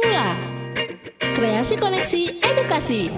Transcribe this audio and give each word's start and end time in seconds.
Mula 0.00 0.32
Kreasi 1.36 1.76
Koneksi 1.76 2.40
Edukasi 2.40 3.12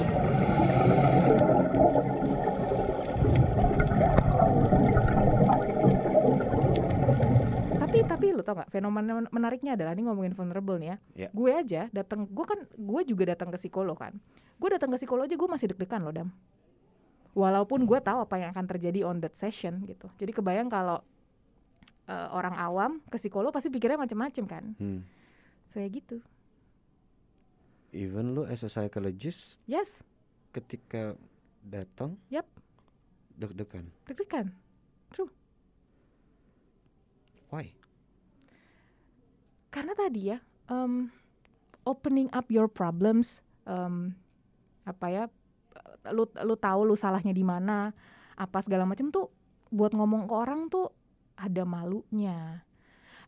Tapi 7.78 7.98
tapi 8.02 8.26
lu 8.34 8.42
tau 8.42 8.58
gak 8.58 8.74
fenomena 8.74 9.22
men- 9.22 9.30
menariknya 9.30 9.78
adalah 9.78 9.94
ini 9.94 10.10
ngomongin 10.10 10.34
vulnerable 10.34 10.74
nih 10.82 10.88
ya. 10.90 10.96
Ya. 11.14 11.28
Gue 11.30 11.54
aja 11.54 11.86
datang, 11.94 12.26
gue 12.26 12.46
kan 12.50 12.58
gue 12.66 13.00
juga 13.06 13.30
datang 13.30 13.54
ke 13.54 13.62
psikolog 13.62 13.94
kan. 13.94 14.18
Gue 14.58 14.74
datang 14.74 14.90
ke 14.90 14.98
psikolog 14.98 15.30
aja 15.30 15.38
gue 15.38 15.48
masih 15.54 15.70
deg-degan 15.70 16.02
loh 16.02 16.10
dam. 16.10 16.28
Walaupun 17.38 17.86
gue 17.86 17.98
tahu 18.02 18.26
apa 18.26 18.42
yang 18.42 18.50
akan 18.50 18.66
terjadi 18.66 19.06
on 19.06 19.22
that 19.22 19.38
session 19.38 19.86
gitu. 19.86 20.10
Jadi 20.18 20.34
kebayang 20.34 20.66
kalau 20.66 20.98
eh, 22.10 22.28
orang 22.34 22.58
awam 22.58 22.90
ke 23.06 23.22
psikolog 23.22 23.54
pasti 23.54 23.70
pikirnya 23.70 24.02
macam-macam 24.02 24.44
kan. 24.50 24.64
Hmm. 24.82 25.06
So 25.70 25.78
ya 25.78 25.86
gitu. 25.86 26.18
Even 27.92 28.32
lu 28.32 28.48
as 28.48 28.64
a 28.64 28.72
psychologist 28.72 29.60
Yes, 29.68 30.00
ketika 30.50 31.12
datang 31.60 32.16
Yap. 32.32 32.48
deg-degan. 33.36 33.84
deg-degan. 34.08 34.48
Why? 37.52 37.68
Karena 39.68 39.92
tadi 39.92 40.32
ya, 40.32 40.40
em, 40.72 41.12
opening 41.84 42.32
up 42.32 42.48
your 42.48 42.64
problems, 42.64 43.44
em, 43.68 44.16
apa 44.88 45.06
ya, 45.12 45.24
lu 46.16 46.24
lu 46.32 46.56
tahu 46.56 46.88
lu 46.88 46.96
salahnya 46.96 47.36
di 47.36 47.44
mana, 47.44 47.92
apa 48.40 48.58
segala 48.64 48.88
macam 48.88 49.12
tuh 49.12 49.28
buat 49.68 49.92
ngomong 49.92 50.28
ke 50.28 50.34
orang 50.34 50.72
tuh 50.72 50.88
ada 51.36 51.68
malunya. 51.68 52.64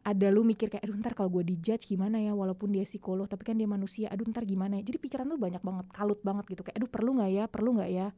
Ada 0.05 0.29
lu 0.29 0.45
mikir 0.45 0.69
kayak, 0.69 0.85
aduh 0.85 1.01
ntar 1.01 1.17
kalau 1.17 1.33
gue 1.33 1.57
dijudge 1.57 1.89
gimana 1.89 2.21
ya, 2.21 2.37
walaupun 2.37 2.69
dia 2.69 2.85
psikolog, 2.85 3.25
tapi 3.25 3.41
kan 3.41 3.57
dia 3.57 3.65
manusia, 3.65 4.13
aduh 4.13 4.29
ntar 4.29 4.45
gimana 4.45 4.77
ya. 4.77 4.85
Jadi 4.85 5.01
pikiran 5.01 5.25
lu 5.25 5.41
banyak 5.41 5.65
banget, 5.65 5.89
kalut 5.97 6.21
banget 6.21 6.45
gitu, 6.53 6.61
kayak 6.61 6.77
aduh 6.77 6.91
perlu 6.93 7.17
nggak 7.17 7.31
ya, 7.33 7.45
perlu 7.49 7.81
nggak 7.81 7.89
ya. 7.91 8.13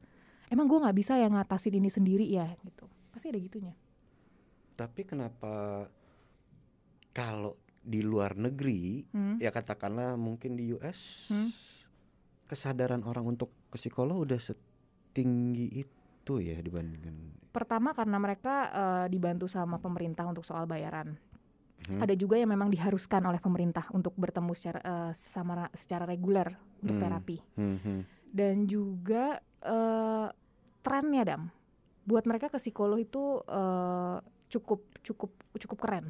Emang 0.51 0.67
gue 0.67 0.79
nggak 0.83 0.97
bisa 0.99 1.15
ya 1.15 1.31
ngatasin 1.31 1.79
ini 1.79 1.87
sendiri 1.87 2.27
ya, 2.27 2.51
gitu. 2.67 2.91
Pasti 3.15 3.31
ada 3.31 3.39
gitunya. 3.39 3.75
Tapi 4.75 5.07
kenapa 5.07 5.87
kalau 7.15 7.55
di 7.81 8.03
luar 8.03 8.35
negeri 8.35 9.07
Hmm. 9.15 9.39
ya 9.39 9.55
katakanlah 9.55 10.19
mungkin 10.19 10.59
di 10.59 10.75
US 10.75 11.31
Hmm. 11.31 11.55
kesadaran 12.51 13.07
orang 13.07 13.31
untuk 13.31 13.55
ke 13.71 13.79
psikolog 13.79 14.27
udah 14.27 14.43
setinggi 14.43 15.71
itu 15.71 16.35
ya 16.43 16.59
dibandingkan 16.59 17.47
Pertama 17.55 17.95
karena 17.95 18.19
mereka 18.21 18.55
eh, 18.69 19.07
dibantu 19.09 19.47
sama 19.49 19.79
pemerintah 19.81 20.27
untuk 20.29 20.45
soal 20.45 20.67
bayaran. 20.69 21.15
Hmm. 21.87 22.01
Ada 22.01 22.13
juga 22.13 22.35
yang 22.35 22.49
memang 22.49 22.67
diharuskan 22.67 23.23
oleh 23.23 23.39
pemerintah 23.39 23.87
untuk 23.91 24.13
bertemu 24.15 24.53
secara 24.53 24.81
eh, 24.81 25.13
sama 25.13 25.53
ra- 25.57 25.73
secara 25.73 26.03
reguler 26.03 26.51
untuk 26.81 26.97
Hmm. 26.97 27.03
terapi. 27.03 27.39
Hmm, 27.55 27.79
hmm. 27.79 28.01
Dan 28.29 28.67
juga 28.67 29.39
eh, 29.63 30.29
trennya 30.81 31.23
dam, 31.25 31.43
buat 32.03 32.23
mereka 32.23 32.47
ke 32.47 32.57
psikolog 32.57 32.97
itu 32.97 33.41
eh, 33.43 34.17
cukup 34.47 34.81
cukup 35.03 35.31
cukup 35.57 35.79
keren. 35.81 36.07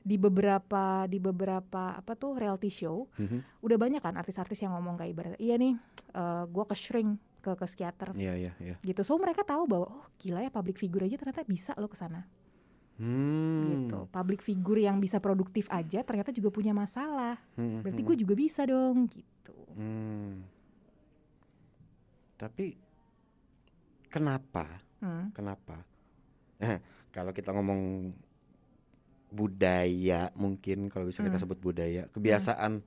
Di 0.00 0.14
beberapa 0.14 1.06
di 1.06 1.16
beberapa 1.16 1.94
apa 1.94 2.12
tuh 2.12 2.36
reality 2.36 2.68
show 2.68 3.08
Mhm. 3.16 3.62
udah 3.62 3.76
banyak 3.76 3.98
kan 3.98 4.14
artis-artis 4.14 4.60
yang 4.60 4.74
ngomong 4.74 4.94
kayak 4.94 5.10
ibarat 5.10 5.34
iya 5.38 5.56
nih 5.56 5.74
eh, 6.12 6.44
gua 6.46 6.64
ke 6.64 6.74
shrink 6.74 7.16
ke 7.40 7.52
ke 7.52 7.64
psikiater 7.64 8.12
Iya 8.12 8.36
iya 8.36 8.52
iya. 8.58 8.76
gitu. 8.80 9.00
So 9.00 9.16
mereka 9.16 9.42
tahu 9.42 9.64
bahwa 9.64 9.86
oh 9.90 10.04
gila 10.16 10.40
ya 10.40 10.48
public 10.48 10.76
figure 10.76 11.02
aja 11.02 11.16
ternyata 11.16 11.40
bisa 11.42 11.72
loh 11.74 11.88
ke 11.88 11.96
sana 11.96 12.24
Hmm. 12.94 13.90
gitu. 13.90 14.06
Public 14.08 14.40
figure 14.40 14.86
yang 14.86 15.02
bisa 15.02 15.18
produktif 15.18 15.66
aja 15.66 16.06
ternyata 16.06 16.30
juga 16.30 16.54
punya 16.54 16.70
masalah. 16.70 17.38
Hmm, 17.58 17.82
Berarti 17.82 18.00
hmm. 18.02 18.08
gue 18.08 18.16
juga 18.22 18.34
bisa 18.38 18.62
dong 18.62 19.10
gitu. 19.10 19.56
Hmm. 19.74 20.46
Tapi 22.38 22.78
kenapa? 24.06 24.78
Hmm. 25.02 25.34
Kenapa? 25.34 25.82
Eh, 26.62 26.78
kalau 27.10 27.34
kita 27.34 27.50
ngomong 27.50 28.14
budaya 29.34 30.30
mungkin 30.38 30.86
kalau 30.86 31.10
bisa 31.10 31.26
kita 31.26 31.34
Hmm. 31.34 31.44
sebut 31.50 31.58
budaya, 31.58 32.06
kebiasaan 32.14 32.78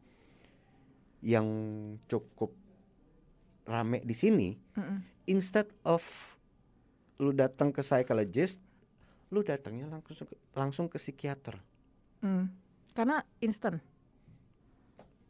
yang 1.19 1.47
cukup 2.07 2.55
rame 3.67 3.99
di 3.99 4.15
sini 4.15 4.55
Mm-mm. 4.79 5.03
instead 5.27 5.67
of 5.83 5.99
lu 7.19 7.35
datang 7.35 7.73
ke 7.73 7.83
psychologist, 7.83 8.61
lu 9.29 9.43
datangnya 9.43 9.91
langsung 9.91 10.27
ke, 10.27 10.35
langsung 10.55 10.85
ke 10.87 10.97
psikiater. 10.97 11.59
Hmm. 12.23 12.47
Karena 12.95 13.21
instant. 13.43 13.77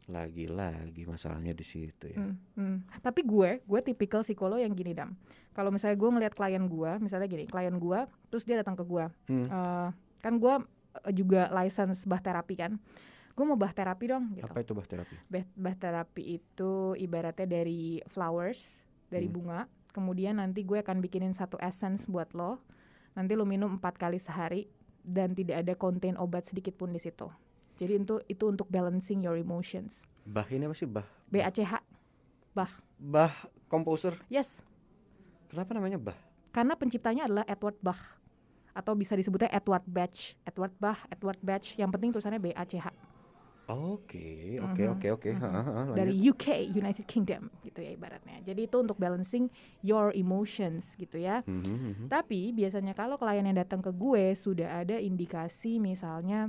Lagi-lagi 0.08 1.04
masalahnya 1.04 1.52
di 1.52 1.66
situ 1.66 2.08
ya. 2.08 2.16
Hmm. 2.16 2.34
Hmm. 2.56 2.76
Tapi 3.04 3.20
gue, 3.28 3.60
gue 3.60 3.80
tipikal 3.84 4.24
psikolog 4.24 4.56
yang 4.56 4.72
gini 4.72 4.96
dam. 4.96 5.12
Kalau 5.52 5.68
misalnya 5.68 6.00
gue 6.00 6.08
ngeliat 6.08 6.32
klien 6.32 6.64
gue, 6.64 6.90
misalnya 7.02 7.28
gini, 7.28 7.44
klien 7.44 7.76
gue, 7.76 8.00
terus 8.32 8.48
dia 8.48 8.56
datang 8.56 8.78
ke 8.78 8.84
gue, 8.88 9.04
Hmm. 9.28 9.46
Eh, 9.50 9.88
kan 10.24 10.34
gue 10.40 10.54
eh, 11.04 11.12
juga 11.12 11.52
license 11.52 12.08
bah 12.08 12.22
terapi 12.24 12.54
kan. 12.56 12.72
Gue 13.36 13.44
mau 13.44 13.54
bah 13.54 13.70
terapi 13.70 14.04
dong. 14.08 14.32
Gitu. 14.32 14.48
Apa 14.48 14.64
itu 14.64 14.72
bah 14.72 14.88
terapi? 14.88 15.14
Bah, 15.28 15.44
bah 15.54 15.76
terapi 15.76 16.40
itu 16.40 16.96
ibaratnya 16.96 17.44
dari 17.44 18.00
flowers, 18.08 18.80
dari 19.12 19.28
Hmm. 19.28 19.34
bunga. 19.34 19.60
Kemudian 19.92 20.40
nanti 20.40 20.64
gue 20.64 20.78
akan 20.80 21.04
bikinin 21.04 21.34
satu 21.36 21.60
essence 21.60 22.08
buat 22.08 22.32
lo. 22.32 22.62
Nanti 23.18 23.34
lo 23.34 23.42
minum 23.42 23.82
empat 23.82 23.98
kali 23.98 24.22
sehari 24.22 24.70
dan 25.02 25.34
tidak 25.34 25.66
ada 25.66 25.74
konten 25.74 26.14
obat 26.14 26.46
sedikit 26.46 26.78
pun 26.78 26.94
di 26.94 27.02
situ. 27.02 27.26
Jadi 27.82 27.98
itu 27.98 28.14
itu 28.30 28.44
untuk 28.46 28.70
balancing 28.70 29.26
your 29.26 29.34
emotions. 29.34 30.06
Bah 30.22 30.46
ini 30.46 30.70
apa 30.70 30.74
sih 30.78 30.86
bah? 30.86 31.02
BACH. 31.26 31.82
Bah 33.02 33.34
komposer. 33.66 34.14
Yes. 34.30 34.62
Kenapa 35.50 35.74
namanya 35.74 35.98
bah? 35.98 36.14
Karena 36.54 36.78
penciptanya 36.78 37.26
adalah 37.26 37.42
Edward 37.50 37.82
Bach 37.82 38.22
atau 38.70 38.94
bisa 38.94 39.18
disebutnya 39.18 39.50
Edward 39.50 39.82
Bach, 39.90 40.14
Edward 40.46 40.74
Bach, 40.78 41.02
Edward 41.10 41.40
Bach. 41.42 41.66
Yang 41.74 41.90
penting 41.98 42.10
tulisannya 42.14 42.38
BACH. 42.38 42.54
Oke, 42.54 42.86
oke, 42.86 42.90
Mhm, 42.94 43.07
oke, 43.68 45.12
oke. 45.12 45.28
mhm. 45.28 45.40
Ha, 45.44 45.48
ha, 45.52 45.62
ha, 45.62 45.82
dari. 45.92 46.16
UK 46.16 46.72
United 46.72 47.04
Kingdom 47.04 47.52
gitu 47.60 47.84
ya 47.84 47.92
ibaratnya. 47.92 48.40
Jadi 48.40 48.64
itu 48.64 48.76
untuk 48.80 48.96
balancing 48.96 49.52
your 49.84 50.08
emotions 50.16 50.96
gitu 50.96 51.20
ya. 51.20 51.44
Mhm, 51.44 51.62
mhm. 51.68 52.06
Tapi 52.08 52.56
biasanya 52.56 52.96
kalau 52.96 53.20
klien 53.20 53.44
yang 53.44 53.60
datang 53.60 53.84
ke 53.84 53.92
gue 53.92 54.32
sudah 54.32 54.80
ada 54.80 54.96
indikasi 54.96 55.76
misalnya 55.76 56.48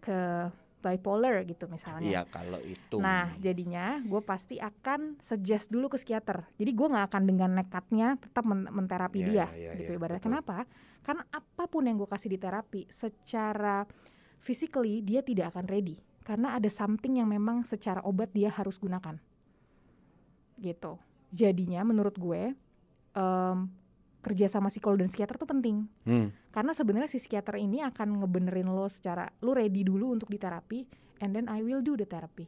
ke 0.00 0.48
bipolar 0.82 1.46
gitu 1.46 1.70
misalnya. 1.70 2.10
Iya 2.10 2.22
kalau 2.26 2.58
itu. 2.58 2.98
Nah, 2.98 3.38
jadinya 3.38 4.02
gue 4.02 4.18
pasti 4.18 4.58
akan 4.58 5.22
suggest 5.22 5.70
dulu 5.70 5.86
ke 5.86 5.96
psikiater. 6.02 6.42
Jadi 6.58 6.70
gue 6.74 6.86
nggak 6.90 7.06
akan 7.06 7.22
dengan 7.22 7.50
nekatnya 7.54 8.18
tetap 8.18 8.42
men- 8.42 8.66
menterapi 8.66 9.22
Iya, 9.22 9.28
dia, 9.30 9.46
iya, 9.54 9.72
gitu 9.78 9.94
iya, 9.94 9.98
ibaratnya. 10.02 10.18
betul. 10.18 10.26
Kenapa? 10.42 10.56
Karena 11.06 11.22
apa 11.30 11.64
pun 11.70 11.86
yang 11.86 11.94
gue 11.94 12.10
kasih 12.10 12.34
di 12.34 12.38
terapi, 12.38 12.82
secara 12.90 13.86
physically 14.42 15.06
dia 15.06 15.22
tidak 15.22 15.54
akan 15.54 15.70
ready. 15.70 16.02
Karena 16.22 16.54
ada 16.54 16.70
something 16.70 17.18
yang 17.18 17.26
memang 17.26 17.66
secara 17.66 17.98
obat 18.06 18.30
dia 18.30 18.46
harus 18.48 18.78
gunakan, 18.78 19.18
gitu. 20.62 20.98
Jadinya 21.34 21.82
menurut 21.82 22.14
gue 22.14 22.54
em, 23.18 23.58
kerja 24.22 24.46
sama 24.46 24.70
psikolog 24.70 25.02
dan 25.02 25.10
psikiater 25.10 25.34
tuh 25.34 25.50
penting. 25.50 25.90
Hmm. 26.06 26.30
Karena 26.54 26.70
sebenarnya 26.70 27.10
si 27.10 27.18
psikiater 27.18 27.58
ini 27.58 27.82
akan 27.82 28.22
ngebenerin 28.22 28.70
lo 28.70 28.86
secara 28.86 29.26
lu 29.42 29.50
ready 29.50 29.82
dulu 29.82 30.14
untuk 30.14 30.30
diterapi, 30.30 30.86
and 31.18 31.34
then 31.34 31.50
I 31.50 31.58
will 31.64 31.82
do 31.82 31.98
the 31.98 32.06
therapy, 32.06 32.46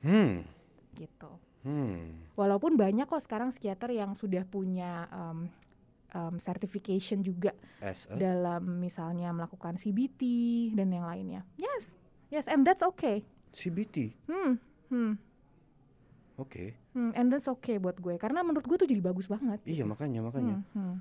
Hmm. 0.00 0.48
gitu. 0.96 1.36
Hmm. 1.62 2.26
Walaupun 2.34 2.74
banyak 2.74 3.06
kok 3.06 3.22
sekarang 3.22 3.52
psikiater 3.52 3.92
yang 3.94 4.16
sudah 4.16 4.42
punya 4.48 5.06
um, 5.12 5.46
um, 6.12 6.38
certification 6.38 7.20
juga 7.20 7.50
As 7.80 8.06
a 8.06 8.14
dalam 8.14 8.78
misalnya 8.78 9.28
melakukan 9.30 9.76
CBT 9.76 10.20
dan 10.72 10.88
yang 10.88 11.04
lainnya. 11.04 11.40
Yes, 11.56 11.92
yes, 12.28 12.46
and 12.46 12.62
that's 12.62 12.80
okay. 12.84 13.24
CBT. 13.52 14.16
Hmm, 14.24 14.56
hmm, 14.88 15.12
Oke. 16.36 16.72
hmm, 16.92 17.12
and 17.12 17.28
that's 17.28 17.48
okay 17.50 17.76
buat 17.76 17.96
gue. 17.96 18.16
Karena 18.16 18.40
menurut 18.40 18.64
gue 18.64 18.76
tuh 18.76 18.88
jadi 18.88 19.00
bagus 19.00 19.28
banget. 19.28 19.60
Iya 19.64 19.84
makanya 19.84 20.20
makanya. 20.24 20.56
Hmm, 20.72 20.80
hmm, 20.80 20.96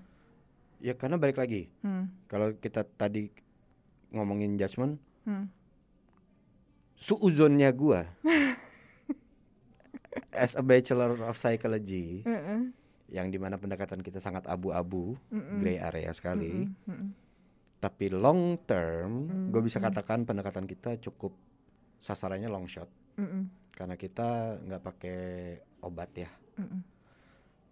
Ya 0.82 0.98
karena 0.98 1.16
balik 1.16 1.38
lagi. 1.38 1.70
hmm, 1.80 2.28
Kalau 2.28 2.52
kita 2.58 2.84
tadi 2.84 3.30
ngomongin 4.12 4.58
judgement, 4.58 4.98
hmm. 5.24 5.46
suuzonnya 6.98 7.70
gua 7.72 8.06
as 10.36 10.54
a 10.54 10.62
bachelor 10.62 11.16
of 11.24 11.40
psychology 11.40 12.22
Mm-mm, 12.28 12.76
yang 13.12 13.28
di 13.28 13.36
mana 13.36 13.56
pendekatan 13.56 14.00
kita 14.00 14.18
sangat 14.18 14.48
abu-abu, 14.48 15.20
mm-mm, 15.28 15.60
gray 15.60 15.76
area 15.78 16.10
sekali. 16.10 16.64
mm-mm, 16.64 16.88
mm-mm. 16.88 17.10
Tapi 17.78 18.08
long 18.08 18.56
term, 18.62 19.12
gue 19.50 19.60
bisa 19.60 19.78
Mm. 19.78 19.86
katakan 19.86 20.20
pendekatan 20.24 20.64
kita 20.64 20.96
cukup 21.02 21.36
sasarannya 21.98 22.48
long 22.48 22.66
shot 22.66 22.88
Mm-mm, 23.16 23.46
karena 23.72 23.94
kita 23.94 24.30
nggak 24.60 24.82
pakai 24.82 25.20
obat 25.82 26.10
ya. 26.16 26.30
mm-mm. 26.56 26.82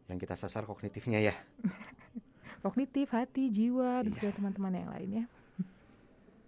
Yang 0.07 0.17
kita 0.19 0.35
sasar 0.35 0.65
kognitifnya 0.65 1.21
ya. 1.23 1.35
Kognitif, 2.59 3.07
hati, 3.09 3.47
jiwa, 3.47 4.03
dan 4.03 4.11
Iya. 4.11 4.15
segala 4.17 4.33
teman-teman 4.35 4.73
yang 4.75 4.91
lainnya. 4.91 5.23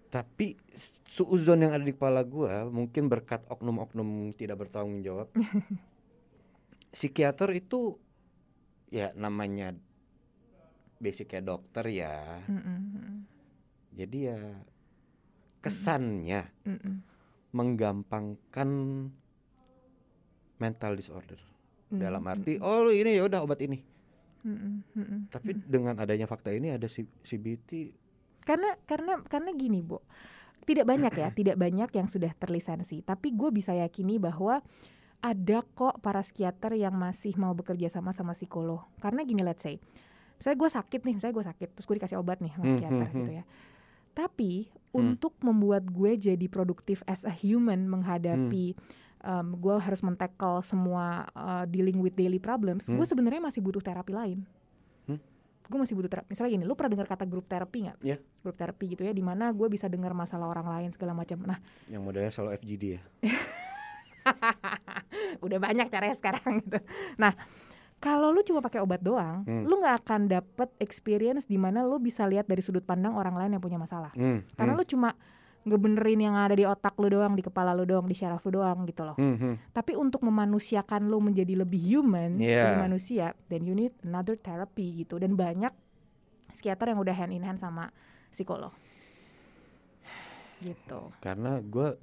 Tapi 0.10 0.60
suuzon 1.08 1.64
yang 1.64 1.72
ada 1.72 1.80
di 1.80 1.96
kepala 1.96 2.20
gua 2.22 2.68
mungkin 2.68 3.08
berkat 3.08 3.48
oknum-oknum 3.48 4.36
tidak 4.36 4.60
bertanggung 4.60 5.00
jawab. 5.00 5.32
Psikiater 6.92 7.48
itu 7.56 7.96
ya 8.92 9.16
namanya 9.16 9.74
basicnya 11.02 11.42
dokter 11.42 11.86
ya. 11.90 12.44
Mm-mm, 12.46 12.80
mm-mm, 12.94 13.18
Jadi 13.96 14.18
ya 14.30 14.40
kesannya 15.64 16.46
mm-mm, 16.68 16.96
menggampangkan 17.56 18.70
mental 20.62 20.92
disorder. 20.94 21.40
Dalam 21.92 22.22
mm-mm, 22.22 22.34
arti 22.36 22.54
oh 22.62 22.92
ini 22.92 23.18
ya 23.18 23.26
udah 23.26 23.42
obat 23.42 23.64
ini. 23.64 23.80
mm-mm, 24.46 24.74
mm-mm. 24.94 25.20
Tapi 25.32 25.58
dengan 25.66 25.98
adanya 25.98 26.30
fakta 26.30 26.54
ini 26.54 26.76
ada 26.76 26.86
CBT 27.26 28.02
karena 28.42 28.74
karena 28.90 29.22
karena 29.26 29.52
gini 29.54 29.80
bu. 29.82 30.02
Tidak 30.62 30.86
banyak 30.86 31.14
ya 31.14 31.30
tidak 31.40 31.58
banyak 31.58 31.90
yang 31.94 32.08
sudah 32.10 32.34
terlisensi. 32.38 33.02
Tapi 33.02 33.34
gue 33.34 33.50
bisa 33.54 33.74
yakini 33.74 34.18
bahwa 34.22 34.62
ada 35.22 35.62
kok 35.64 36.02
para 36.02 36.22
psikiater 36.22 36.74
yang 36.74 36.94
masih 36.94 37.38
mau 37.38 37.54
bekerja 37.54 37.88
sama 37.88 38.10
sama 38.10 38.34
psikolog 38.34 38.82
karena 38.98 39.22
gini 39.22 39.42
let's 39.42 39.62
say 39.62 39.78
misalnya 40.36 40.58
gue 40.58 40.70
sakit 40.72 41.02
nih 41.02 41.14
misalnya 41.16 41.36
gue 41.36 41.46
sakit 41.48 41.70
terus 41.72 41.86
gue 41.86 41.96
dikasih 41.96 42.18
obat 42.18 42.42
nih 42.42 42.50
sama 42.52 42.64
Hmm, 42.64 42.72
psikiater 42.74 43.08
hmm, 43.08 43.18
gitu 43.18 43.32
ya 43.32 43.44
tapi 44.12 44.52
Hmm. 44.92 45.16
untuk 45.16 45.40
membuat 45.40 45.88
gue 45.88 46.20
jadi 46.20 46.46
produktif 46.46 47.00
as 47.06 47.22
a 47.22 47.32
human 47.32 47.88
menghadapi 47.88 48.76
um, 49.22 49.56
gue 49.56 49.76
harus 49.78 50.02
mentackle 50.02 50.60
semua 50.62 51.30
uh, 51.32 51.64
dealing 51.64 51.96
with 51.98 52.12
daily 52.14 52.36
problems 52.38 52.86
Hmm. 52.86 52.98
gue 52.98 53.06
sebenarnya 53.06 53.40
masih 53.40 53.62
butuh 53.62 53.80
terapi 53.80 54.12
lain 54.12 54.44
Hmm. 55.06 55.22
gue 55.64 55.78
masih 55.80 55.96
butuh 55.96 56.10
terapi 56.10 56.28
misalnya 56.28 56.52
gini 56.52 56.66
lu 56.66 56.74
pernah 56.74 56.92
dengar 56.92 57.08
kata 57.08 57.24
grup 57.24 57.46
terapi 57.46 57.88
nggak 57.88 57.98
Iya. 58.02 58.18
grup 58.42 58.58
terapi 58.58 58.86
gitu 58.90 59.06
ya 59.06 59.14
di 59.14 59.22
mana 59.22 59.48
gue 59.50 59.70
bisa 59.70 59.86
dengar 59.86 60.12
masalah 60.12 60.50
orang 60.50 60.68
lain 60.68 60.90
segala 60.92 61.14
macam 61.14 61.40
nah 61.46 61.62
yang 61.88 62.02
modelnya 62.02 62.34
selalu 62.34 62.58
FGD 62.58 62.84
ya. 62.92 63.02
udah 65.46 65.60
banyak 65.60 65.88
caranya 65.90 66.16
sekarang 66.16 66.62
gitu. 66.62 66.80
Nah 67.18 67.34
kalau 68.02 68.34
lu 68.34 68.42
cuma 68.42 68.66
pakai 68.66 68.82
obat 68.82 68.98
doang 69.00 69.46
Hmm. 69.46 69.62
lu 69.70 69.78
nggak 69.78 70.06
akan 70.06 70.22
dapet 70.26 70.70
experience 70.82 71.46
di 71.46 71.62
mana 71.62 71.86
lu 71.86 72.02
bisa 72.02 72.26
lihat 72.26 72.50
dari 72.50 72.66
sudut 72.66 72.82
pandang 72.82 73.14
orang 73.14 73.38
lain 73.38 73.52
yang 73.58 73.64
punya 73.64 73.78
masalah. 73.78 74.10
Hmm, 74.18 74.42
karena 74.58 74.74
hmm, 74.74 74.82
lu 74.82 74.86
cuma 74.90 75.10
ngebenerin 75.62 76.26
yang 76.26 76.34
ada 76.34 76.58
di 76.58 76.66
otak 76.66 76.98
lu 76.98 77.14
doang 77.14 77.38
di 77.38 77.46
kepala 77.46 77.78
lu 77.78 77.86
doang 77.86 78.10
di 78.10 78.18
syaraf 78.18 78.42
lu 78.42 78.58
doang 78.58 78.90
gitu 78.90 79.06
loh. 79.06 79.14
Hmm, 79.22 79.38
hmm. 79.38 79.54
tapi 79.70 79.94
untuk 79.94 80.26
memanusiakan 80.26 81.06
lu 81.06 81.22
menjadi 81.22 81.54
lebih 81.62 81.78
human 81.78 82.42
Iya. 82.42 82.74
lebih 82.74 82.78
manusia 82.90 83.38
then 83.54 83.70
you 83.70 83.78
need 83.78 83.94
another 84.02 84.34
therapy 84.34 85.06
gitu. 85.06 85.22
Dan 85.22 85.38
banyak 85.38 85.70
psikiater 86.50 86.90
yang 86.90 87.00
udah 87.00 87.14
hand 87.14 87.32
in 87.32 87.46
hand 87.46 87.62
sama 87.62 87.94
psikolog. 88.34 88.74
Gitu. 90.62 91.02
Karena 91.22 91.58
gue 91.62 91.98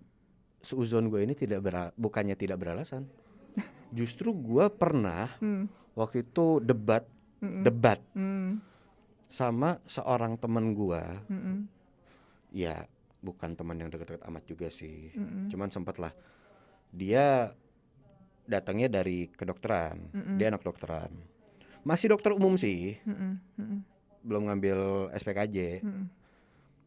seuzon 0.61 1.09
gue 1.09 1.23
ini 1.23 1.35
tidak 1.35 1.63
bera- 1.63 1.95
bukannya 1.95 2.35
tidak 2.35 2.59
beralasan. 2.59 3.07
Justru 3.99 4.35
gue 4.35 4.67
pernah 4.69 5.33
hmm. 5.39 5.95
waktu 5.95 6.23
itu 6.23 6.61
debat 6.61 7.07
Mm-mm. 7.39 7.63
debat 7.63 8.03
Hmm. 8.13 8.59
sama 9.31 9.79
seorang 9.87 10.35
temen 10.35 10.75
gue. 10.75 11.03
Mm-mm. 11.31 11.59
Ya 12.51 12.89
bukan 13.19 13.55
teman 13.55 13.79
yang 13.79 13.91
deket-deket 13.91 14.27
amat 14.27 14.45
juga 14.47 14.69
sih. 14.71 15.15
Mm-mm. 15.15 15.47
Cuman 15.51 15.71
sempet 15.71 15.99
lah. 15.99 16.11
Dia 16.91 17.53
datangnya 18.49 18.89
dari 18.91 19.29
kedokteran. 19.29 20.11
Mm-mm. 20.11 20.37
Dia 20.41 20.51
anak 20.51 20.65
kedokteran. 20.65 21.13
Masih 21.85 22.11
dokter 22.11 22.35
umum 22.35 22.57
sih. 22.57 22.99
Mm-mm. 23.07 23.33
Mm-mm. 23.61 23.79
Belum 24.25 24.49
ngambil 24.49 25.13
SPKJ. 25.15 25.85
Mm-mm. 25.85 26.05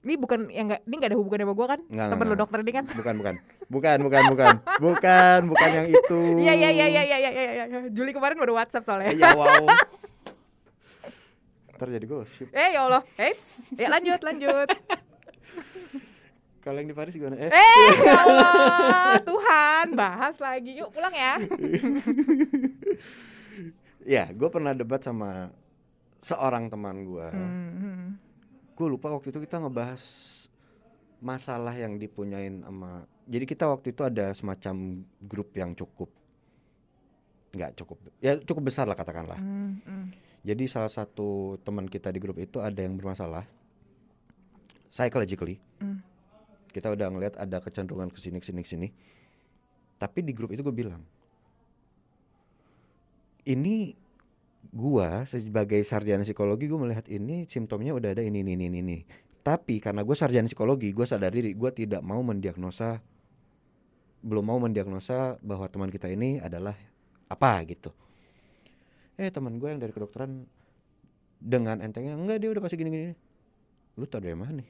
Ini 0.01 0.17
bukan 0.17 0.49
yang 0.49 0.65
nggak 0.65 0.81
ini 0.81 0.93
nggak 0.97 1.09
ada 1.13 1.17
hubungannya 1.21 1.45
sama 1.45 1.53
gue 1.53 1.67
kan? 1.69 1.79
Nggak, 1.85 2.07
Temen 2.09 2.09
nggak, 2.09 2.17
lu 2.17 2.25
nggak. 2.25 2.41
dokter 2.41 2.59
ini 2.59 2.71
kan? 2.73 2.85
Bukan 2.89 3.13
bukan. 3.21 3.35
Bukan 3.69 3.97
bukan 4.01 4.23
bukan. 4.33 4.55
Bukan 4.81 5.39
bukan 5.45 5.69
yang 5.69 5.87
itu. 5.87 6.19
Iya 6.41 6.53
iya 6.57 6.69
iya 6.73 6.85
iya 6.89 7.03
iya 7.05 7.19
iya 7.21 7.29
iya. 7.53 7.65
Juli 7.93 8.09
kemarin 8.09 8.35
baru 8.35 8.57
WhatsApp 8.57 8.81
soalnya. 8.81 9.13
Iya 9.13 9.29
wow. 9.37 9.61
Ntar 11.77 11.87
jadi 11.87 12.05
gosip. 12.05 12.49
Eh 12.49 12.73
ya 12.73 12.81
Allah. 12.81 13.05
Eits. 13.13 13.61
Ya 13.77 13.87
lanjut 13.89 14.21
lanjut. 14.21 14.69
Kalau 16.61 16.77
yang 16.77 16.89
di 16.89 16.93
Paris 16.93 17.13
gimana? 17.13 17.37
Eh, 17.37 17.49
Eh 17.49 17.89
ya 18.01 18.13
Allah. 18.21 18.53
Tuhan 19.21 19.85
bahas 19.93 20.33
lagi. 20.37 20.77
Yuk 20.77 20.89
pulang 20.89 21.09
ya. 21.09 21.37
ya 24.17 24.25
gue 24.29 24.49
pernah 24.49 24.73
debat 24.73 24.97
sama 24.97 25.53
seorang 26.21 26.69
teman 26.69 27.01
gue. 27.01 27.27
Hmm. 27.29 28.05
Gue 28.81 28.89
lupa 28.89 29.13
waktu 29.13 29.29
itu 29.29 29.37
kita 29.45 29.61
ngebahas 29.61 30.01
masalah 31.21 31.77
yang 31.77 32.01
dipunyain 32.01 32.65
sama. 32.65 33.05
Jadi 33.29 33.45
kita 33.45 33.69
waktu 33.69 33.93
itu 33.93 34.01
ada 34.01 34.33
semacam 34.33 35.05
grup 35.21 35.53
yang 35.53 35.77
cukup 35.77 36.09
nggak 37.51 37.83
cukup 37.83 37.99
ya 38.23 38.39
cukup 38.39 38.71
besar 38.71 38.87
lah 38.87 38.95
katakanlah. 38.95 39.35
Hmm, 39.35 39.83
hmm. 39.83 40.05
Jadi 40.41 40.63
salah 40.71 40.89
satu 40.89 41.59
teman 41.61 41.85
kita 41.85 42.09
di 42.09 42.17
grup 42.17 42.39
itu 42.39 42.57
ada 42.63 42.79
yang 42.79 42.97
bermasalah 42.97 43.45
psychologically. 44.89 45.61
Hmm. 45.77 46.01
Kita 46.71 46.89
udah 46.89 47.11
ngeliat 47.11 47.35
ada 47.35 47.59
kecenderungan 47.59 48.09
ke 48.09 48.17
sini 48.17 48.39
ke 48.39 48.47
sini 48.47 48.61
ke 48.63 48.69
sini. 48.71 48.87
Tapi 49.99 50.25
di 50.25 50.33
grup 50.33 50.49
itu 50.49 50.65
gue 50.65 50.73
bilang, 50.73 51.03
ini 53.45 53.93
gua 54.69 55.25
sebagai 55.25 55.81
sarjana 55.81 56.21
psikologi 56.21 56.69
gue 56.69 56.79
melihat 56.79 57.09
ini 57.09 57.49
simptomnya 57.49 57.97
udah 57.97 58.13
ada 58.13 58.21
ini 58.21 58.45
ini 58.45 58.53
ini 58.53 58.67
ini. 58.69 58.99
Tapi 59.41 59.81
karena 59.81 60.05
gue 60.05 60.13
sarjana 60.13 60.45
psikologi, 60.45 60.93
gue 60.93 61.05
sadar 61.09 61.33
diri 61.33 61.57
gue 61.57 61.71
tidak 61.73 62.05
mau 62.05 62.21
mendiagnosa 62.21 63.01
belum 64.21 64.45
mau 64.45 64.59
mendiagnosa 64.61 65.41
bahwa 65.41 65.65
teman 65.65 65.89
kita 65.89 66.05
ini 66.05 66.37
adalah 66.37 66.77
apa 67.25 67.51
gitu. 67.65 67.89
Eh 69.17 69.33
teman 69.33 69.57
gue 69.57 69.65
yang 69.65 69.81
dari 69.81 69.89
kedokteran 69.89 70.45
dengan 71.41 71.81
entengnya 71.81 72.13
enggak 72.13 72.37
dia 72.37 72.49
udah 72.53 72.61
pasti 72.61 72.77
gini-gini. 72.77 73.17
Lu 73.97 74.05
tau 74.05 74.21
dari 74.21 74.37
mana 74.37 74.61
nih? 74.61 74.69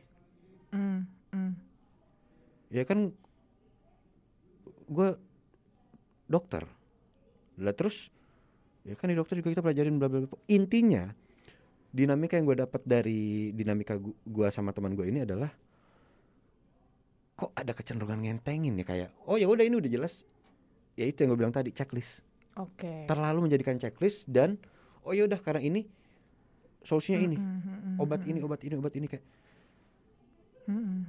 Hmm, 0.71 0.99
hmm. 1.35 1.51
Ya 2.71 2.88
kan 2.88 3.11
gue 4.88 5.09
dokter. 6.31 6.63
Lah 7.59 7.75
terus 7.75 8.07
ya 8.81 8.93
kan 8.97 9.09
di 9.09 9.15
dokter 9.17 9.37
juga 9.37 9.53
kita 9.53 9.61
pelajarin 9.61 9.95
bla 10.01 10.07
bla 10.09 10.25
bla. 10.25 10.37
Intinya 10.49 11.11
dinamika 11.91 12.39
yang 12.39 12.47
gue 12.47 12.57
dapat 12.63 12.81
dari 12.87 13.51
dinamika 13.51 13.99
gu- 13.99 14.15
gua 14.23 14.47
sama 14.47 14.71
teman 14.71 14.95
gue 14.95 15.05
ini 15.11 15.27
adalah 15.27 15.51
kok 17.35 17.51
ada 17.57 17.73
kecenderungan 17.73 18.21
ngentengin 18.21 18.77
ya 18.77 18.85
kayak 18.85 19.09
oh 19.25 19.35
ya 19.35 19.49
udah 19.49 19.65
ini 19.65 19.75
udah 19.77 19.91
jelas. 19.91 20.23
Ya 20.95 21.07
itu 21.07 21.23
yang 21.23 21.33
gue 21.33 21.39
bilang 21.39 21.55
tadi 21.55 21.71
checklist. 21.71 22.23
Oke. 22.59 23.07
terlalu 23.07 23.47
menjadikan 23.47 23.79
checklist 23.79 24.27
dan 24.27 24.59
oh 25.07 25.15
ya 25.15 25.23
udah 25.23 25.39
karena 25.39 25.63
ini 25.63 25.88
solusinya 26.83 27.23
ini. 27.23 27.38
Hmm, 27.39 27.59
hmm, 27.63 27.79
hmm, 27.79 27.95
obat 28.03 28.19
hmm, 28.21 28.31
ini 28.35 28.39
obat 28.43 28.59
ini 28.67 28.73
obat 28.75 28.93
ini 29.00 29.07
kayak 29.07 29.23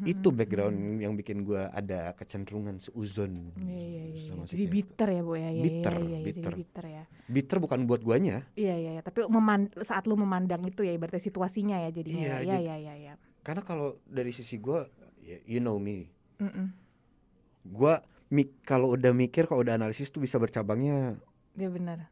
itu 0.03 0.29
background 0.29 0.75
yang 0.99 1.13
bikin 1.13 1.43
gua 1.43 1.71
ada 1.71 2.11
kecenderungan 2.13 2.79
seuzon 2.79 3.55
Iya 3.57 3.71
iya 3.79 4.03
iya. 4.09 4.23
sama 4.27 4.43
Jadi 4.45 4.65
bitter 4.67 5.09
ya 5.09 5.21
bu 5.21 5.33
ya. 5.35 5.49
Iya, 5.49 5.63
Bitter, 5.63 5.95
iya, 5.95 6.03
iya, 6.03 6.09
iya, 6.13 6.19
bitter. 6.25 6.43
Jadi 6.45 6.59
bitter 6.59 6.85
ya. 6.87 7.05
bitter 7.27 7.57
bukan 7.59 7.81
buat 7.85 8.01
guanya 8.01 8.37
Iya 8.53 8.75
iya. 8.75 8.91
iya. 8.93 9.03
Tapi 9.03 9.25
meman 9.27 9.61
saat 9.79 10.05
lu 10.05 10.15
memandang 10.15 10.63
itu 10.63 10.81
ya 10.81 10.91
ibaratnya 10.91 11.19
situasinya 11.19 11.77
ya 11.79 11.91
jadinya. 11.91 12.19
Iya, 12.19 12.37
Iya 12.39 12.47
jadi- 12.49 12.65
iya 12.65 12.77
iya 12.79 12.95
iya. 12.97 13.15
karena 13.41 13.61
kalau 13.61 13.99
dari 14.05 14.31
sisi 14.31 14.55
gua 14.57 14.87
ya, 15.19 15.39
you 15.45 15.59
know 15.59 15.77
me 15.77 16.07
Mm-mm. 16.39 16.71
gua 17.65 18.03
mik 18.29 18.63
kalau 18.63 18.93
udah 18.93 19.11
mikir 19.11 19.45
kalau 19.45 19.61
udah 19.61 19.75
analisis 19.75 20.09
tuh 20.09 20.19
bisa 20.19 20.37
bercabangnya 20.37 21.19
Iya 21.53 21.69
benar. 21.69 22.09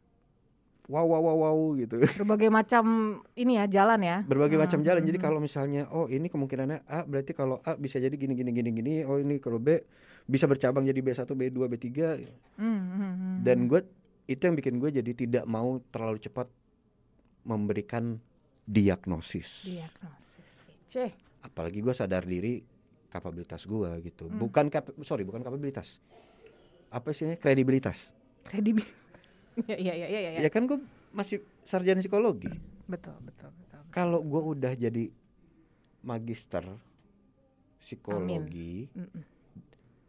Wow 0.90 1.06
wow 1.06 1.22
wow 1.22 1.36
wow 1.38 1.56
gitu 1.78 2.02
Berbagai 2.20 2.50
macam 2.50 2.84
ini 3.32 3.54
ya 3.54 3.64
jalan 3.64 4.00
ya. 4.02 4.16
berbagai 4.22 4.58
Hmm, 4.58 4.64
macam 4.66 4.80
jalan 4.82 5.00
jadi 5.00 5.18
kalau 5.18 5.38
misalnya 5.38 5.86
oh 5.88 6.04
ini 6.04 6.26
kemungkinannya 6.26 6.82
A 6.84 7.06
berarti 7.06 7.30
kalau 7.30 7.62
A 7.62 7.78
bisa 7.78 7.96
jadi 7.96 8.12
gini 8.12 8.34
gini 8.34 8.50
gini 8.50 8.70
gini 8.70 8.94
oh 9.02 9.16
ini 9.16 9.38
kalau 9.38 9.56
B 9.56 9.78
bisa 10.26 10.44
bercabang 10.44 10.82
jadi 10.82 10.98
B1 10.98 11.24
B2 11.24 11.58
B3 11.58 11.86
hmm, 12.56 13.40
dan 13.40 13.64
gue 13.64 13.80
itu 14.26 14.42
yang 14.42 14.54
bikin 14.54 14.76
gue 14.76 14.90
jadi 14.92 15.12
tidak 15.12 15.44
mau 15.44 15.78
terlalu 15.88 16.18
cepat 16.18 16.46
memberikan 17.42 18.18
diagnosis 18.64 19.64
diagnosis. 19.64 20.36
Kece. 20.84 21.06
apalagi 21.40 21.80
gue 21.80 21.90
sadar 21.90 22.22
diri 22.22 22.62
kapabilitas 23.08 23.64
gue 23.64 23.90
gitu 24.04 24.26
Hmm. 24.26 24.38
bukan 24.38 24.66
kap 24.68 24.86
sorry 25.00 25.22
bukan 25.22 25.40
kapabilitas 25.40 25.98
apa 26.88 27.10
sih 27.10 27.34
kredibilitas 27.36 28.10
Kredibil. 28.42 28.82
Iya 29.66 29.76
iya 29.76 30.06
iya 30.06 30.20
iya. 30.36 30.40
ya 30.40 30.50
kan 30.50 30.64
gue 30.64 30.78
masih 31.10 31.42
sarjana 31.66 32.00
psikologi 32.00 32.50
Betul 32.86 33.16
betul 33.22 33.50
betul. 33.54 33.80
kalau 33.90 34.20
gue 34.22 34.42
udah 34.42 34.72
jadi 34.74 35.10
magister 36.00 36.64
psikologi 37.78 38.88
Mm-mm. 38.94 39.22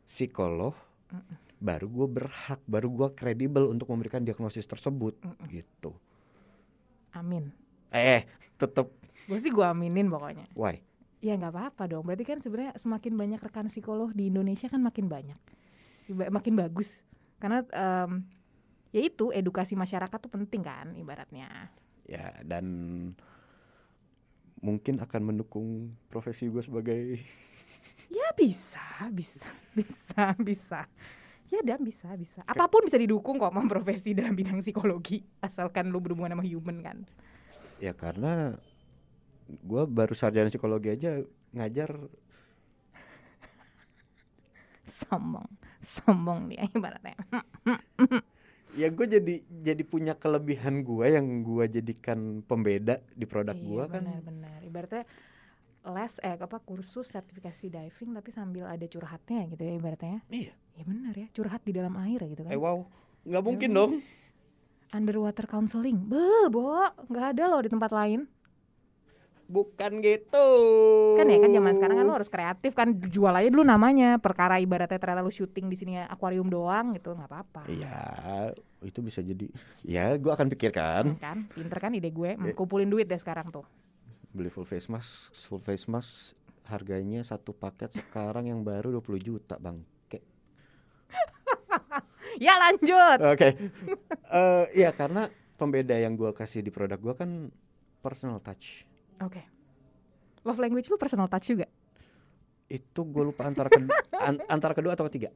psikolog 0.05 0.75
Mm-mm. 1.11 1.35
baru 1.57 1.87
gue 1.87 2.07
berhak 2.07 2.61
baru 2.65 2.87
gue 2.89 3.07
kredibel 3.13 3.69
untuk 3.69 3.89
memberikan 3.89 4.21
diagnosis 4.21 4.65
tersebut 4.65 5.17
Mm-mm. 5.21 5.47
gitu 5.49 5.91
Amin. 7.11 7.51
eh 7.91 8.23
tetep 8.55 8.87
Gue 9.27 9.37
sih 9.37 9.51
gue 9.51 9.63
aminin 9.63 10.07
pokoknya. 10.07 10.47
why 10.55 10.79
Ya 11.21 11.37
nggak 11.37 11.53
apa-apa 11.53 11.85
dong. 11.85 12.01
Berarti 12.01 12.25
kan 12.25 12.41
sebenarnya 12.41 12.73
semakin 12.81 13.13
banyak 13.13 13.39
rekan 13.39 13.69
psikolog 13.69 14.09
di 14.09 14.33
Indonesia 14.33 14.65
kan 14.65 14.81
makin 14.81 15.05
banyak, 15.05 15.37
makin 16.09 16.57
bagus. 16.57 17.05
Karena 17.37 17.61
em, 17.69 18.25
ya 18.91 19.01
itu 19.01 19.31
edukasi 19.31 19.73
masyarakat 19.75 20.17
tuh 20.19 20.31
penting 20.31 20.61
kan 20.61 20.91
ibaratnya. 20.95 21.71
Ya 22.05 22.35
dan 22.43 22.65
mungkin 24.61 25.01
akan 25.01 25.21
mendukung 25.33 25.67
profesi 26.07 26.45
gue 26.47 26.61
sebagai 26.61 27.01
Ya 28.11 28.27
bisa, 28.35 28.83
bisa, 29.15 29.47
bisa, 29.71 30.35
bisa. 30.35 30.81
Ya 31.47 31.63
dan 31.63 31.79
bisa, 31.79 32.11
bisa. 32.19 32.43
Apa 32.43 32.67
pun 32.67 32.83
bisa 32.83 32.99
didukung 32.99 33.39
kok 33.39 33.55
mau 33.55 33.63
profesi 33.67 34.11
dalam 34.11 34.35
bidang 34.35 34.59
psikologi 34.59 35.23
asalkan 35.39 35.87
lu 35.87 36.03
berhubungan 36.03 36.35
sama 36.35 36.43
human 36.43 36.79
kan. 36.83 36.97
ya 37.81 37.95
karena 37.97 38.55
gue 39.49 39.83
baru 39.89 40.13
sarjana 40.13 40.51
psikologi 40.51 40.93
aja 40.93 41.23
ngajar 41.51 41.97
Sombong, 45.01 45.49
sombong 45.81 46.51
dia 46.51 46.67
ibaratnya. 46.69 47.15
ya 48.79 48.87
gue 48.97 49.05
jadi 49.15 49.33
jadi 49.67 49.83
punya 49.93 50.13
kelebihan 50.23 50.75
gue 50.87 51.05
yang 51.15 51.27
gue 51.47 51.65
jadikan 51.75 52.19
pembeda 52.49 52.95
di 53.19 53.25
produk 53.31 53.57
Iya, 53.57 53.59
gue 53.59 53.83
kan 53.93 54.03
benar-benar. 54.03 54.59
Ibaratnya 54.69 55.03
les 55.95 56.13
eh 56.27 56.37
apa 56.47 56.57
kursus 56.69 57.07
sertifikasi 57.15 57.65
diving 57.75 58.11
tapi 58.17 58.29
sambil 58.39 58.65
ada 58.73 58.85
curhatnya 58.93 59.41
gitu 59.51 59.63
ya 59.69 59.73
ibaratnya. 59.79 60.17
iya 60.29 60.53
Ya 60.77 60.83
benar 60.91 61.13
ya, 61.23 61.27
curhat 61.35 61.61
di 61.67 61.73
dalam 61.79 61.95
air 62.05 62.21
gitu 62.33 62.43
kan. 62.49 62.53
eh 62.53 62.59
wow 62.59 62.77
nggak 63.27 63.43
mungkin 63.47 63.69
Ya, 63.69 63.77
dong 63.77 63.91
Underwater 64.91 65.47
counseling. 65.47 66.03
Be, 66.11 66.19
Bo, 66.51 66.83
nggak 67.07 67.25
ada 67.35 67.43
loh 67.47 67.61
di 67.63 67.69
tempat 67.71 67.91
lain. 67.95 68.27
Bukan 69.51 69.99
gitu 69.99 70.47
Kan 71.19 71.27
ya 71.27 71.37
kan 71.43 71.51
zaman 71.51 71.73
sekarang 71.75 71.95
kan 71.99 72.05
lu 72.07 72.15
harus 72.15 72.31
kreatif 72.31 72.71
kan 72.71 72.95
jual 72.95 73.35
aja 73.35 73.51
dulu 73.51 73.67
namanya. 73.67 74.15
Perkara 74.17 74.57
ibaratnya 74.57 74.95
ternyata 74.95 75.21
lu 75.21 75.29
syuting 75.29 75.67
di 75.67 75.75
sini 75.75 75.99
akuarium 75.99 76.47
doang 76.47 76.95
gitu 76.95 77.11
nggak 77.11 77.27
apa-apa. 77.27 77.61
Iya, 77.67 78.55
itu 78.81 79.03
bisa 79.03 79.19
jadi. 79.19 79.45
Ya, 79.83 80.15
gue 80.15 80.31
akan 80.31 80.47
pikirkan 80.47 81.19
Kan, 81.19 81.51
pinter 81.51 81.77
kan 81.77 81.91
ide 81.91 82.09
gue. 82.09 82.39
Iya. 82.39 82.55
Kumpulin 82.55 82.87
duit 82.87 83.05
deh 83.05 83.19
sekarang 83.19 83.51
tuh. 83.51 83.67
beli 84.31 84.47
full 84.47 84.63
face 84.63 84.87
mask, 84.87 85.35
full 85.35 85.59
face 85.59 85.91
mask 85.91 86.39
harganya 86.63 87.19
satu 87.19 87.51
paket 87.51 87.91
sekarang 87.99 88.47
yang 88.47 88.63
baru 88.63 88.95
20 88.95 89.19
juta, 89.19 89.59
Bang. 89.59 89.83
Ya 92.39 92.55
lanjut. 92.57 93.19
Oke. 93.27 93.59
Eh, 94.31 94.65
iya, 94.73 94.95
karena 94.95 95.27
pembeda 95.59 95.99
yang 95.99 96.15
gue 96.15 96.31
kasih 96.31 96.63
di 96.63 96.71
produk 96.71 96.95
gue 96.97 97.13
kan 97.13 97.29
personal 97.99 98.39
touch. 98.39 98.87
Oke. 99.21 99.41
Love 100.41 100.59
language 100.59 100.89
lu 100.89 100.97
personal 100.97 101.29
touch 101.29 101.53
juga. 101.53 101.69
Itu 102.65 103.05
gue 103.05 103.23
lupa 103.23 103.45
antara 103.45 103.69
kedua, 103.69 103.93
antara 104.55 104.73
kedua 104.73 104.97
atau 104.97 105.05
ketiga. 105.11 105.29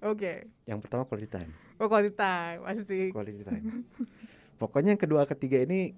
Oke. 0.00 0.48
Yang 0.64 0.80
pertama 0.86 1.04
quality 1.04 1.28
time. 1.28 1.50
Oh, 1.76 1.88
quality 1.90 2.16
time 2.16 2.58
pasti. 2.64 3.00
Quality 3.12 3.42
time. 3.44 3.64
Pokoknya 4.56 4.96
yang 4.96 5.02
kedua 5.02 5.28
ketiga 5.28 5.60
ini 5.60 5.92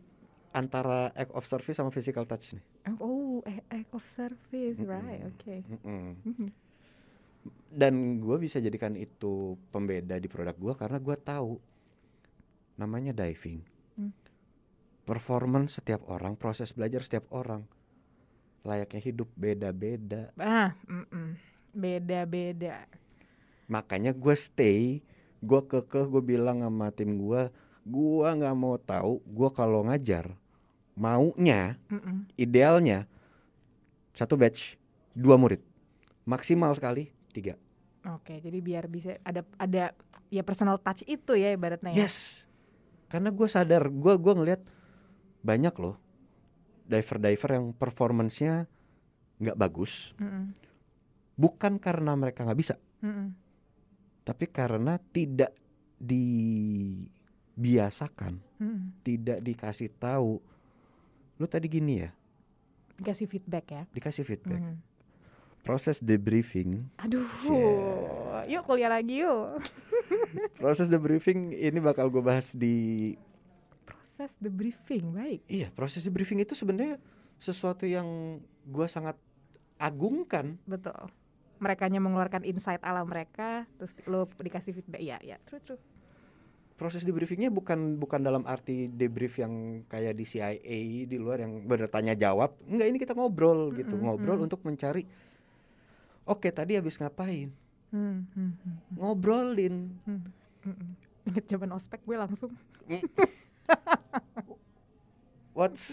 antara 0.52 1.11
act 1.14 1.33
of 1.33 1.47
service 1.47 1.79
sama 1.79 1.88
physical 1.88 2.26
touch 2.26 2.55
nih. 2.55 2.64
Oh, 2.99 3.41
eh, 3.47 3.62
act 3.71 3.91
of 3.95 4.05
service, 4.05 4.79
right? 4.83 5.23
Mm-mm. 5.23 5.33
Oke. 5.33 5.57
Mm-mm. 5.67 6.09
Mhm. 6.26 6.49
dan 7.73 8.23
gue 8.23 8.37
bisa 8.38 8.62
jadikan 8.62 8.95
itu 8.95 9.59
pembeda 9.75 10.14
di 10.14 10.31
produk 10.31 10.55
gue 10.55 10.75
karena 10.79 11.02
gue 11.02 11.17
tahu 11.19 11.59
namanya 12.76 13.11
diving. 13.11 13.64
Performance 15.02 15.78
setiap 15.78 16.06
orang 16.06 16.38
proses 16.38 16.71
belajar 16.73 17.02
setiap 17.02 17.26
orang 17.35 17.66
layaknya 18.62 19.00
hidup 19.02 19.28
beda-beda 19.35 20.30
Ah, 20.38 20.78
beda-beda. 21.75 22.87
makanya 23.66 24.12
gue 24.12 24.35
stay 24.37 25.02
gue 25.42 25.61
kekeh 25.64 26.06
gue 26.06 26.23
bilang 26.23 26.62
sama 26.62 26.94
tim 26.94 27.18
gue 27.18 27.50
gue 27.82 28.28
nggak 28.30 28.54
mau 28.54 28.78
tahu 28.78 29.18
gue 29.26 29.50
kalau 29.50 29.82
ngajar 29.82 30.38
maunya 30.94 31.75
Mm-mm. 31.90 32.30
idealnya 32.38 33.11
satu 34.12 34.38
batch 34.38 34.78
dua 35.11 35.35
murid 35.35 35.59
maksimal 36.23 36.71
sekali 36.73 37.11
tiga 37.32 37.59
Oke, 38.02 38.42
jadi 38.42 38.59
biar 38.59 38.90
bisa 38.90 39.14
ada 39.23 39.47
ada 39.54 39.94
ya 40.26 40.42
personal 40.42 40.75
touch 40.75 41.06
itu 41.06 41.38
ya 41.38 41.54
ibaratnya 41.54 41.94
ya. 41.94 42.02
Yes. 42.02 42.42
Karena 43.06 43.30
gue 43.30 43.47
sadar, 43.47 43.87
gue 43.87 44.14
gua 44.18 44.35
ngelihat 44.35 44.59
banyak 45.42 45.75
loh 45.76 45.99
diver-diver 46.82 47.50
yang 47.52 47.72
performance-nya 47.72 48.66
nggak 49.38 49.58
bagus, 49.58 50.14
Mm-mm. 50.16 50.54
bukan 51.34 51.78
karena 51.78 52.14
mereka 52.14 52.42
nggak 52.42 52.58
bisa, 52.58 52.75
Mm-mm. 53.00 53.34
tapi 54.22 54.46
karena 54.46 54.99
tidak 55.11 55.50
dibiasakan, 57.52 58.38
Mm-mm. 58.58 59.02
tidak 59.02 59.38
dikasih 59.40 59.90
tahu. 59.92 60.38
Lu 61.37 61.46
tadi 61.46 61.66
gini 61.66 62.02
ya, 62.02 62.11
Dikasih 62.94 63.26
feedback 63.26 63.66
ya. 63.66 63.82
dikasih 63.90 64.22
feedback. 64.22 64.62
Mm. 64.62 64.78
Proses 65.62 65.99
debriefing, 65.99 66.90
Aduh, 66.99 67.26
Shit. 67.38 68.50
yuk 68.50 68.62
kuliah 68.62 68.90
lagi 68.90 69.22
yuk. 69.22 69.62
proses 70.62 70.90
debriefing 70.90 71.54
ini 71.54 71.78
bakal 71.78 72.11
gue 72.11 72.18
bahas 72.18 72.50
di 72.52 73.14
Proses 74.23 74.38
the 74.38 74.55
briefing, 74.55 75.05
baik. 75.11 75.41
Iya, 75.50 75.69
proses 75.75 76.07
debriefing 76.07 76.38
itu 76.47 76.55
sebenarnya 76.55 76.95
sesuatu 77.43 77.83
yang 77.91 78.38
gua 78.71 78.87
sangat 78.87 79.19
agungkan. 79.83 80.62
Betul. 80.62 81.11
Mereka 81.59 81.91
hanya 81.91 81.99
mengeluarkan 81.99 82.47
insight 82.47 82.79
ala 82.87 83.02
mereka, 83.02 83.67
terus 83.83 83.91
lo 84.07 84.31
dikasih 84.31 84.79
feedback. 84.79 85.02
Iya, 85.02 85.19
iya, 85.26 85.37
true, 85.43 85.59
true. 85.67 85.81
Proses 86.79 87.02
debriefingnya 87.02 87.50
bukan 87.50 87.99
bukan 87.99 88.23
dalam 88.23 88.47
arti 88.47 88.87
debrief 88.87 89.43
yang 89.43 89.83
kayak 89.91 90.14
di 90.14 90.23
CIA 90.23 90.79
di 91.11 91.17
luar 91.19 91.43
yang 91.43 91.67
bertanya 91.67 92.14
jawab. 92.14 92.55
Enggak, 92.71 92.87
ini 92.87 92.99
kita 93.02 93.19
ngobrol 93.19 93.75
gitu, 93.75 93.99
Mm-mm, 93.99 94.07
ngobrol 94.07 94.38
mm. 94.38 94.47
untuk 94.47 94.62
mencari. 94.62 95.02
Oke, 96.31 96.55
tadi 96.55 96.79
habis 96.79 96.95
ngapain? 96.95 97.50
Hmm, 97.91 98.23
hmm, 98.38 98.52
hmm, 98.55 98.76
Ngobrolin. 99.02 99.99
hmm, 100.07 100.21
hmm, 100.62 100.75
hmm. 100.79 100.93
Ingat 101.26 101.45
zaman 101.50 101.75
ospek 101.75 101.99
gue 102.07 102.14
langsung. 102.14 102.55
What's 105.57 105.85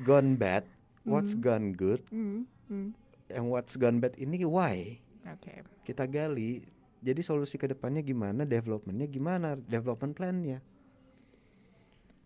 gone 0.00 0.36
bad? 0.36 0.68
What's 1.02 1.32
Mm. 1.32 1.40
gone 1.40 1.66
good? 1.72 2.02
Hmm, 2.12 2.44
hmm. 2.68 2.92
Yang 3.30 3.46
what's 3.48 3.74
gone 3.74 3.98
bad 3.98 4.12
ini 4.14 4.44
why? 4.44 5.00
Oke. 5.24 5.64
Kita 5.82 6.04
gali. 6.04 6.60
Jadi 7.00 7.20
solusi 7.24 7.56
ke 7.56 7.64
depannya 7.64 8.04
gimana? 8.04 8.44
Developmentnya 8.44 9.08
gimana? 9.08 9.56
Development 9.56 10.12
plan-nya. 10.12 10.60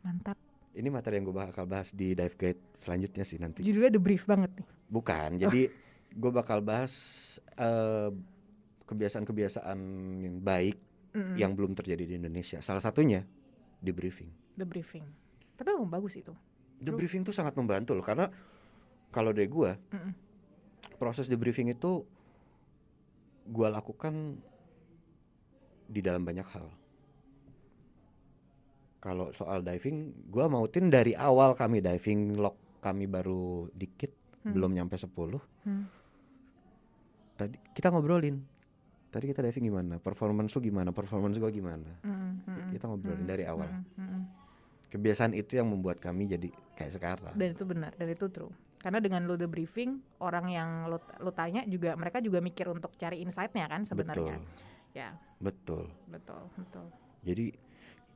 Mantap. 0.02 0.34
Ini 0.74 0.90
materi 0.90 1.22
yang 1.22 1.30
gue 1.30 1.36
bakal 1.36 1.70
bahas 1.70 1.94
di 1.94 2.18
dive 2.18 2.34
guide 2.34 2.58
selanjutnya 2.74 3.22
sih 3.22 3.38
nanti. 3.38 3.62
Judulnya 3.62 3.94
the 3.94 4.02
brief 4.02 4.26
banget 4.26 4.50
nih. 4.58 4.66
Bukan, 4.90 5.38
jadi 5.38 5.70
gue 6.10 6.30
bakal 6.34 6.58
bahas 6.58 6.90
eh, 7.54 8.10
kebiasaan-kebiasaan 8.84 9.78
yang 10.18 10.36
baik 10.42 10.74
Mm-mm. 11.14 11.38
yang 11.38 11.54
belum 11.54 11.78
terjadi 11.78 12.02
di 12.10 12.14
Indonesia. 12.18 12.58
Salah 12.58 12.82
satunya 12.82 13.22
debriefing. 13.78 14.28
The 14.54 14.64
briefing. 14.64 15.04
Tapi 15.54 15.70
emang 15.70 15.88
bagus 15.88 16.14
itu. 16.14 16.34
Debriefing 16.74 17.22
tuh 17.22 17.32
sangat 17.32 17.54
membantu 17.54 17.94
loh 17.94 18.02
karena 18.02 18.26
kalau 19.08 19.30
dari 19.30 19.46
gue 19.46 19.70
proses 20.94 21.30
debriefing 21.30 21.70
itu 21.70 22.02
gue 23.44 23.68
lakukan 23.70 24.36
di 25.86 26.00
dalam 26.02 26.26
banyak 26.26 26.44
hal. 26.50 26.66
Kalau 28.98 29.30
soal 29.30 29.60
diving, 29.60 30.28
gue 30.32 30.44
mautin 30.48 30.88
dari 30.88 31.12
awal 31.12 31.52
kami 31.52 31.78
diving 31.78 32.40
log 32.40 32.56
kami 32.80 33.04
baru 33.04 33.68
dikit, 33.70 34.12
Hmm. 34.44 34.52
belum 34.52 34.76
nyampe 34.76 35.00
10 35.00 35.40
Hmm. 35.64 35.88
tadi 37.32 37.56
kita 37.72 37.88
ngobrolin 37.88 38.44
tadi 39.08 39.32
kita 39.32 39.40
diving 39.40 39.72
gimana 39.72 39.96
performance 39.96 40.52
lu 40.52 40.60
gimana 40.60 40.92
performance 40.92 41.40
gua 41.40 41.48
gimana 41.48 41.88
Mm-mm, 42.04 42.44
mm-mm, 42.44 42.68
kita 42.76 42.84
ngobrolin 42.84 43.24
mm-mm, 43.24 43.32
dari 43.32 43.48
awal 43.48 43.72
mm-mm, 43.72 43.96
mm-mm. 43.96 44.22
Kebiasaan 44.94 45.34
itu 45.34 45.58
yang 45.58 45.66
membuat 45.66 45.98
kami 45.98 46.30
jadi 46.30 46.48
kayak 46.78 46.92
sekarang 46.94 47.34
Dan 47.34 47.58
itu 47.58 47.64
benar, 47.66 47.90
dan 47.98 48.06
itu 48.06 48.30
true. 48.30 48.54
Karena 48.78 49.00
dengan 49.00 49.24
lo 49.26 49.34
the 49.34 49.48
briefing, 49.48 49.98
orang 50.20 50.46
yang 50.52 50.70
lo, 50.86 51.00
lo 51.18 51.32
tanya 51.34 51.64
juga 51.66 51.96
mereka 51.98 52.20
juga 52.20 52.38
mikir 52.38 52.68
untuk 52.70 52.94
cari 52.94 53.24
insight-nya 53.24 53.66
kan 53.66 53.82
sebenarnya. 53.82 54.38
betul 54.38 54.62
Ya, 54.94 55.10
betul 55.42 55.90
betul, 56.06 56.42
betul. 56.54 56.86
jadi 57.26 57.50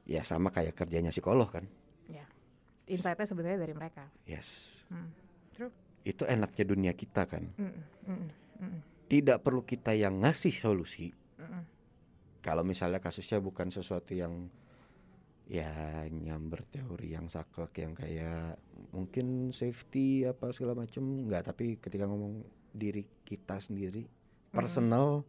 ya 0.06 0.22
sama 0.22 0.54
kayak 0.54 0.78
kerjanya 0.78 1.10
psikolog 1.10 1.50
kan 1.50 1.66
Insight-nya 2.88 3.28
sebenarnya 3.28 3.58
dari 3.60 3.74
mereka. 3.76 4.08
yes 4.24 4.78
Hmm. 4.88 5.12
itu 6.08 6.24
enaknya 6.24 6.64
dunia 6.64 6.92
kita 6.96 7.28
kan 7.28 7.52
Mm-mm, 7.60 7.84
mm-mm, 8.08 8.30
mm-mm, 8.64 8.80
tidak 9.12 9.44
perlu 9.44 9.60
kita 9.60 9.92
yang 9.92 10.24
ngasih 10.24 10.56
solusi 10.56 11.12
mm-mm. 11.36 11.60
kalau 12.40 12.64
misalnya 12.64 12.96
kasusnya 12.96 13.36
bukan 13.44 13.68
sesuatu 13.68 14.16
yang 14.16 14.48
ya 15.48 16.04
nyamber 16.12 16.60
teori 16.68 17.16
yang 17.16 17.32
saklek 17.32 17.80
yang 17.80 17.96
kayak 17.96 18.60
mungkin 18.92 19.48
safety 19.48 20.28
apa 20.28 20.52
segala 20.52 20.76
macem 20.76 21.00
nggak 21.24 21.48
tapi 21.48 21.80
ketika 21.80 22.04
ngomong 22.04 22.44
diri 22.76 23.08
kita 23.24 23.56
sendiri 23.56 24.04
personal 24.52 25.24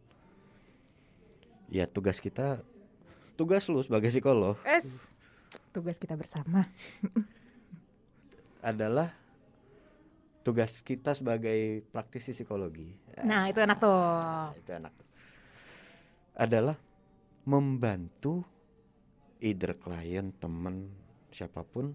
ya 1.72 1.88
tugas 1.88 2.20
kita 2.20 2.60
tugas 3.40 3.64
lu 3.72 3.80
sebagai 3.80 4.12
psikolog 4.12 4.60
Es 4.68 5.16
tugas 5.72 5.96
kita 5.96 6.18
bersama. 6.18 6.68
adalah 8.60 9.14
tugas 10.44 10.84
kita 10.84 11.16
sebagai 11.16 11.80
praktisi 11.94 12.36
psikologi 12.36 12.92
Nah, 13.20 13.48
itu 13.52 13.60
enak 13.60 13.76
tuh. 13.80 14.00
itu 14.56 14.70
enak 14.72 14.92
tuh. 14.96 15.08
adalah 16.36 16.76
membantu 17.44 18.44
either 19.40 19.76
klien 19.76 20.32
teman 20.36 20.88
siapa 21.30 21.64
pun 21.64 21.92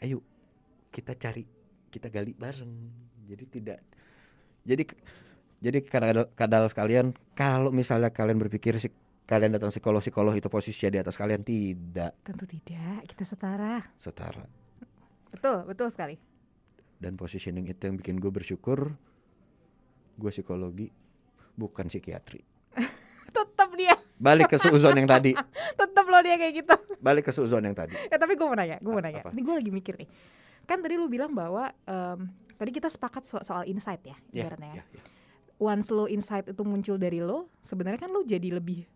ayo 0.00 0.20
kita 0.90 1.16
cari 1.16 1.44
kita 1.88 2.08
gali 2.08 2.34
bareng 2.34 2.72
jadi 3.24 3.44
tidak 3.48 3.78
jadi 4.62 4.82
jadi 5.58 5.78
kadal 5.80 6.28
kadal 6.36 6.64
sekalian 6.68 7.16
kalau 7.32 7.72
misalnya 7.72 8.12
kalian 8.12 8.36
berpikir 8.36 8.76
sih 8.76 8.92
kalian 9.24 9.56
datang 9.56 9.72
psikolog 9.72 10.04
psikolog 10.04 10.36
itu 10.36 10.52
posisinya 10.52 10.90
di 10.92 11.00
atas 11.00 11.16
kalian 11.16 11.40
tidak 11.40 12.12
Tentu 12.20 12.44
tidak, 12.44 13.08
kita 13.08 13.24
setara. 13.24 13.80
setara 13.96 14.44
Betul, 15.32 15.64
betul 15.64 15.88
sekali. 15.90 16.14
dan 16.94 17.16
positioning 17.16 17.66
itu 17.66 17.80
yang 17.84 17.96
bikin 17.96 18.20
gue 18.20 18.30
bersyukur 18.30 18.92
gue 20.14 20.30
psikologi 20.30 20.92
bukan 21.54 21.88
psikiatri 21.88 22.44
balik 24.16 24.46
ke 24.46 24.56
suzon 24.56 24.94
yang 24.94 25.06
tadi 25.06 25.34
tetap 25.80 26.04
lo 26.04 26.18
dia 26.18 26.34
kayak 26.34 26.54
gitu. 26.56 26.74
balik 26.98 27.24
ke 27.24 27.32
suzon 27.32 27.62
yang 27.62 27.74
tadi 27.74 27.94
Ya 28.06 28.16
tapi 28.16 28.34
gue 28.34 28.42
mau 28.42 28.54
nanya, 28.54 28.78
gue 28.78 28.88
mau 28.88 28.98
nanya. 28.98 29.22
Ini 29.24 29.40
gue 29.40 29.54
lagi 29.54 29.70
mikir 29.70 29.94
nih. 29.96 30.08
Kan 30.64 30.80
tadi 30.80 30.94
lu 30.94 31.06
bilang 31.06 31.30
bahwa 31.30 31.68
em, 31.82 32.26
tadi 32.54 32.70
kita 32.70 32.86
sepakat 32.86 33.22
so- 33.24 33.42
soal 33.42 33.64
insight 33.64 34.00
ya, 34.02 34.16
ya, 34.30 34.42
ibaratnya 34.42 34.70
ya. 34.70 34.76
ya, 34.76 34.84
ya. 34.92 35.02
Once 35.56 35.88
lo 35.88 36.06
insight 36.06 36.46
itu 36.46 36.62
muncul 36.62 36.96
dari 36.96 37.18
lo, 37.18 37.52
sebenarnya 37.60 38.00
kan 38.00 38.10
lo 38.10 38.22
jadi 38.22 38.48
lebih 38.52 38.86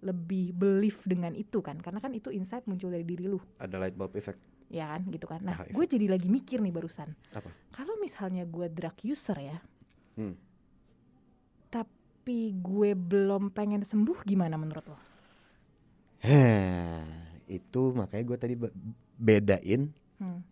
lebih 0.00 0.52
belief 0.52 1.04
dengan 1.04 1.32
itu 1.32 1.60
kan, 1.60 1.76
karena 1.76 1.98
kan 1.98 2.08
itu 2.10 2.28
insight 2.28 2.64
muncul 2.64 2.88
dari 2.88 3.02
diri 3.02 3.26
lu, 3.26 3.36
ada 3.56 3.76
light 3.76 3.92
bulb 3.92 4.14
effect 4.14 4.40
ya 4.66 4.86
kan, 4.88 5.04
gitu 5.04 5.26
kan. 5.26 5.42
Nah, 5.42 5.58
Ah, 5.58 5.66
iya. 5.66 5.72
gue 5.72 5.84
jadi 5.84 6.06
lagi 6.08 6.24
mikir 6.26 6.56
nih 6.58 6.70
barusan. 6.70 7.12
apa 7.30 7.50
Kalau 7.68 7.98
misalnya 7.98 8.42
gue 8.42 8.66
drug 8.66 8.96
user 9.02 9.36
ya, 9.36 9.58
Hmm. 10.14 10.38
Tapi 12.20 12.52
gue 12.52 12.92
belum 12.92 13.48
pengen 13.48 13.80
sembuh, 13.80 14.28
gimana 14.28 14.60
menurut 14.60 14.84
lo? 14.92 14.98
Heh, 16.20 17.00
itu 17.48 17.96
makanya 17.96 18.24
gue 18.28 18.36
tadi 18.36 18.54
be- 18.60 18.76
bedain 19.16 19.88
Hmm. 20.20 20.44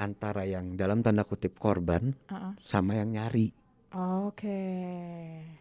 antara 0.00 0.48
yang 0.48 0.80
dalam 0.80 1.04
tanda 1.04 1.28
kutip 1.28 1.60
korban 1.60 2.16
uh-uh. 2.24 2.56
sama 2.64 2.96
yang 2.96 3.12
nyari 3.12 3.52
Oke. 3.92 4.64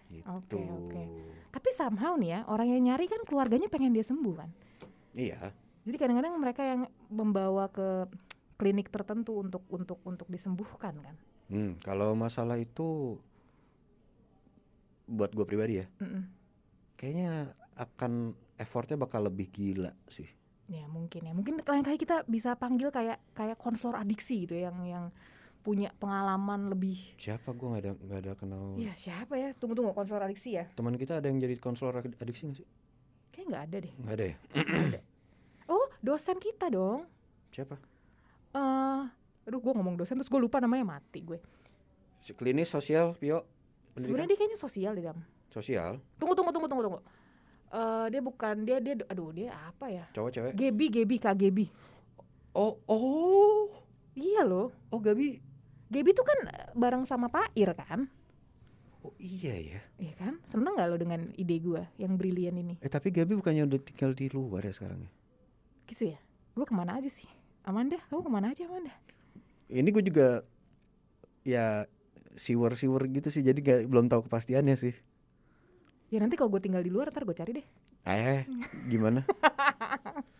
gitu. 0.08 0.32
Oke, 0.32 0.63
oke. 0.63 1.04
Tapi 1.51 1.70
somehow 1.75 2.16
nih 2.16 2.39
ya, 2.39 2.39
orang 2.48 2.72
yang 2.72 2.88
nyari 2.88 3.12
kan 3.12 3.20
keluarganya 3.28 3.68
pengen 3.68 3.92
dia 3.92 4.08
sembuh 4.08 4.36
kan. 4.39 4.48
Iya, 5.12 5.51
Jadi 5.84 5.96
kadang-kadang 6.00 6.39
mereka 6.39 6.63
yang 6.63 6.82
membawa 7.12 7.68
ke 7.68 8.08
klinik 8.56 8.88
tertentu 8.88 9.44
untuk 9.44 9.68
untuk 9.68 10.00
untuk 10.08 10.32
disembuhkan 10.32 10.96
kan. 11.04 11.16
hmm, 11.51 11.84
kalau 11.84 12.16
masalah 12.16 12.56
itu 12.56 13.20
buat 15.10 15.34
gue 15.34 15.42
pribadi 15.44 15.82
ya, 15.82 15.86
Mm-mm. 15.98 16.24
kayaknya 16.96 17.51
akan 17.74 18.32
effortnya 18.56 18.96
bakal 18.96 19.25
lebih 19.25 19.50
gila 19.50 19.89
sih. 20.06 20.30
Ya 20.70 20.86
mungkin 20.86 21.25
ya, 21.25 21.34
mungkin 21.34 21.58
lain 21.60 21.82
kali 21.82 21.98
kita 21.98 22.30
bisa 22.30 22.54
panggil 22.54 22.94
kayak 22.94 23.18
kayak 23.34 23.58
konselor 23.58 23.98
adiksi 23.98 24.46
gitu 24.46 24.54
ya, 24.54 24.70
yang 24.70 24.78
yang 24.86 25.06
punya 25.60 25.89
pengalaman 25.98 26.70
lebih. 26.70 26.96
Siapa 27.18 27.51
gue 27.51 27.68
nggak 27.68 27.84
ada 27.84 27.92
nggak 27.98 28.20
ada 28.22 28.32
kenal 28.38 28.78
Ya 28.78 28.94
siapa 28.96 29.36
ya? 29.36 29.51
Tunggu 29.58 29.74
tunggu 29.74 29.92
konselor 29.92 30.24
adiksi 30.24 30.56
ya? 30.56 30.70
teman 30.78 30.94
kita 30.94 31.18
ada 31.18 31.28
yang 31.28 31.42
jadi 31.42 31.58
konselor 31.58 32.00
ad- 32.00 32.16
adiksi 32.22 32.48
nggak 32.48 32.58
sih? 32.62 32.68
Kayak 33.34 33.46
nggak 33.50 33.63
ada 33.66 33.78
deh. 33.82 33.94
Nggak 33.98 34.13
ada 34.13 34.25
ya? 34.25 34.36
Oh 35.68 35.86
dosen 36.00 36.38
kita 36.38 36.70
dong. 36.70 37.05
Siapa? 37.50 37.75
Eh, 38.53 39.01
aduh 39.46 39.60
gue 39.60 39.74
ngomong 39.74 39.98
dosen 39.98 40.18
terus 40.18 40.29
gue 40.29 40.42
lupa 40.42 40.57
namanya 40.57 40.98
mati 40.98 41.22
gue. 41.22 41.38
Si 42.20 42.33
klinis 42.33 42.70
sosial, 42.70 43.14
Pio. 43.16 43.46
Pendidikan? 44.00 44.07
Sebenarnya 44.07 44.29
dia 44.31 44.38
kayaknya 44.40 44.59
sosial 44.59 44.92
deh 44.96 45.03
dam. 45.03 45.20
Sosial, 45.51 45.92
Tunggu 46.16 46.33
tunggu 46.33 46.55
tunggu 46.55 46.68
tunggu 46.72 46.83
tunggu. 46.88 47.00
Eh 47.70 48.05
dia 48.09 48.22
bukan 48.24 48.55
dia 48.64 48.77
dia 48.79 48.96
aduh 49.05 49.29
dia 49.29 49.51
apa 49.53 49.92
ya? 49.92 50.05
cowok 50.16 50.29
cewek. 50.31 50.51
Gebi 50.55 50.85
Gebi 50.88 51.16
kak 51.20 51.35
Gebi. 51.35 51.68
Oh, 52.55 52.81
oh, 52.88 53.70
Iya 54.16 54.42
loh. 54.42 54.72
oh 54.90 54.98
Gabi. 54.98 55.38
Gebi 55.90 56.14
tuh 56.14 56.25
kan 56.25 56.38
eh, 56.50 56.70
bareng 56.74 57.03
sama 57.05 57.27
Pak 57.27 57.53
Ir 57.53 57.74
kan? 57.74 58.09
Oh 59.00 59.14
iya 59.18 59.55
ya. 59.55 59.79
Iya 59.98 60.14
kan? 60.18 60.33
Seneng 60.50 60.75
gak 60.75 60.90
lo 60.90 60.98
dengan 60.98 61.29
ide 61.33 61.55
gue 61.57 61.81
yang 61.98 62.18
brilian 62.18 62.57
ini? 62.57 62.75
Eh 62.81 62.90
tapi 62.90 63.09
Gabi 63.09 63.38
bukannya 63.38 63.64
udah 63.66 63.79
tinggal 63.81 64.12
di 64.14 64.27
luar 64.29 64.66
ya 64.66 64.74
sekarang 64.74 65.05
ya? 65.05 65.12
Gitu 65.88 66.03
ya? 66.14 66.20
Gue 66.53 66.66
ke 66.66 66.74
mana 66.75 67.00
aja 67.00 67.07
sih? 67.07 67.29
Amanda, 67.64 67.98
kamu 68.09 68.22
ke 68.22 68.31
mana 68.31 68.51
aja 68.51 68.66
Amanda? 68.66 68.92
Ini 69.70 69.88
gue 69.88 70.03
juga 70.03 70.42
ya 71.46 71.85
siwer-siwer 72.40 73.04
gitu 73.12 73.28
sih 73.28 73.44
jadi 73.44 73.60
gak, 73.60 73.80
belum 73.92 74.08
tahu 74.08 74.32
kepastiannya 74.32 74.80
sih. 74.80 74.96
Ya 76.10 76.24
nanti 76.24 76.40
kalau 76.40 76.50
gue 76.50 76.64
tinggal 76.64 76.82
di 76.82 76.90
luar 76.90 77.12
ntar 77.12 77.28
gue 77.28 77.36
cari 77.36 77.52
deh. 77.60 77.68
Eh, 78.08 78.48
gimana? 78.88 79.28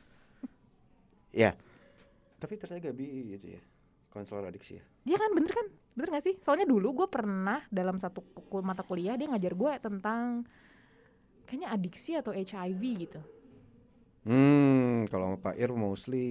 ya. 1.44 1.54
Tapi 2.40 2.54
ternyata 2.56 2.90
Gabi 2.90 3.36
itu 3.36 3.48
ya. 3.60 3.62
Konselor 4.10 4.50
adiksi 4.50 4.82
ya. 4.82 4.84
Iya 5.06 5.18
kan 5.22 5.32
bener 5.38 5.52
kan? 5.54 5.68
Bener 5.94 6.08
gak 6.18 6.26
sih? 6.26 6.36
Soalnya 6.42 6.66
dulu 6.66 7.04
gue 7.04 7.08
pernah 7.12 7.62
dalam 7.70 8.02
satu 8.02 8.26
mata 8.66 8.82
kuliah 8.82 9.14
dia 9.14 9.30
ngajar 9.30 9.54
gue 9.54 9.72
tentang 9.78 10.48
kayaknya 11.46 11.70
adiksi 11.70 12.18
atau 12.18 12.34
HIV 12.34 12.82
gitu. 13.06 13.22
Hmm, 14.20 15.08
kalau 15.08 15.32
sama 15.32 15.38
Pak 15.42 15.56
Ir 15.56 15.72
mostly 15.72 16.28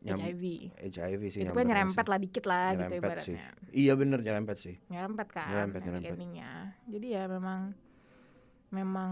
nyam- 0.00 0.22
HIV. 0.22 0.70
HIV 0.78 1.22
sih 1.28 1.40
Itu 1.42 1.50
kan 1.50 1.66
nyerempet 1.66 2.00
sih. 2.00 2.10
lah 2.10 2.18
dikit 2.18 2.44
lah 2.46 2.66
gitu 2.70 2.78
Nyerempet 2.78 3.16
sih. 3.18 3.34
ibaratnya. 3.34 3.46
Iya 3.72 3.92
bener 3.94 4.18
nyerempet 4.20 4.56
sih. 4.58 4.76
nyerempet 4.86 5.28
kan 5.28 5.46
Nyerempet, 5.50 5.80
nyerempet. 5.82 6.16
Jadi 6.86 7.06
ya 7.08 7.26
memang 7.26 7.74
memang 8.70 9.10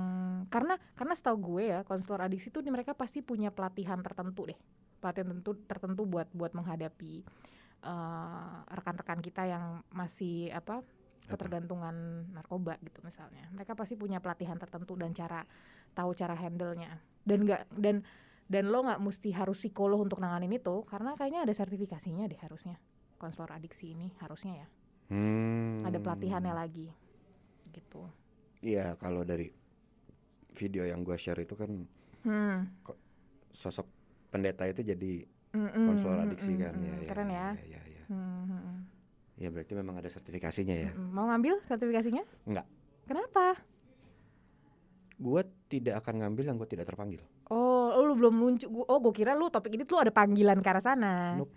karena 0.48 0.78
karena 0.94 1.12
setahu 1.12 1.36
gue 1.52 1.64
ya 1.68 1.80
konselor 1.82 2.22
adiksi 2.22 2.48
tuh 2.48 2.60
di 2.60 2.70
mereka 2.70 2.94
pasti 2.94 3.20
punya 3.20 3.50
pelatihan 3.50 4.00
tertentu 4.00 4.46
deh. 4.46 4.56
Pelatihan 4.96 5.28
tentu 5.30 5.52
tertentu 5.66 6.06
buat 6.06 6.30
buat 6.30 6.52
menghadapi 6.52 7.14
eh, 7.82 8.56
rekan-rekan 8.68 9.18
kita 9.18 9.42
yang 9.44 9.64
masih 9.90 10.48
apa 10.50 10.80
ketergantungan 11.26 11.94
narkoba 12.30 12.78
gitu 12.80 13.00
misalnya. 13.00 13.46
Mereka 13.50 13.74
pasti 13.74 13.94
punya 13.94 14.18
pelatihan 14.18 14.56
tertentu 14.56 14.94
dan 14.94 15.10
cara 15.10 15.42
tahu 15.92 16.12
cara 16.12 16.34
handle-nya. 16.34 17.00
Dan 17.24 17.44
nggak 17.46 17.68
dan 17.76 18.02
dan 18.50 18.64
lo 18.68 18.82
nggak 18.82 18.98
mesti 18.98 19.30
harus 19.30 19.60
psikolog 19.62 20.02
untuk 20.02 20.18
nanganin 20.18 20.50
itu 20.50 20.82
karena 20.88 21.14
kayaknya 21.14 21.46
ada 21.46 21.54
sertifikasinya 21.54 22.26
deh 22.26 22.40
harusnya. 22.40 22.76
Konselor 23.20 23.52
adiksi 23.52 23.92
ini 23.92 24.08
harusnya 24.16 24.64
ya 24.64 24.68
Hmm. 25.10 25.82
ada 25.82 25.98
pelatihannya 25.98 26.54
lagi 26.54 26.86
gitu 27.74 28.06
Iya, 28.62 28.94
kalau 28.96 29.26
dari 29.26 29.50
video 30.54 30.86
yang 30.86 31.02
gua 31.02 31.18
share 31.18 31.42
itu 31.42 31.52
kan 31.52 31.84
hmm. 32.24 32.58
sosok 33.50 33.84
pendeta 34.30 34.64
itu 34.64 34.80
jadi 34.80 35.26
Mm-mm, 35.50 35.84
konselor 35.84 36.22
adiksi 36.22 36.54
mm-mm, 36.54 36.62
kan 36.62 36.74
ya, 36.78 36.94
mm, 36.94 37.06
keren 37.10 37.28
ya, 37.28 37.46
ya, 37.58 37.64
ya, 37.66 37.82
ya. 37.82 38.04
Hmm, 38.06 38.44
hmm, 38.46 38.60
hmm. 38.62 38.78
Ya, 39.36 39.48
berarti 39.50 39.72
memang 39.74 39.98
ada 39.98 40.06
sertifikasinya 40.08 40.76
ya 40.78 40.90
Mm-mm. 40.94 41.10
mau 41.10 41.26
ngambil 41.26 41.58
sertifikasinya 41.66 42.22
Enggak. 42.46 42.66
kenapa 43.04 43.58
Gua 45.20 45.44
tidak 45.68 46.00
akan 46.00 46.24
ngambil 46.24 46.44
yang 46.48 46.56
gua 46.56 46.64
tidak 46.64 46.88
terpanggil. 46.88 47.20
Oh 47.52 47.92
lu 48.00 48.16
belum 48.16 48.34
muncul. 48.34 48.68
Gua- 48.72 48.88
oh 48.88 48.98
gue 49.04 49.12
kira 49.12 49.36
lu 49.36 49.52
topik 49.52 49.76
ini 49.76 49.84
tuh 49.84 50.00
ada 50.00 50.08
panggilan 50.08 50.58
ke 50.64 50.68
arah 50.72 50.80
sana. 50.80 51.36
Nope. 51.36 51.52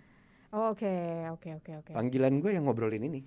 Oh, 0.54 0.70
oke 0.70 0.94
oke 1.34 1.48
oke 1.58 1.72
oke. 1.82 1.92
Panggilan 1.96 2.38
gue 2.38 2.54
yang 2.54 2.62
ngobrolin 2.62 3.02
ini. 3.02 3.26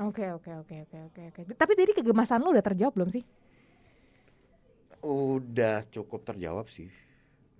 Oke 0.00 0.24
oke 0.32 0.48
oke 0.64 0.88
oke 0.88 0.98
oke 1.12 1.20
oke. 1.28 1.40
Tapi 1.52 1.72
tadi 1.76 1.92
kegemasan 1.92 2.40
lu 2.40 2.56
udah 2.56 2.64
terjawab 2.64 2.96
belum 2.96 3.12
sih? 3.12 3.20
Udah 5.04 5.84
cukup 5.92 6.24
terjawab 6.24 6.72
sih. 6.72 6.88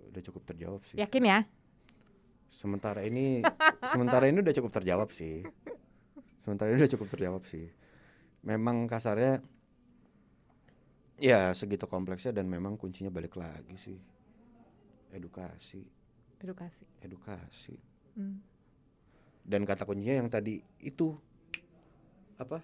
Udah 0.08 0.22
cukup 0.24 0.42
terjawab 0.48 0.80
sih. 0.88 0.96
Yakin 0.96 1.24
ya? 1.28 1.38
Sementara 2.48 3.04
ini 3.04 3.44
sementara 3.84 4.28
ini 4.32 4.40
udah 4.40 4.54
cukup 4.56 4.70
terjawab 4.72 5.12
sih. 5.12 5.44
Sementara 6.40 6.72
ini 6.72 6.80
udah 6.80 6.92
cukup 6.96 7.08
terjawab 7.12 7.42
sih. 7.44 7.68
Memang 8.40 8.88
kasarnya 8.88 9.44
ya 11.22 11.54
segitu 11.54 11.86
kompleksnya 11.86 12.34
dan 12.34 12.50
memang 12.50 12.74
kuncinya 12.74 13.14
balik 13.14 13.38
lagi 13.38 13.78
sih. 13.78 13.98
Edukasi. 15.14 15.86
Edukasi. 16.42 16.84
Edukasi. 16.98 17.76
Hmm. 18.12 18.44
dan 19.42 19.64
kata 19.64 19.88
kuncinya 19.88 20.20
yang 20.20 20.28
tadi 20.28 20.60
itu 20.84 21.16
apa? 22.36 22.60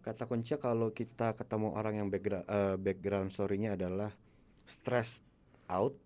Kata 0.00 0.24
kuncinya 0.24 0.56
kalau 0.62 0.94
kita 0.94 1.34
ketemu 1.34 1.74
orang 1.74 1.98
yang 1.98 2.08
background 2.08 2.46
background 2.78 3.28
story-nya 3.34 3.74
adalah 3.74 4.14
stressed 4.64 5.26
out 5.66 5.98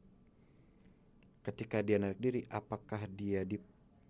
ketika 1.44 1.85
dia 1.85 2.01
narik 2.01 2.16
diri 2.16 2.49
apakah 2.49 3.05
dia 3.12 3.44
di 3.44 3.61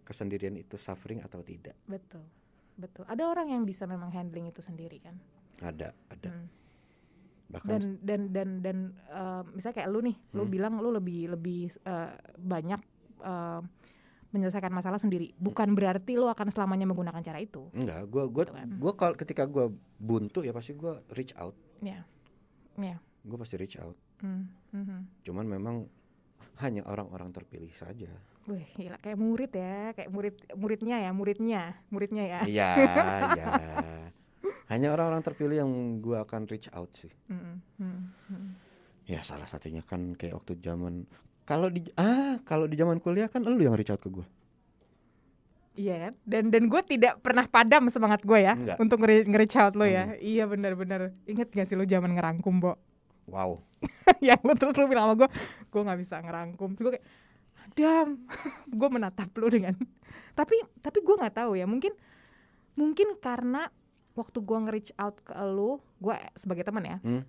kesendirian 0.07 0.55
itu 0.55 0.79
suffering 0.79 1.21
atau 1.27 1.43
tidak? 1.43 1.75
Betul. 1.91 2.23
Betul. 2.79 3.05
Ada 3.11 3.27
orang 3.27 3.51
yang 3.51 3.63
bisa 3.67 3.85
memang 3.85 4.15
handling 4.15 4.51
itu 4.51 4.63
sendiri 4.63 5.03
kan? 5.03 5.19
Ada 5.59 5.91
ada. 6.07 6.31
Hmm. 6.31 6.64
Bahkan 7.47 7.77
dan 7.77 7.83
dan 8.01 8.21
dan 8.33 8.49
dan 8.61 8.77
eh, 9.07 9.43
misalnya 9.53 9.77
kayak 9.77 9.91
lu 9.91 10.01
nih 10.01 10.17
lu 10.33 10.43
Hmm. 10.43 10.51
bilang 10.51 10.75
lu 10.79 10.91
lebih 10.91 11.29
lebih 11.31 11.61
eh, 11.81 12.11
banyak 12.37 12.81
eh, 13.21 13.61
menyelesaikan 14.31 14.69
masalah 14.69 14.99
sendiri. 14.99 15.31
Bukan 15.37 15.73
berarti 15.73 16.19
lu 16.19 16.27
akan 16.27 16.51
selamanya 16.51 16.85
menggunakan 16.85 17.23
cara 17.23 17.39
itu. 17.39 17.71
Enggak 17.71 18.03
gua 18.07 18.25
gua 18.27 18.43
Gitu 18.43 18.55
kan. 18.55 18.69
gua 18.77 18.93
kalau 18.93 19.15
ketika 19.15 19.45
gua 19.45 19.71
buntu 19.97 20.43
ya 20.43 20.51
pasti 20.51 20.73
gua 20.73 20.99
reach 21.11 21.31
out. 21.35 21.55
Ya 21.79 22.03
ya. 22.75 22.99
Gua 23.23 23.39
pasti 23.39 23.55
reach 23.55 23.79
out. 23.79 23.95
Hmm, 24.19 24.51
mhm. 24.71 25.23
cuman 25.23 25.45
memang 25.45 25.77
hanya 26.57 26.83
orang-orang 26.85 27.31
terpilih 27.31 27.71
saja. 27.73 28.11
Wih, 28.45 28.63
gila. 28.75 28.95
Kayak 28.99 29.17
murid 29.17 29.53
ya, 29.53 29.91
kayak 29.91 30.07
murid 30.09 30.35
muridnya 30.55 30.97
ya, 30.99 31.11
muridnya, 31.11 31.63
muridnya 31.89 32.25
ya. 32.25 32.41
iya 32.45 32.71
iya 33.33 33.47
hanya 34.75 34.91
orang-orang 34.91 35.23
terpilih 35.23 35.63
yang 35.63 35.71
gua 35.99 36.23
akan 36.23 36.45
reach 36.45 36.67
out 36.71 36.91
sih 36.93 37.11
Mm, 37.31 37.63
mm, 37.79 38.01
mm. 38.29 38.51
ya 39.07 39.23
salah 39.23 39.47
satunya 39.47 39.81
kan 39.81 40.13
kayak 40.13 40.35
waktu 40.35 40.59
zaman 40.59 41.07
kalau 41.45 41.69
di 41.69 41.87
ah 41.95 42.43
kalau 42.43 42.67
di 42.67 42.75
zaman 42.75 42.99
kuliah 42.99 43.27
kan 43.27 43.41
lu 43.41 43.55
yang 43.57 43.73
reach 43.73 43.89
out 43.89 43.99
ke 43.99 44.11
gua 44.11 44.27
Iya 45.75 45.95
kan? 45.99 46.13
Dan 46.23 46.55
dan 46.55 46.71
gue 46.71 46.83
tidak 46.87 47.19
pernah 47.19 47.51
padam 47.51 47.91
semangat 47.91 48.23
gue 48.23 48.39
ya 48.39 48.55
Enggak. 48.55 48.79
untuk 48.79 49.03
nge- 49.03 49.27
nge-reach 49.27 49.59
out 49.59 49.75
lo 49.75 49.83
ya. 49.83 50.15
Iya 50.23 50.47
benar-benar. 50.47 51.11
Ingat 51.27 51.51
gak 51.51 51.67
sih 51.67 51.75
lo 51.75 51.83
zaman 51.83 52.15
ngerangkum, 52.15 52.63
Bo? 52.63 52.79
wow 53.27 53.59
yang 54.23 54.39
lo 54.47 54.55
terus 54.55 54.79
lo 54.79 54.87
bilang 54.87 55.11
sama 55.11 55.15
gue, 55.19 55.29
gue 55.67 55.81
nggak 55.83 55.99
bisa 55.99 56.23
ngerangkum. 56.23 56.79
Terus 56.79 56.85
gue 56.87 56.93
kayak, 56.95 57.07
Adam, 57.67 58.07
gue 58.79 58.89
menatap 58.89 59.29
lo 59.35 59.51
dengan. 59.51 59.75
tapi 60.39 60.55
tapi 60.79 60.99
gue 61.03 61.15
nggak 61.19 61.43
tahu 61.43 61.59
ya. 61.59 61.67
Mungkin 61.67 61.91
mungkin 62.79 63.19
karena 63.19 63.67
waktu 64.15 64.39
gue 64.39 64.59
nge-reach 64.61 64.93
out 64.97 65.19
ke 65.21 65.35
lo, 65.45 65.79
gue 65.99 66.15
sebagai 66.35 66.63
teman 66.63 66.85
ya. 66.85 66.99
Hmm. 67.01 67.23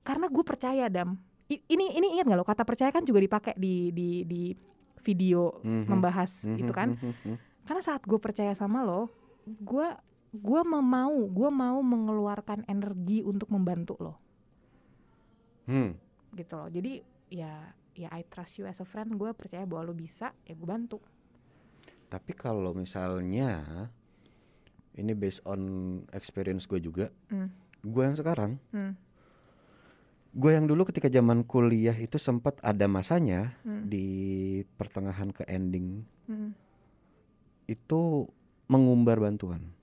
Karena 0.00 0.28
gue 0.28 0.44
percaya, 0.44 0.86
Dam. 0.86 1.16
I- 1.44 1.64
ini 1.66 1.92
ini 1.92 2.16
ingat 2.16 2.24
nggak 2.24 2.40
lo 2.40 2.44
kata 2.44 2.64
percaya 2.64 2.88
kan 2.88 3.04
juga 3.04 3.20
dipakai 3.20 3.52
di 3.54 3.92
di 3.92 4.24
di 4.24 4.42
video 5.00 5.60
Mhm. 5.60 5.84
membahas 5.84 6.32
Mhm, 6.40 6.56
itu 6.56 6.72
kan. 6.72 6.96
mhm, 6.96 7.12
mhm. 7.22 7.36
karena 7.64 7.82
saat 7.82 8.00
gue 8.00 8.16
percaya 8.16 8.52
sama 8.52 8.80
lo 8.80 9.12
gue 9.44 9.88
gue 10.32 10.60
mau 10.64 11.12
gue 11.28 11.50
mau 11.50 11.78
mengeluarkan 11.80 12.64
energi 12.64 13.20
untuk 13.20 13.52
membantu 13.52 13.92
lo 14.00 14.14
Hmm. 15.64 15.92
gitu 16.32 16.56
loh 16.56 16.68
jadi 16.68 17.04
ya 17.28 17.52
ya 17.92 18.08
I 18.10 18.24
trust 18.24 18.56
you 18.56 18.64
as 18.64 18.80
a 18.80 18.88
friend 18.88 19.12
gue 19.14 19.28
percaya 19.30 19.64
bahwa 19.64 19.88
lo 19.88 19.94
bisa 19.94 20.32
ya 20.44 20.52
gue 20.52 20.64
bantu 20.64 20.96
Tapi 22.06 22.32
kalau 22.32 22.72
misalnya 22.72 23.92
ini 24.94 25.12
based 25.12 25.42
on 25.44 25.60
experience 26.14 26.66
gue 26.66 26.78
juga, 26.78 27.10
Hmm. 27.28 27.50
gue 27.82 28.02
yang 28.02 28.14
sekarang, 28.14 28.62
Hmm. 28.70 28.94
gue 30.34 30.50
yang 30.50 30.66
dulu 30.66 30.86
ketika 30.86 31.06
zaman 31.06 31.42
kuliah 31.42 31.94
itu 31.94 32.18
sempat 32.18 32.58
ada 32.62 32.86
masanya 32.86 33.54
Hmm. 33.62 33.86
di 33.86 34.06
pertengahan 34.78 35.30
ke 35.30 35.42
ending 35.46 36.06
Hmm. 36.26 36.54
itu 37.66 38.30
mengumbar 38.66 39.20
bantuan, 39.20 39.74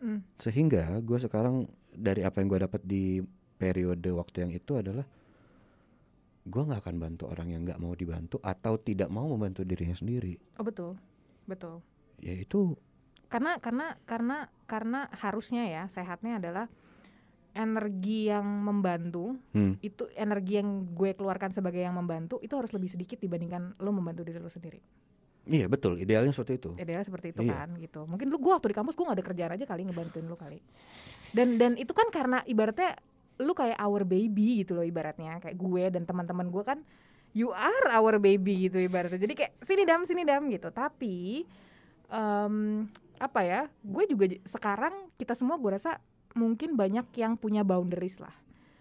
Hmm. 0.00 0.24
sehingga 0.40 0.98
gue 1.00 1.18
sekarang 1.20 1.68
dari 1.92 2.22
apa 2.22 2.40
yang 2.40 2.48
gue 2.48 2.60
dapat 2.64 2.82
di 2.82 3.20
periode 3.60 4.08
waktu 4.14 4.48
yang 4.48 4.52
itu 4.54 4.72
adalah 4.78 5.04
gue 6.40 6.62
nggak 6.64 6.80
akan 6.80 6.96
bantu 6.96 7.28
orang 7.28 7.52
yang 7.52 7.62
nggak 7.68 7.76
mau 7.76 7.92
dibantu 7.92 8.40
atau 8.40 8.80
tidak 8.80 9.12
mau 9.12 9.28
membantu 9.28 9.60
dirinya 9.62 9.92
sendiri, 9.92 10.40
oh 10.56 10.64
betul 10.64 10.96
betul 11.44 11.84
yaitu 12.20 12.72
karena 13.30 13.62
karena 13.62 13.86
karena 14.04 14.36
karena 14.66 15.00
harusnya 15.22 15.64
ya 15.64 15.82
sehatnya 15.86 16.42
adalah 16.42 16.66
energi 17.50 18.30
yang 18.30 18.46
membantu 18.46 19.34
hmm, 19.54 19.82
itu 19.82 20.06
energi 20.14 20.62
yang 20.62 20.86
gue 20.94 21.14
keluarkan 21.14 21.50
sebagai 21.50 21.82
yang 21.82 21.94
membantu 21.94 22.38
itu 22.42 22.54
harus 22.54 22.70
lebih 22.70 22.90
sedikit 22.90 23.18
dibandingkan 23.18 23.74
lo 23.78 23.90
membantu 23.90 24.22
diri 24.22 24.38
lo 24.38 24.50
sendiri. 24.50 24.78
Iya 25.50 25.66
betul. 25.66 25.98
Idealnya 25.98 26.30
seperti 26.30 26.62
itu. 26.62 26.70
idealnya 26.78 27.06
seperti 27.06 27.34
itu 27.34 27.42
Iya. 27.42 27.64
kan 27.64 27.68
gitu. 27.80 28.06
Mungkin 28.06 28.30
lu 28.30 28.38
gua 28.38 28.60
waktu 28.60 28.70
di 28.70 28.76
kampus 28.76 28.94
gua 28.94 29.10
gak 29.10 29.18
ada 29.18 29.26
kerjaan 29.26 29.52
aja 29.56 29.66
kali 29.66 29.82
ngebantuin 29.88 30.26
lu 30.30 30.36
kali. 30.38 30.58
Dan 31.34 31.58
dan 31.58 31.74
itu 31.74 31.90
kan 31.90 32.06
karena 32.14 32.44
ibaratnya 32.46 32.94
lu 33.40 33.56
kayak 33.56 33.80
our 33.80 34.04
baby 34.06 34.62
gitu 34.62 34.78
loh 34.78 34.86
ibaratnya. 34.86 35.40
Kayak 35.40 35.56
gue 35.58 35.84
dan 35.90 36.02
teman-teman 36.04 36.52
gue 36.52 36.62
kan 36.62 36.78
you 37.32 37.50
are 37.50 37.88
our 37.90 38.20
baby 38.20 38.68
gitu 38.68 38.78
ibaratnya. 38.78 39.18
Jadi 39.18 39.34
kayak 39.34 39.52
sini 39.64 39.82
dam 39.88 40.04
sini 40.06 40.22
dam 40.22 40.46
gitu. 40.52 40.68
Tapi 40.70 41.42
em, 42.12 42.84
apa 43.20 43.44
ya 43.44 43.60
gue 43.84 44.04
juga 44.08 44.24
sekarang 44.48 45.12
kita 45.14 45.36
semua 45.36 45.60
gue 45.60 45.70
rasa 45.70 46.00
mungkin 46.32 46.72
banyak 46.74 47.12
yang 47.14 47.36
punya 47.36 47.60
boundaries 47.60 48.16
lah 48.16 48.32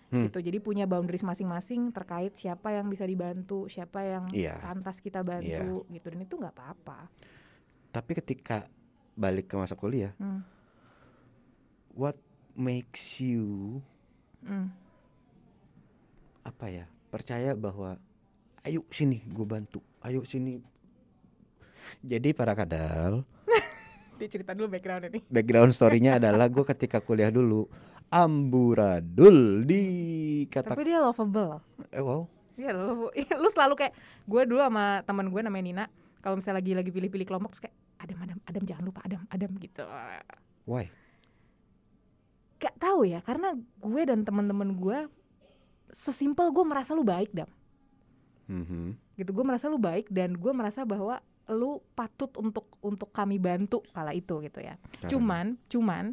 Hmm. 0.10 0.25
gitu 0.25 0.41
jadi 0.41 0.58
punya 0.58 0.89
boundaries 0.89 1.21
masing-masing 1.21 1.93
terkait 1.93 2.34
siapa 2.34 2.73
yang 2.73 2.89
bisa 2.89 3.06
dibantu 3.06 3.69
siapa 3.69 4.02
yang 4.02 4.25
Iya. 4.34 4.58
pantas 4.58 4.97
kita 4.97 5.21
bantu 5.21 5.86
gitu 5.86 6.08
dan 6.10 6.25
itu 6.25 6.34
nggak 6.34 6.49
apa-apa 6.49 7.06
Tapi 7.89 8.17
ketika 8.17 8.65
balik 9.13 9.45
ke 9.45 9.56
masa 9.56 9.78
kuliah, 9.78 10.17
Hmm. 10.17 10.41
what 11.93 12.17
makes 12.56 13.21
you 13.21 13.78
Hmm. 14.41 14.73
apa 16.41 16.69
ya 16.69 16.86
percaya 17.10 17.54
bahwa 17.54 18.02
ayo 18.62 18.82
sini 18.89 19.21
gue 19.25 19.45
bantu, 19.45 19.78
ayo 20.02 20.25
sini. 20.25 20.58
Jadi 22.02 22.34
para 22.34 22.54
kadal, 22.54 23.25
Dia 24.19 24.27
cerita 24.27 24.51
dulu 24.51 24.67
background 24.67 25.08
ini. 25.08 25.19
background 25.32 25.71
story-nya 25.71 26.19
adalah 26.19 26.51
gue 26.51 26.65
ketika 26.67 26.99
kuliah 26.99 27.32
dulu 27.32 27.71
amburadul 28.12 29.63
di 29.63 29.84
kata 30.51 30.75
Tapi 30.75 30.84
dia 30.84 30.99
lovable. 30.99 31.63
eh 31.89 32.03
wow 32.03 32.27
Iya 32.60 32.75
lu, 32.75 33.08
lu 33.15 33.49
selalu 33.55 33.73
kayak 33.79 33.93
gue 34.27 34.41
dulu 34.43 34.60
sama 34.60 34.99
teman 35.08 35.32
gue 35.32 35.39
namanya 35.39 35.63
Nina. 35.63 35.86
Kalau 36.19 36.36
misalnya 36.36 36.60
lagi 36.60 36.75
lagi 36.75 36.91
pilih-pilih 36.91 37.23
kelompok 37.23 37.55
terus 37.55 37.63
kayak 37.63 37.75
Adam 38.03 38.17
Adam 38.19 38.38
Adam 38.43 38.63
jangan 38.67 38.84
lupa 38.84 38.99
Adam 39.08 39.23
Adam 39.32 39.51
gitu. 39.55 39.84
why 40.67 40.91
Gak 42.60 42.75
tahu 42.75 43.08
ya 43.08 43.23
karena 43.23 43.55
gue 43.55 44.01
dan 44.03 44.27
teman-teman 44.27 44.75
gue 44.75 45.08
sesimpel 45.95 46.51
gue 46.51 46.65
merasa 46.67 46.91
lu 46.91 47.08
baik 47.08 47.32
dam. 47.32 47.47
Mhm. 48.51 48.99
Gitu 49.15 49.32
gue 49.32 49.45
merasa 49.47 49.71
lu 49.71 49.79
baik 49.79 50.12
dan 50.12 50.36
gue 50.36 50.51
merasa 50.51 50.84
bahwa 50.84 51.23
lu 51.49 51.81
patut 51.91 52.29
untuk 52.38 52.77
untuk 52.79 53.09
kami 53.09 53.38
bantu 53.38 53.81
kala 53.89 54.12
itu 54.12 54.38
gitu 54.39 54.59
ya. 54.59 54.77
Karena- 54.77 55.09
Cuman, 55.09 55.45
cuman 55.67 56.05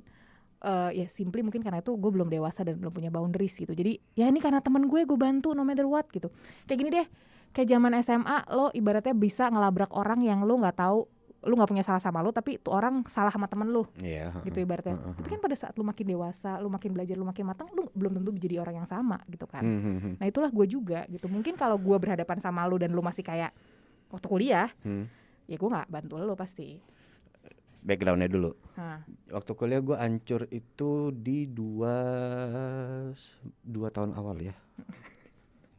eh, 0.58 0.90
ya 0.94 1.06
simply 1.06 1.40
mungkin 1.40 1.60
karena 1.60 1.78
itu 1.78 1.92
gue 1.92 2.10
belum 2.10 2.26
dewasa 2.26 2.60
dan 2.60 2.76
belum 2.76 2.90
punya 2.90 3.08
boundaries 3.08 3.54
gitu. 3.54 3.70
Jadi 3.70 4.00
ya 4.12 4.26
ini 4.26 4.40
karena 4.40 4.58
temen 4.58 4.84
gue 4.84 5.04
gue 5.04 5.14
bantu 5.14 5.52
no 5.52 5.62
matter 5.62 5.84
what 5.84 6.08
gitu. 6.08 6.32
Kayak 6.64 6.78
gini 6.78 6.90
deh, 6.90 7.06
kayak 7.52 7.68
zaman 7.68 7.92
SMA 8.00 8.38
lo 8.50 8.72
ibaratnya 8.72 9.12
bisa 9.12 9.46
ngelabrak 9.46 9.92
orang 9.92 10.20
yang 10.20 10.42
lo 10.42 10.56
nggak 10.56 10.74
tahu, 10.74 11.04
lo 11.42 11.52
nggak 11.54 11.70
punya 11.70 11.84
salah 11.84 12.00
sama 12.00 12.18
lo, 12.18 12.32
tapi 12.32 12.56
tuh 12.56 12.72
orang 12.72 13.04
salah 13.06 13.28
sama 13.28 13.46
temen 13.46 13.68
lo 13.68 13.86
Iya, 13.96 14.32
gitu 14.42 14.58
ibaratnya. 14.58 14.96
heeh, 14.96 15.14
Tapi 15.14 15.28
kan 15.28 15.38
pada 15.38 15.54
saat 15.54 15.76
lo 15.76 15.84
makin 15.84 16.06
dewasa, 16.08 16.56
lo 16.56 16.66
makin 16.66 16.90
belajar, 16.90 17.14
lo 17.14 17.24
makin 17.24 17.44
matang, 17.46 17.68
lo 17.70 17.92
belum 17.92 18.16
tentu 18.16 18.32
jadi 18.34 18.56
orang 18.58 18.80
yang 18.80 18.88
sama 18.88 19.20
gitu 19.28 19.44
kan. 19.44 19.60
Mhm, 19.60 19.92
mhm. 19.94 20.12
Nah 20.18 20.26
itulah 20.26 20.48
gue 20.48 20.66
juga 20.66 21.04
gitu. 21.06 21.28
Mungkin 21.28 21.54
kalau 21.54 21.76
gue 21.76 21.94
berhadapan 21.94 22.40
sama 22.40 22.64
lo 22.64 22.74
dan 22.74 22.90
lo 22.90 23.00
masih 23.00 23.22
kayak 23.22 23.52
waktu 24.08 24.26
kuliah, 24.26 24.72
Hmm. 24.82 25.06
Ya 25.46 25.56
gue 25.56 25.70
nggak 25.70 25.88
bantu 25.90 26.18
lo 26.18 26.34
pasti. 26.34 26.78
Backgroundnya 27.86 28.26
dulu. 28.26 28.50
Nah, 28.74 28.98
Waktu 29.30 29.52
kuliah 29.54 29.78
gue 29.78 29.94
ancur 29.94 30.50
itu 30.50 31.14
di 31.14 31.46
dua 31.46 31.94
dua 33.62 33.88
tahun 33.90 34.14
awal 34.14 34.36
ya. 34.42 34.54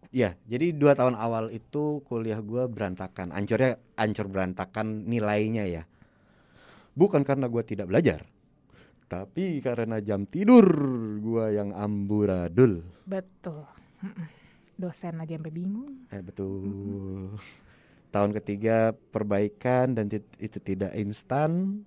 Ya, 0.08 0.40
jadi 0.48 0.72
dua 0.72 0.96
tahun 0.96 1.20
awal 1.20 1.52
itu 1.52 2.00
kuliah 2.08 2.40
gue 2.40 2.64
berantakan. 2.72 3.36
Ancurnya 3.36 3.76
ancur 4.00 4.32
berantakan 4.32 5.04
nilainya 5.04 5.68
ya. 5.68 5.84
Bukan 6.96 7.28
karena 7.28 7.52
gue 7.52 7.60
tidak 7.68 7.92
belajar, 7.92 8.24
tapi 9.12 9.60
karena 9.60 10.00
jam 10.00 10.24
tidur 10.24 10.64
gue 11.20 11.60
yang 11.60 11.76
amburadul. 11.76 12.88
betul. 13.04 13.68
Dosen 14.80 15.20
aja 15.20 15.36
sampai 15.36 15.54
bingung. 15.54 16.08
Eh 16.08 16.24
betul. 16.24 17.36
Tahun 18.08 18.32
ketiga 18.42 18.96
perbaikan 19.12 19.94
dan 19.94 20.08
itu 20.40 20.58
tidak 20.64 20.96
instan. 20.96 21.84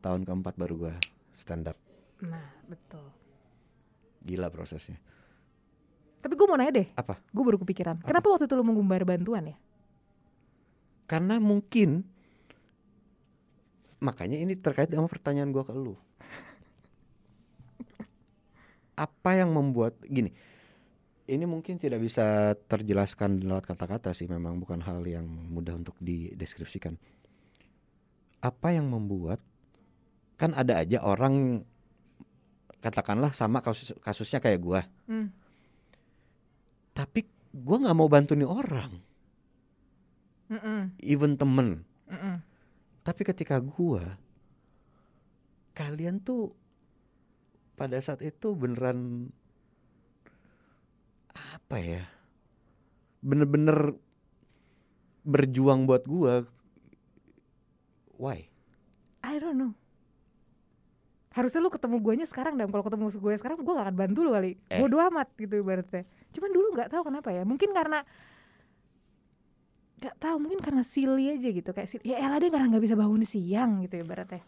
Tahun 0.00 0.22
keempat 0.22 0.54
baru 0.54 0.88
gue 0.88 0.94
stand 1.34 1.66
up. 1.66 1.78
Nah, 2.22 2.54
betul. 2.70 3.02
Gila 4.22 4.48
prosesnya. 4.48 4.96
Tapi 6.22 6.32
gue 6.34 6.46
mau 6.48 6.58
nanya 6.58 6.82
deh, 6.82 6.88
Apa? 6.98 7.22
gue 7.22 7.44
baru 7.44 7.58
kepikiran. 7.62 8.02
Kenapa 8.02 8.26
waktu 8.26 8.50
itu 8.50 8.54
lu 8.58 8.66
mengumbar 8.66 9.06
bantuan 9.06 9.54
ya? 9.54 9.56
Karena 11.06 11.38
mungkin 11.38 12.02
makanya 14.02 14.36
ini 14.42 14.58
terkait 14.58 14.90
sama 14.90 15.06
pertanyaan 15.06 15.54
gua 15.54 15.62
ke 15.62 15.70
lu. 15.72 15.94
Apa 18.98 19.38
yang 19.38 19.54
membuat 19.54 19.94
gini? 20.02 20.32
Ini 21.26 21.44
mungkin 21.44 21.76
tidak 21.82 21.98
bisa 21.98 22.54
terjelaskan 22.70 23.42
lewat 23.42 23.66
kata-kata 23.66 24.14
sih 24.14 24.30
memang 24.30 24.62
bukan 24.62 24.78
hal 24.82 25.02
yang 25.02 25.26
mudah 25.26 25.74
untuk 25.74 25.98
dideskripsikan. 25.98 26.94
Apa 28.38 28.70
yang 28.70 28.86
membuat 28.86 29.42
kan 30.38 30.54
ada 30.54 30.78
aja 30.78 31.02
orang 31.02 31.66
katakanlah 32.78 33.34
sama 33.34 33.58
kasus 33.58 33.90
kasusnya 33.98 34.38
kayak 34.38 34.62
gua. 34.62 34.80
Hmm. 35.10 35.34
Tapi 36.94 37.26
gua 37.50 37.82
nggak 37.82 37.98
mau 37.98 38.06
bantu 38.06 38.38
nih 38.38 38.46
orang, 38.46 38.92
Mm-mm. 40.46 40.94
even 41.02 41.34
temen. 41.34 41.82
Mm-mm. 42.06 42.38
Tapi 43.02 43.22
ketika 43.26 43.58
gua 43.58 44.14
kalian 45.74 46.22
tuh 46.22 46.54
pada 47.76 48.00
saat 48.00 48.24
itu 48.24 48.56
beneran 48.56 49.28
apa 51.36 51.76
ya? 51.78 52.02
Bener-bener 53.20 53.94
berjuang 55.22 55.84
buat 55.84 56.02
gua. 56.08 56.48
Why? 58.16 58.48
I 59.20 59.36
don't 59.36 59.58
know. 59.60 59.72
Harusnya 61.36 61.60
lu 61.60 61.68
ketemu 61.68 62.00
guanya 62.00 62.24
sekarang 62.24 62.56
dan 62.56 62.72
kalau 62.72 62.80
ketemu 62.80 63.12
gue 63.12 63.32
sekarang 63.36 63.60
gue 63.60 63.74
gak 63.76 63.92
akan 63.92 63.96
bantu 63.96 64.24
lu 64.24 64.32
kali. 64.32 64.56
Eh. 64.72 64.80
Bodoh 64.80 65.04
amat 65.12 65.28
gitu 65.36 65.60
ibaratnya. 65.60 66.08
Cuman 66.32 66.48
dulu 66.48 66.66
nggak 66.72 66.88
tahu 66.88 67.12
kenapa 67.12 67.28
ya. 67.28 67.44
Mungkin 67.44 67.76
karena 67.76 68.00
nggak 69.96 70.16
tahu 70.20 70.36
mungkin 70.36 70.60
karena 70.60 70.84
silly 70.84 71.32
aja 71.32 71.48
gitu 71.48 71.72
kayak 71.72 71.88
silly. 71.88 72.04
ya 72.04 72.20
elah 72.20 72.36
dia 72.36 72.52
karena 72.52 72.68
nggak 72.68 72.84
bisa 72.84 72.96
bangun 73.00 73.24
siang 73.24 73.80
gitu 73.80 73.96
ibaratnya 74.04 74.44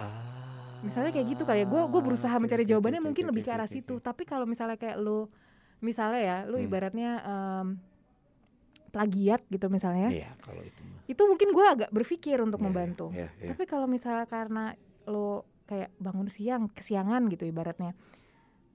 Ah. 0.00 0.80
misalnya 0.80 1.12
kayak 1.12 1.36
gitu 1.36 1.44
kali 1.44 1.64
ya 1.64 1.66
gue 1.68 1.82
gue 1.88 2.00
berusaha 2.00 2.32
oke, 2.32 2.48
mencari 2.48 2.64
jawabannya 2.64 3.00
mungkin 3.04 3.28
lebih 3.28 3.44
oke, 3.44 3.48
ke 3.48 3.52
arah 3.52 3.68
situ 3.68 4.00
tapi 4.00 4.24
kalau 4.24 4.48
misalnya 4.48 4.80
kayak 4.80 4.96
lu 4.96 5.28
misalnya 5.78 6.20
ya 6.20 6.36
lu 6.44 6.56
Hmm. 6.56 6.66
ibaratnya 6.66 7.10
em, 7.20 7.66
plagiat 8.88 9.44
gitu 9.46 9.68
misalnya 9.68 10.08
Iya, 10.08 10.32
kalau 10.40 10.62
itu 10.62 10.80
mah. 10.80 11.00
itu 11.04 11.22
mungkin 11.22 11.48
gue 11.52 11.66
agak 11.66 11.90
berpikir 11.90 12.40
untuk 12.40 12.58
Iya, 12.58 12.66
membantu 12.66 13.06
Iya, 13.12 13.28
iya. 13.36 13.48
tapi 13.52 13.64
kalau 13.64 13.84
misalnya 13.84 14.24
karena 14.24 14.72
lo 15.04 15.44
kayak 15.66 15.92
bangun 15.98 16.26
siang 16.26 16.70
kesiangan 16.70 17.28
gitu 17.28 17.44
ibaratnya 17.44 17.92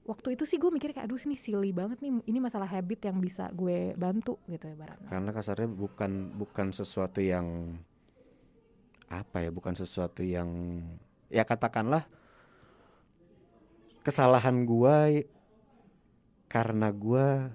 waktu 0.02 0.34
itu 0.34 0.44
sih 0.44 0.58
gue 0.58 0.68
mikir 0.68 0.90
kayak 0.90 1.06
aduh 1.06 1.18
ini 1.20 1.34
silly 1.34 1.70
banget 1.70 1.98
nih 1.98 2.22
ini 2.22 2.38
masalah 2.38 2.66
habit 2.66 3.06
yang 3.06 3.18
bisa 3.18 3.50
gue 3.50 3.94
bantu 3.94 4.38
gitu 4.46 4.66
ibaratnya 4.66 5.08
Karena 5.08 5.30
kasarnya 5.30 5.68
bukan 5.68 6.12
bukan 6.32 6.68
sesuatu 6.70 7.18
yang 7.18 7.78
apa 9.06 9.44
ya, 9.44 9.52
bukan 9.52 9.76
sesuatu 9.76 10.24
yang 10.24 10.48
ya 11.28 11.44
katakanlah 11.44 12.08
kesalahan 14.02 14.64
gua 14.64 15.06
y- 15.08 15.28
karena 16.52 16.92
gua 16.92 17.48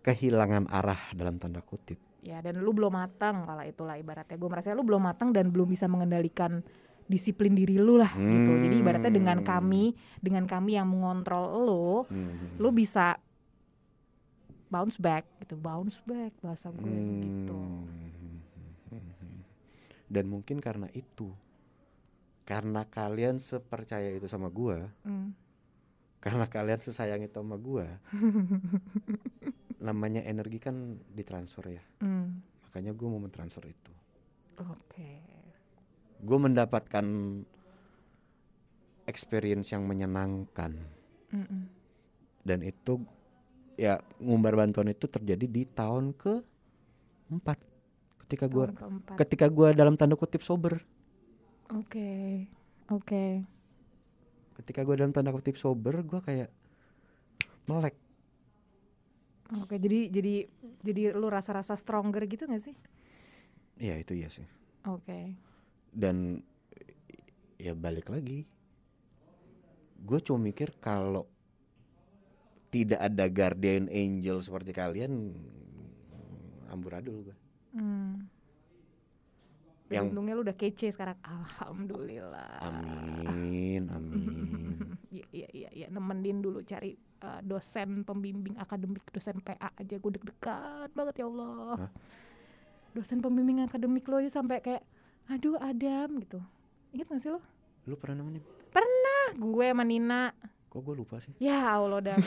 kehilangan 0.00 0.70
arah 0.70 1.10
dalam 1.12 1.36
tanda 1.36 1.58
kutip. 1.60 1.98
ya 2.22 2.38
dan 2.38 2.62
lu 2.62 2.70
belum 2.70 2.94
matang 2.94 3.42
kalau 3.42 3.66
itulah 3.66 3.98
ibaratnya 3.98 4.38
gue 4.38 4.46
merasa 4.46 4.70
lu 4.70 4.86
belum 4.86 5.02
matang 5.02 5.34
dan 5.34 5.50
belum 5.50 5.66
bisa 5.66 5.90
mengendalikan 5.90 6.62
disiplin 7.04 7.50
diri 7.50 7.74
lu 7.76 7.98
lah 7.98 8.14
gitu 8.14 8.50
jadi 8.62 8.78
ibaratnya 8.78 9.10
dengan 9.10 9.42
Hmm. 9.42 9.48
kami 9.48 9.84
dengan 10.22 10.46
kami 10.46 10.78
yang 10.78 10.86
mengontrol 10.86 11.50
lo 11.58 11.90
Hmm. 12.06 12.62
lu 12.62 12.70
bisa 12.70 13.18
bounce 14.70 14.94
back 14.96 15.26
gitu 15.42 15.58
bounce 15.58 15.98
back 16.06 16.30
bahasa 16.38 16.70
gue 16.70 16.94
gitu 17.26 17.58
Hmm. 18.92 19.42
Dan 20.06 20.28
mungkin 20.28 20.60
karena 20.60 20.92
itu, 20.92 21.32
karena 22.44 22.84
kalian 22.84 23.40
sepercaya 23.40 24.12
itu 24.12 24.28
sama 24.28 24.46
gua, 24.46 24.92
Hmm. 25.02 25.32
Karena 26.22 26.46
kalian 26.46 26.80
sesayang 26.80 27.22
itu 27.26 27.34
sama 27.34 27.58
gua, 27.58 27.86
namanya 29.86 30.22
energi 30.22 30.58
kan 30.62 30.98
ditransfer 31.10 31.76
ya. 31.76 31.84
Hmm. 31.98 32.40
Makanya 32.68 32.92
gua 32.94 33.08
mau 33.12 33.22
mentransfer 33.22 33.66
itu. 33.66 33.92
oke 34.60 35.10
Gue 36.22 36.38
mendapatkan 36.38 37.02
experience 39.06 39.74
yang 39.74 39.84
menyenangkan 39.86 40.78
Mm-mm. 41.34 41.62
dan 42.44 42.60
itu 42.62 43.02
ya 43.74 43.98
ngumbar 44.20 44.54
bantuan 44.54 44.92
itu 44.92 45.08
terjadi 45.08 45.46
di 45.48 45.62
tahun 45.66 46.12
ke 46.14 46.34
empat 47.32 47.58
ketika 48.26 48.46
keempat. 48.46 49.16
ketika 49.24 49.46
gua 49.48 49.72
dalam 49.72 49.96
tanda 49.96 50.14
kutip 50.14 50.44
sober 50.44 50.78
Oke, 51.72 52.44
oke. 52.92 53.24
Ketika 54.54 54.82
gua 54.82 54.96
dalam 54.96 55.10
tanda 55.10 55.30
kutip 55.30 55.54
sober 55.54 56.02
gua 56.02 56.20
kayak 56.20 56.50
melek 57.64 57.96
Oke, 59.52 59.76
jadi 59.76 60.08
jadi 60.08 60.34
jadi 60.80 61.02
lu 61.12 61.28
rasa-rasa 61.28 61.76
stronger 61.76 62.24
gitu 62.24 62.48
gak 62.48 62.62
sih? 62.62 62.72
Iya 63.76 63.98
itu 63.98 64.12
iya 64.14 64.28
sih 64.28 64.48
Oke. 64.84 65.36
dan 65.88 66.40
ya 67.54 67.72
balik 67.72 68.08
lagi 68.08 68.48
gue 69.98 70.18
cuma 70.20 70.42
mikir 70.42 70.72
kalau 70.76 71.28
tidak 72.68 72.98
ada 72.98 73.28
guardian 73.28 73.86
angel 73.86 74.40
seperti 74.40 74.72
kalian 74.72 75.36
amburadul 76.66 77.22
gue 77.22 77.36
Hmm. 77.72 78.28
Dan 79.86 79.92
Yang- 79.94 80.08
untungnya 80.10 80.34
lu 80.34 80.42
udah 80.42 80.52
kece 80.54 80.88
sekarang. 80.90 81.16
Alhamdulillah. 81.22 82.60
amin 82.60 83.84
amin 83.86 84.21
Iya 85.72 85.88
nemenin 85.88 86.38
dulu 86.38 86.60
cari 86.62 86.94
uh, 87.24 87.40
dosen 87.40 88.04
pembimbing 88.04 88.60
akademik, 88.60 89.02
dosen 89.08 89.40
PA 89.40 89.72
aja 89.72 89.96
gue 89.96 90.10
deg-degan 90.12 90.92
banget 90.92 91.14
ya 91.20 91.26
Allah. 91.26 91.88
Hah? 91.88 91.90
Dosen 92.92 93.24
pembimbing 93.24 93.64
akademik 93.64 94.04
lo 94.04 94.20
aja 94.20 94.28
sampai 94.28 94.60
kayak 94.60 94.84
aduh 95.26 95.56
Adam 95.56 96.20
gitu. 96.20 96.38
Ingat 96.92 97.08
gak 97.08 97.22
sih 97.24 97.32
lo? 97.32 97.40
lu 97.82 97.98
pernah 97.98 98.22
nemenin 98.22 98.42
Ah, 98.72 99.34
gue 99.34 99.66
sama 99.66 99.82
Nina. 99.82 100.30
kok 100.70 100.80
gue 100.80 100.94
lupa 100.94 101.18
sih 101.18 101.34
Ya 101.42 101.76
Allah 101.76 102.00
Dam. 102.00 102.14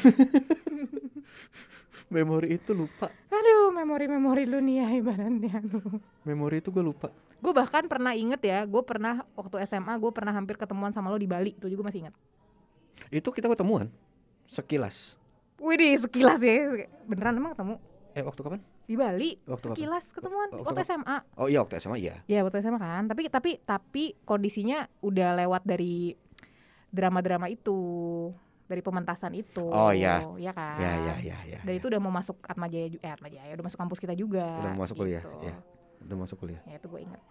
memori 2.13 2.60
itu 2.60 2.75
lupa 2.75 3.10
Aduh, 3.31 3.73
memori-memori 3.73 4.45
lu 4.45 4.62
nih 4.62 4.75
ya 4.84 4.88
ibaratnya 4.99 5.63
memori 6.21 6.62
itu 6.62 6.69
gue 6.69 6.84
lupa 6.84 7.10
Gue 7.36 7.53
bahkan 7.53 7.86
pernah 7.86 8.15
inget 8.17 8.41
ya, 8.41 8.65
gue 8.65 8.81
pernah 8.81 9.21
waktu 9.38 9.62
SMA 9.69 9.93
gue 10.01 10.10
pernah 10.10 10.34
hampir 10.34 10.58
ketemuan 10.58 10.89
sama 10.89 11.13
lo 11.13 11.19
di 11.19 11.29
Bali, 11.29 11.53
tuh 11.53 11.69
juga 11.69 11.86
masih 11.86 12.08
inget. 12.08 12.15
Itu 13.10 13.29
kita 13.29 13.47
ketemuan 13.47 13.88
sekilas 14.45 15.15
Widih, 15.55 15.97
sekilas 15.99 16.39
ya, 16.39 16.67
beneran 17.05 17.36
emang 17.36 17.53
ketemu 17.53 17.75
eh 18.12 18.21
waktu 18.21 18.41
kapan 18.41 18.62
di 18.86 18.93
Bali, 18.93 19.31
Waktu 19.43 19.65
kapan? 19.65 19.75
sekilas 19.75 20.05
ketemuan 20.10 20.47
Waktu 20.47 20.62
waktu 20.62 20.77
kapan? 20.77 20.91
SMA. 20.93 21.17
oh 21.36 21.47
iya 21.47 21.60
waktu 21.60 21.75
SMA 21.79 21.97
iya 21.97 22.15
Ya 22.25 22.39
waktu 22.41 22.62
SMA 22.62 22.77
kan, 22.77 23.03
tapi 23.05 23.21
tapi 23.27 23.51
tapi 23.60 24.03
kondisinya 24.21 24.86
udah 25.01 25.34
lewat 25.36 25.63
dari 25.63 26.13
drama-drama 26.88 27.49
itu, 27.49 27.75
dari 28.65 28.79
pementasan 28.79 29.34
itu. 29.34 29.65
Oh, 29.65 29.89
iya. 29.89 30.23
ya 30.38 30.51
kan. 30.51 30.77
ya 30.77 30.91
ya 30.95 31.15
ya 31.19 31.38
ya 31.45 31.60
Dan 31.60 31.73
itu 31.75 31.88
udah 31.88 31.97
mau 31.97 32.08
masuk 32.10 32.39
Atma 32.41 32.65
Jaya, 32.65 32.88
eh 32.93 33.10
Atma 33.10 33.27
Jaya, 33.27 33.51
udah 33.51 33.65
masuk 33.65 33.79
kampus 33.79 33.99
kita 33.99 34.13
juga. 34.13 34.45
Udah 34.62 34.71
mau 34.71 34.86
masuk 34.86 34.95
kuliah, 34.97 35.19
gitu. 35.19 35.38
iya. 35.41 35.55
udah 35.99 36.17
masuk 36.19 36.38
kuliah 36.38 36.62
Ya 36.63 36.77
itu 36.77 36.88
gue 36.88 37.01
inget. 37.01 37.21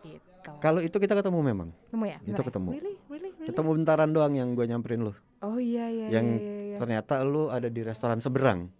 Gitu. 0.00 0.50
kalau 0.58 0.80
itu 0.80 0.96
kita 0.96 1.14
ketemu 1.14 1.38
memang 1.42 1.68
Ketemu 1.86 2.04
ya? 2.06 2.18
Itu 2.18 2.26
Bener 2.28 2.38
ya? 2.38 2.46
ketemu. 2.46 2.68
Really? 2.70 2.94
Really? 3.08 3.30
Really? 3.34 3.46
ketemu 3.48 3.70
bentaran 3.76 4.10
doang 4.10 4.32
yang 4.32 4.48
gue 4.52 4.64
nyamperin 4.64 5.00
lu 5.02 5.12
Oh 5.38 5.54
iya 5.56 5.86
iya 5.86 6.06
Yang 6.18 6.26
iya, 6.34 6.42
iya, 6.42 6.62
iya. 6.64 6.76
ternyata 6.78 7.14
lu 7.22 7.46
ada 7.46 7.66
di 7.66 7.80
restoran 7.80 8.18
seberang 8.18 8.70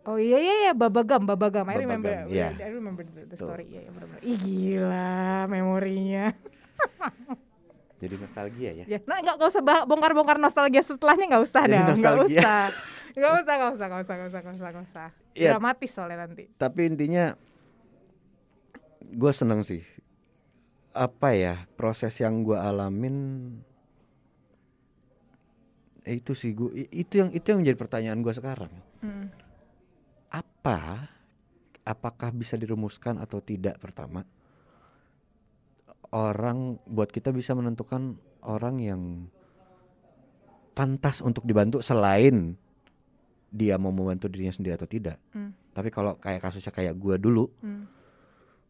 Oh 0.00 0.16
iya 0.16 0.40
iya 0.40 0.54
iya 0.64 0.72
babagam 0.72 1.28
babagam. 1.28 1.68
I 1.68 1.76
remember. 1.76 2.08
Babagam, 2.08 2.32
iya. 2.32 2.56
I 2.56 2.72
remember 2.72 3.04
the, 3.04 3.28
the 3.28 3.36
story. 3.36 3.68
Iya 3.68 3.84
iya 3.84 3.90
benar-benar. 3.92 4.24
Ih 4.24 4.38
gila 4.40 5.12
memorinya. 5.44 6.24
jadi 8.00 8.14
nostalgia 8.16 8.70
ya 8.72 8.84
Ya, 8.88 8.98
nah 9.04 9.20
nggak 9.20 9.36
usah 9.44 9.60
bongkar-bongkar 9.84 10.40
nostalgia 10.40 10.80
setelahnya 10.80 11.28
nggak 11.28 11.44
usah 11.44 11.62
Jadi 11.68 11.74
dah, 11.76 11.84
nggak 11.84 11.92
usah, 11.92 12.12
nggak 13.12 13.32
usah, 13.36 13.54
nggak 13.60 13.70
usah, 13.76 13.84
nggak 13.84 14.00
usah, 14.00 14.14
nggak 14.16 14.28
usah, 14.32 14.40
nggak 14.40 14.54
usah, 14.56 14.68
nggak 14.72 14.86
usah. 14.88 15.08
Iya. 15.36 15.50
Dramatis 15.52 15.90
soalnya 15.92 16.18
nanti. 16.24 16.44
tapi 16.56 16.80
intinya 16.88 17.24
gue 19.04 19.32
seneng 19.36 19.60
sih 19.60 19.84
apa 20.90 21.28
ya 21.32 21.54
proses 21.78 22.18
yang 22.18 22.42
gue 22.42 22.58
alamin 22.58 23.16
eh, 26.02 26.18
itu 26.18 26.34
sih 26.34 26.50
gue 26.50 26.90
itu 26.90 27.22
yang 27.22 27.30
itu 27.30 27.46
yang 27.46 27.62
menjadi 27.62 27.78
pertanyaan 27.78 28.20
gue 28.20 28.34
sekarang 28.34 28.72
Hmm. 29.00 29.32
apa 30.28 31.08
apakah 31.88 32.28
bisa 32.36 32.60
dirumuskan 32.60 33.16
atau 33.16 33.40
tidak 33.40 33.80
pertama 33.80 34.28
orang 36.12 36.76
buat 36.84 37.08
kita 37.08 37.32
bisa 37.32 37.56
menentukan 37.56 38.20
orang 38.44 38.76
yang 38.76 39.02
pantas 40.76 41.24
untuk 41.24 41.48
dibantu 41.48 41.80
selain 41.80 42.58
dia 43.50 43.80
mau 43.80 43.90
membantu 43.90 44.28
dirinya 44.28 44.52
sendiri 44.52 44.76
atau 44.76 44.90
tidak 44.90 45.16
Hmm. 45.32 45.54
tapi 45.72 45.88
kalau 45.88 46.18
kayak 46.18 46.44
kasusnya 46.44 46.74
kayak 46.74 46.98
gua 46.98 47.16
dulu 47.16 47.48
Hmm. 47.62 47.88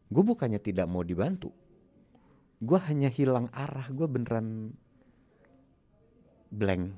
gue 0.07 0.23
bukannya 0.23 0.61
tidak 0.61 0.87
mau 0.87 1.03
dibantu 1.03 1.51
gue 2.61 2.79
hanya 2.85 3.09
hilang 3.09 3.49
arah 3.49 3.89
gue 3.89 4.05
beneran 4.05 4.77
blank. 6.53 6.93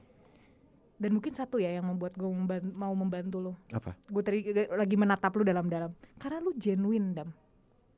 Dan 1.00 1.20
mungkin 1.20 1.34
satu 1.36 1.60
ya 1.60 1.72
yang 1.72 1.88
membuat 1.88 2.16
gue 2.16 2.28
mau 2.76 2.94
membantu 2.96 3.38
lo 3.44 3.54
Apa? 3.76 3.96
gue 3.96 4.24
tadi 4.24 4.40
lagi 4.72 4.96
menatap 5.00 5.32
lu 5.36 5.44
dalam-dalam. 5.48 5.92
Karena 6.20 6.44
lu 6.44 6.52
genuine 6.60 7.16
dam. 7.16 7.30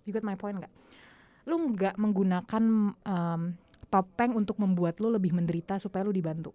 You 0.06 0.14
got 0.14 0.26
my 0.26 0.38
point 0.38 0.62
nggak? 0.62 0.74
Lu 1.50 1.74
nggak 1.74 1.98
menggunakan 1.98 2.64
um, 2.94 3.42
topeng 3.90 4.34
untuk 4.38 4.58
membuat 4.62 5.02
lu 5.02 5.10
lebih 5.14 5.34
menderita 5.34 5.78
supaya 5.82 6.06
lu 6.06 6.14
dibantu. 6.14 6.54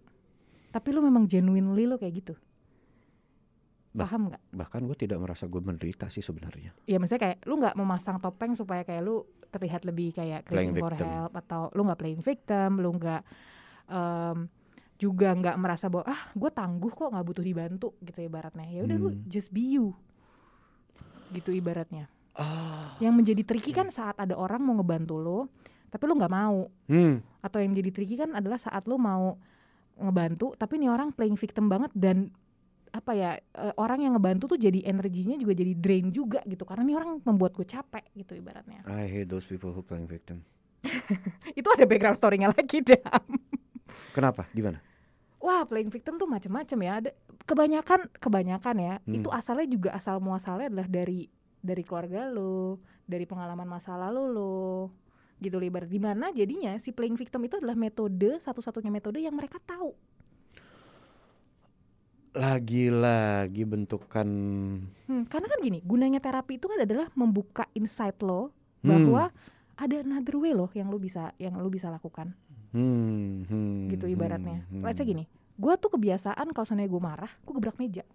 Tapi 0.71 0.89
lu 0.95 1.03
memang 1.03 1.27
genuinely 1.27 1.87
lu 1.87 1.99
kayak 1.99 2.13
gitu. 2.23 2.33
Bah- 3.91 4.07
paham 4.07 4.31
nggak? 4.31 4.41
Bahkan 4.55 4.81
gue 4.87 4.97
tidak 5.07 5.19
merasa 5.19 5.47
gue 5.51 5.59
menderita 5.59 6.07
sih 6.07 6.23
sebenarnya. 6.23 6.71
ya 6.87 6.95
maksudnya 6.95 7.19
kayak 7.27 7.37
lu 7.43 7.59
nggak 7.59 7.75
memasang 7.75 8.23
topeng 8.23 8.55
supaya 8.55 8.87
kayak 8.87 9.03
lu 9.03 9.23
terlihat 9.51 9.83
lebih 9.83 10.15
kayak 10.15 10.47
craving 10.47 10.79
for 10.79 10.95
help 10.95 11.31
atau 11.35 11.67
lu 11.71 11.83
nggak 11.83 11.99
playing 11.99 12.23
victim 12.23 12.79
lu 12.79 12.95
nggak 12.95 13.21
um, 13.85 14.47
juga 14.95 15.33
nggak 15.33 15.57
merasa 15.57 15.89
bahwa 15.89 16.07
ah 16.07 16.21
gue 16.31 16.49
tangguh 16.49 16.89
kok 16.89 17.09
nggak 17.09 17.25
butuh 17.25 17.41
dibantu 17.41 17.93
gitu 17.99 18.21
ibaratnya 18.21 18.65
ya 18.65 18.81
udah 18.81 18.97
lu 18.97 19.09
Hmm. 19.11 19.21
just 19.25 19.49
be 19.49 19.75
you 19.75 19.91
gitu 21.31 21.51
ibaratnya 21.51 22.07
Ah. 22.31 22.95
yang 22.97 23.11
menjadi 23.11 23.43
tricky 23.43 23.71
kan 23.71 23.91
saat 23.91 24.15
ada 24.15 24.39
orang 24.39 24.63
mau 24.63 24.79
ngebantu 24.79 25.19
lo 25.19 25.39
tapi 25.91 26.07
lu 26.07 26.15
nggak 26.15 26.31
mau 26.31 26.71
Hmm. 26.87 27.19
atau 27.43 27.59
yang 27.59 27.75
jadi 27.75 27.91
tricky 27.91 28.15
kan 28.15 28.31
adalah 28.31 28.55
saat 28.55 28.87
lu 28.87 28.95
mau 28.95 29.35
ngebantu 29.99 30.55
tapi 30.55 30.79
nih 30.79 30.87
orang 30.87 31.11
playing 31.11 31.35
victim 31.35 31.67
banget 31.67 31.91
dan 31.91 32.31
apa 32.91 33.11
ya 33.15 33.31
eh, 33.39 33.73
orang 33.79 34.03
yang 34.03 34.13
ngebantu 34.13 34.51
tuh 34.51 34.59
jadi 34.59 34.83
energinya 34.83 35.39
juga 35.39 35.55
jadi 35.55 35.73
drain 35.73 36.11
juga 36.11 36.43
gitu 36.43 36.67
karena 36.67 36.83
nih 36.83 36.95
orang 36.99 37.11
membuat 37.23 37.55
gue 37.55 37.63
capek 37.63 38.03
gitu 38.13 38.35
ibaratnya 38.35 38.83
I 38.83 39.07
hate 39.07 39.27
those 39.27 39.47
people 39.47 39.71
who 39.71 39.79
playing 39.79 40.11
victim. 40.11 40.43
itu 41.59 41.67
ada 41.71 41.87
background 41.87 42.19
story-nya 42.19 42.51
lagi 42.51 42.83
dam 42.91 43.23
Kenapa? 44.11 44.43
Gimana? 44.51 44.83
wah 45.41 45.65
playing 45.65 45.89
victim 45.89 46.21
tuh 46.21 46.29
macam-macam 46.29 46.79
ya 46.83 46.93
ada 47.01 47.09
kebanyakan 47.43 47.99
kebanyakan 48.13 48.75
ya 48.77 48.93
Hmm. 49.01 49.17
itu 49.17 49.29
asalnya 49.33 49.65
juga 49.65 49.89
asal 49.97 50.21
muasalnya 50.21 50.69
adalah 50.69 50.85
dari 50.85 51.25
dari 51.57 51.81
keluarga 51.81 52.29
lo 52.29 52.77
dari 53.09 53.25
pengalaman 53.25 53.65
masa 53.65 53.97
lalu 53.97 54.23
lo 54.29 54.93
gitu 55.41 55.57
ibarat 55.57 55.89
di 55.89 55.97
mana 55.97 56.29
jadinya 56.29 56.77
si 56.77 56.93
playing 56.93 57.17
victim 57.17 57.41
itu 57.41 57.57
adalah 57.57 57.73
metode 57.73 58.37
satu-satunya 58.37 58.93
metode 58.93 59.17
yang 59.17 59.33
mereka 59.33 59.57
tahu 59.65 59.97
Lagi-lagi 62.31 63.67
bentukan 63.67 64.27
Hmm, 65.07 65.23
karena 65.27 65.47
kan 65.51 65.59
gini, 65.59 65.83
gunanya 65.83 66.23
terapi 66.23 66.55
itu 66.55 66.71
kan 66.71 66.79
adalah 66.79 67.11
membuka 67.11 67.67
insight 67.75 68.15
lo 68.23 68.55
Hmm. 68.81 68.87
bahwa 68.87 69.23
ada 69.75 69.95
another 69.99 70.39
way 70.39 70.55
loh 70.55 70.71
yang 70.71 70.87
lo 70.87 70.97
bisa 70.97 71.33
yang 71.37 71.57
lo 71.57 71.69
bisa 71.69 71.89
lakukan 71.89 72.33
hmm, 72.71 73.45
hmm, 73.49 73.77
gitu 73.93 74.05
ibaratnya. 74.07 74.63
hmm, 74.69 74.81
Let's 74.81 74.97
say 74.97 75.05
hmm. 75.05 75.11
gini, 75.11 75.23
gue 75.57 75.73
tuh 75.77 75.91
kebiasaan 75.91 76.49
kalau 76.55 76.65
seandainya 76.65 76.89
gue 76.89 77.01
marah, 77.01 77.31
gue 77.43 77.53
gebrak 77.57 77.77
meja. 77.77 78.07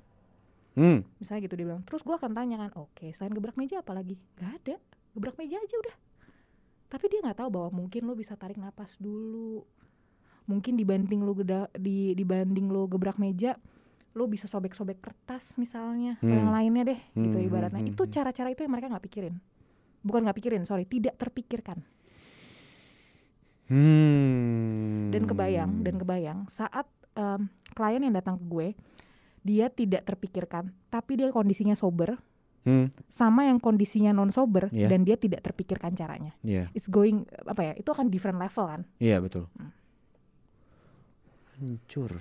Hmm. 0.76 1.04
Misalnya 1.20 1.48
gitu 1.48 1.54
dia 1.56 1.66
bilang, 1.68 1.82
terus 1.84 2.04
gue 2.04 2.12
akan 2.12 2.32
tanya 2.32 2.56
kan, 2.60 2.70
oke 2.76 3.06
selain 3.12 3.32
gebrak 3.32 3.56
meja 3.56 3.80
apa 3.80 3.92
lagi? 3.92 4.16
Gak 4.40 4.50
ada, 4.64 4.76
gebrak 5.12 5.36
meja 5.36 5.56
aja 5.60 5.76
udah. 5.76 5.96
Tapi 6.86 7.04
dia 7.10 7.20
nggak 7.20 7.38
tahu 7.42 7.48
bahwa 7.50 7.84
mungkin 7.84 8.06
lo 8.06 8.14
bisa 8.14 8.38
tarik 8.38 8.56
napas 8.56 8.94
dulu. 8.96 9.66
Mungkin 10.46 10.78
dibanding 10.78 11.26
lo 11.26 11.34
geda, 11.34 11.66
di 11.74 12.14
dibanding 12.14 12.70
lo 12.70 12.86
gebrak 12.86 13.18
meja, 13.18 13.58
lo 14.16 14.24
bisa 14.24 14.48
sobek-sobek 14.48 14.98
kertas 14.98 15.44
misalnya, 15.54 16.16
atau 16.16 16.26
Hmm. 16.26 16.40
yang 16.40 16.50
lainnya 16.50 16.82
deh, 16.88 17.00
gitu 17.12 17.36
Hmm, 17.36 17.46
ibaratnya. 17.46 17.78
hmm, 17.78 17.92
Itu 17.92 18.02
hmm. 18.02 18.10
cara-cara 18.10 18.48
itu 18.48 18.64
yang 18.64 18.72
mereka 18.72 18.88
nggak 18.88 19.04
pikirin. 19.04 19.36
Bukan 20.00 20.24
nggak 20.24 20.36
pikirin, 20.36 20.64
sorry, 20.64 20.88
tidak 20.88 21.14
terpikirkan. 21.14 21.84
Hmm. 23.66 25.10
Dan 25.10 25.26
kebayang, 25.26 25.82
dan 25.82 25.94
kebayang 25.96 26.38
saat 26.48 26.86
em, 27.12 27.48
klien 27.72 27.98
yang 27.98 28.12
datang 28.12 28.36
ke 28.36 28.44
gue, 28.46 28.68
dia 29.40 29.66
tidak 29.68 30.04
terpikirkan, 30.04 30.70
tapi 30.86 31.16
dia 31.16 31.28
kondisinya 31.28 31.72
sober, 31.72 32.16
Hmm. 32.62 32.90
sama 33.08 33.46
yang 33.46 33.56
kondisinya 33.56 34.10
non 34.10 34.28
sober 34.30 34.68
Iya. 34.68 34.90
dan 34.90 35.00
dia 35.00 35.14
tidak 35.14 35.40
terpikirkan 35.40 35.92
caranya. 35.92 36.34
Iya, 36.42 36.66
It's 36.72 36.86
going 36.86 37.22
apa 37.42 37.62
ya? 37.62 37.72
Itu 37.74 37.90
akan 37.90 38.08
different 38.08 38.36
level 38.36 38.64
kan. 38.66 38.82
iya 38.98 39.16
betul. 39.16 39.46
Hmm. 39.54 39.70
Hancur. 41.56 42.20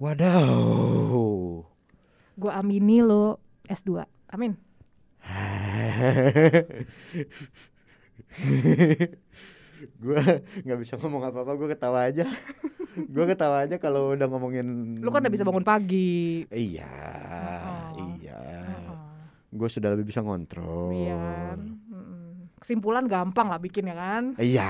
Wadaw. 0.00 1.60
Gue 2.32 2.48
amini 2.48 3.04
lo 3.04 3.36
S2. 3.68 4.00
Amin. 4.32 4.56
gue 10.00 10.20
nggak 10.64 10.80
bisa 10.80 10.96
ngomong 10.96 11.28
apa-apa, 11.28 11.52
gue 11.52 11.68
ketawa 11.68 12.08
aja. 12.08 12.24
gue 12.96 13.24
ketawa 13.28 13.68
aja 13.68 13.76
kalau 13.76 14.16
udah 14.16 14.24
ngomongin. 14.24 14.96
Lo 15.04 15.12
kan 15.12 15.20
udah 15.20 15.34
bisa 15.36 15.44
bangun 15.44 15.68
pagi. 15.68 16.48
Iya, 16.48 16.88
Oh. 17.60 18.16
iya. 18.16 18.40
Heeh. 18.40 18.96
Gue 19.52 19.68
sudah 19.68 19.92
lebih 19.92 20.08
bisa 20.08 20.24
ngontrol. 20.24 20.96
Iya. 20.96 21.20
kan? 21.20 21.76
Kesimpulan 22.56 23.04
gampang 23.04 23.52
lah 23.52 23.60
bikin 23.60 23.84
ya 23.84 23.96
kan. 24.00 24.32
Iya. 24.40 24.68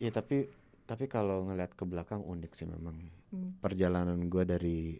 Iya 0.00 0.08
tapi 0.16 0.48
tapi 0.90 1.06
kalau 1.06 1.46
ngeliat 1.46 1.70
ke 1.70 1.84
belakang 1.84 2.18
unik 2.20 2.50
sih 2.50 2.66
memang 2.66 2.98
Hmm. 3.30 3.54
perjalanan 3.58 4.26
gue 4.26 4.42
dari 4.42 4.98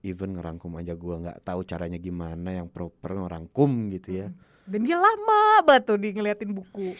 even 0.00 0.32
ngerangkum 0.32 0.70
aja 0.76 0.94
gue 0.94 1.14
nggak 1.18 1.42
tahu 1.42 1.66
caranya 1.66 1.98
gimana 1.98 2.54
yang 2.54 2.70
proper 2.70 3.18
ngerangkum 3.18 3.90
gitu 3.90 4.14
ya 4.16 4.30
Mm. 4.30 4.38
Dan 4.70 4.80
dia 4.80 4.94
lama 4.96 5.40
banget 5.60 5.82
tuh 5.84 5.98
di 5.98 6.08
ngeliatin 6.10 6.54
buku. 6.54 6.94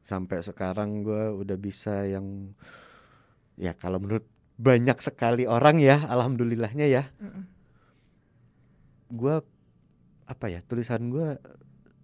sampai 0.00 0.38
sekarang 0.38 1.02
gue 1.02 1.34
udah 1.36 1.58
bisa 1.58 2.06
yang 2.06 2.54
ya 3.54 3.74
kalau 3.74 3.98
menurut 3.98 4.22
banyak 4.54 4.96
sekali 4.98 5.44
orang 5.44 5.76
ya 5.76 6.06
alhamdulillahnya 6.06 6.86
ya 6.86 7.04
Mm-mm. 7.18 7.42
gue 9.10 9.34
apa 10.24 10.46
ya 10.46 10.62
tulisan 10.62 11.08
gue 11.08 11.36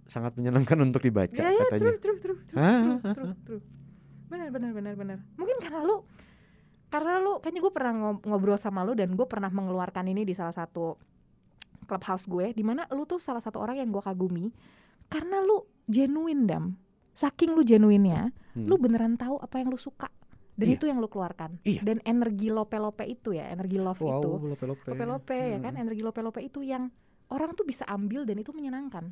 sangat 0.05 0.35
menyenangkan 0.35 0.83
untuk 0.83 1.01
dibaca 1.01 1.33
Ya 1.33 1.47
ya, 1.47 1.63
katanya 1.65 1.95
true, 1.95 1.97
true, 1.97 2.19
true, 2.19 2.39
true, 2.43 2.59
Hah? 2.59 2.81
true, 3.01 3.15
true, 3.15 3.35
true. 3.47 3.63
Benar, 4.35 4.51
benar, 4.51 4.71
benar, 4.75 4.95
benar. 4.99 5.19
Mungkin 5.39 5.57
karena 5.63 5.81
lu, 5.81 6.03
karena 6.91 7.23
lu, 7.23 7.39
kayaknya 7.39 7.61
gue 7.63 7.73
pernah 7.73 7.93
ngob- 7.95 8.23
ngobrol 8.27 8.59
sama 8.59 8.83
lu 8.83 8.99
dan 8.99 9.15
gue 9.15 9.27
pernah 9.27 9.47
mengeluarkan 9.49 10.11
ini 10.11 10.27
di 10.27 10.35
salah 10.35 10.51
satu 10.51 10.99
clubhouse 11.87 12.27
gue, 12.27 12.51
di 12.51 12.65
mana 12.67 12.89
lu 12.91 13.05
tuh 13.05 13.23
salah 13.23 13.39
satu 13.39 13.63
orang 13.63 13.79
yang 13.79 13.95
gue 13.95 14.03
kagumi, 14.03 14.51
karena 15.07 15.39
lu 15.39 15.63
genuine 15.85 16.49
dam, 16.49 16.75
saking 17.15 17.55
lu 17.55 17.63
genuinenya, 17.63 18.35
Hmm. 18.55 18.71
lu 18.71 18.79
beneran 18.79 19.19
tahu 19.19 19.37
apa 19.37 19.59
yang 19.59 19.69
lu 19.69 19.77
suka, 19.77 20.07
dan 20.55 20.67
Iya. 20.71 20.75
itu 20.79 20.85
yang 20.87 21.03
lu 21.03 21.11
keluarkan, 21.11 21.59
Iya. 21.67 21.83
dan 21.83 21.99
energi 22.07 22.49
lope-lope 22.49 23.03
itu 23.05 23.35
ya, 23.35 23.51
energi 23.51 23.83
love 23.83 23.99
wow 23.99 24.23
itu, 24.23 24.31
lope-lope 24.55 24.83
lope-lope 24.95 25.35
ya 25.35 25.59
kan, 25.61 25.75
Hmm. 25.75 25.83
energi 25.83 26.03
lope-lope 26.03 26.41
itu 26.41 26.63
yang 26.63 26.89
orang 27.29 27.53
tuh 27.53 27.67
bisa 27.67 27.83
ambil 27.85 28.23
dan 28.25 28.39
itu 28.39 28.55
menyenangkan. 28.55 29.11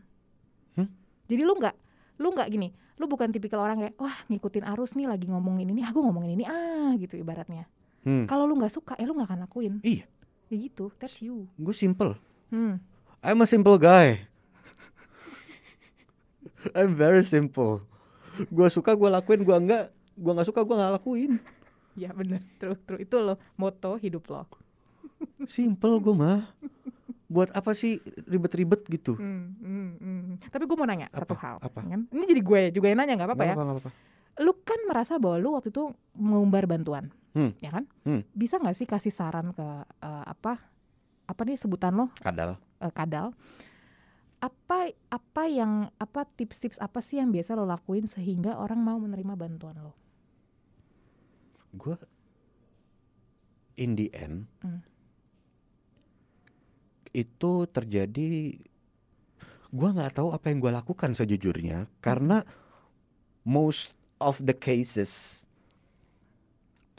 Hmm? 0.78 0.88
Jadi 1.26 1.42
lu 1.44 1.58
nggak, 1.58 1.74
lu 2.22 2.30
nggak 2.32 2.48
gini, 2.48 2.70
lu 3.00 3.08
bukan 3.08 3.32
tipikal 3.32 3.64
orang 3.64 3.88
kayak 3.88 3.94
wah 3.96 4.16
ngikutin 4.28 4.64
arus 4.76 4.92
nih 4.98 5.08
lagi 5.08 5.26
ngomongin 5.28 5.68
ini, 5.72 5.82
aku 5.86 6.04
ngomongin 6.04 6.36
ini 6.36 6.44
ah 6.44 6.92
gitu 7.00 7.16
ibaratnya. 7.16 7.64
Hmm. 8.02 8.26
Kalau 8.26 8.44
lu 8.44 8.58
nggak 8.58 8.74
suka, 8.74 8.98
ya 8.98 9.06
lu 9.06 9.14
nggak 9.16 9.28
akan 9.30 9.40
lakuin. 9.46 9.74
Iya. 9.80 10.04
Ya 10.52 10.56
gitu, 10.68 10.92
that's 11.00 11.24
you. 11.24 11.48
gue 11.56 11.72
simple 11.72 12.18
Hmm. 12.52 12.76
I'm 13.24 13.40
a 13.40 13.48
simple 13.48 13.80
guy. 13.80 14.28
I'm 16.76 16.92
very 16.92 17.24
simple. 17.24 17.80
Gua 18.52 18.68
suka 18.68 18.92
gua 18.92 19.08
lakuin, 19.08 19.40
gua 19.40 19.56
enggak, 19.56 19.88
gua 20.12 20.36
nggak 20.36 20.52
suka 20.52 20.60
gua 20.60 20.76
nggak 20.76 20.94
lakuin. 21.00 21.40
Ya 21.96 22.12
bener, 22.12 22.44
true, 22.60 22.76
true. 22.84 23.00
Itu 23.00 23.24
lo 23.24 23.40
moto 23.56 23.96
hidup 23.96 24.28
lo. 24.28 24.44
Simple 25.48 25.96
gua 26.04 26.12
mah. 26.12 26.40
Buat 27.32 27.48
apa 27.50 27.72
sih 27.72 27.96
ribet-ribet 28.28 28.84
gitu? 28.86 29.16
Hmm, 29.16 29.56
hmm, 29.56 29.88
hmm. 29.96 30.34
Tapi 30.46 30.62
gue 30.62 30.76
mau 30.76 30.84
nanya 30.84 31.08
satu 31.08 31.32
Apa? 31.32 31.40
hal. 31.40 31.56
Apa? 31.58 31.80
Kan? 31.80 32.00
Ini 32.06 32.24
jadi 32.28 32.40
gue 32.40 32.60
juga 32.70 32.86
yang 32.86 33.00
nanya 33.00 33.16
nggak 33.16 33.28
apa-apa 33.32 33.44
ya. 33.44 33.54
Nggak 33.56 33.68
apa-apa. 33.72 33.90
Lu 34.38 34.52
kan 34.60 34.80
merasa 34.84 35.16
bahwa 35.16 35.36
lu 35.36 35.48
waktu 35.52 35.68
itu 35.68 35.88
mengumbar 36.12 36.64
bantuan, 36.64 37.08
Hmm. 37.32 37.56
ya 37.58 37.72
kan? 37.72 37.84
Hmm. 38.04 38.20
Bisa 38.30 38.56
nggak 38.56 38.76
sih 38.76 38.84
kasih 38.84 39.08
saran 39.10 39.50
ke 39.50 39.64
eh, 39.98 40.24
apa? 40.26 40.60
Apa 41.24 41.40
nih 41.42 41.56
sebutan 41.56 41.96
lo? 41.96 42.12
Kadal. 42.20 42.60
eh, 42.78 42.92
kadal 42.92 43.32
apa 44.42 44.90
apa 45.06 45.42
yang 45.46 45.86
apa 45.96 46.26
tips-tips 46.26 46.82
apa 46.82 46.98
sih 46.98 47.22
yang 47.22 47.30
biasa 47.30 47.54
lo 47.54 47.62
lakuin 47.62 48.10
sehingga 48.10 48.58
orang 48.58 48.82
mau 48.82 48.98
menerima 48.98 49.38
bantuan 49.38 49.78
lo 49.78 49.94
Gua 51.72 51.94
in 53.78 53.94
the 53.94 54.10
end 54.10 54.50
Hmm. 54.60 54.82
Itu 57.12 57.68
terjadi 57.68 58.56
gua 59.68 59.92
nggak 59.92 60.16
tahu 60.16 60.32
apa 60.32 60.48
yang 60.48 60.58
gua 60.58 60.72
lakukan 60.74 61.12
sejujurnya 61.12 61.88
karena 62.00 62.44
most 63.42 63.92
of 64.16 64.36
the 64.38 64.52
cases 64.52 65.44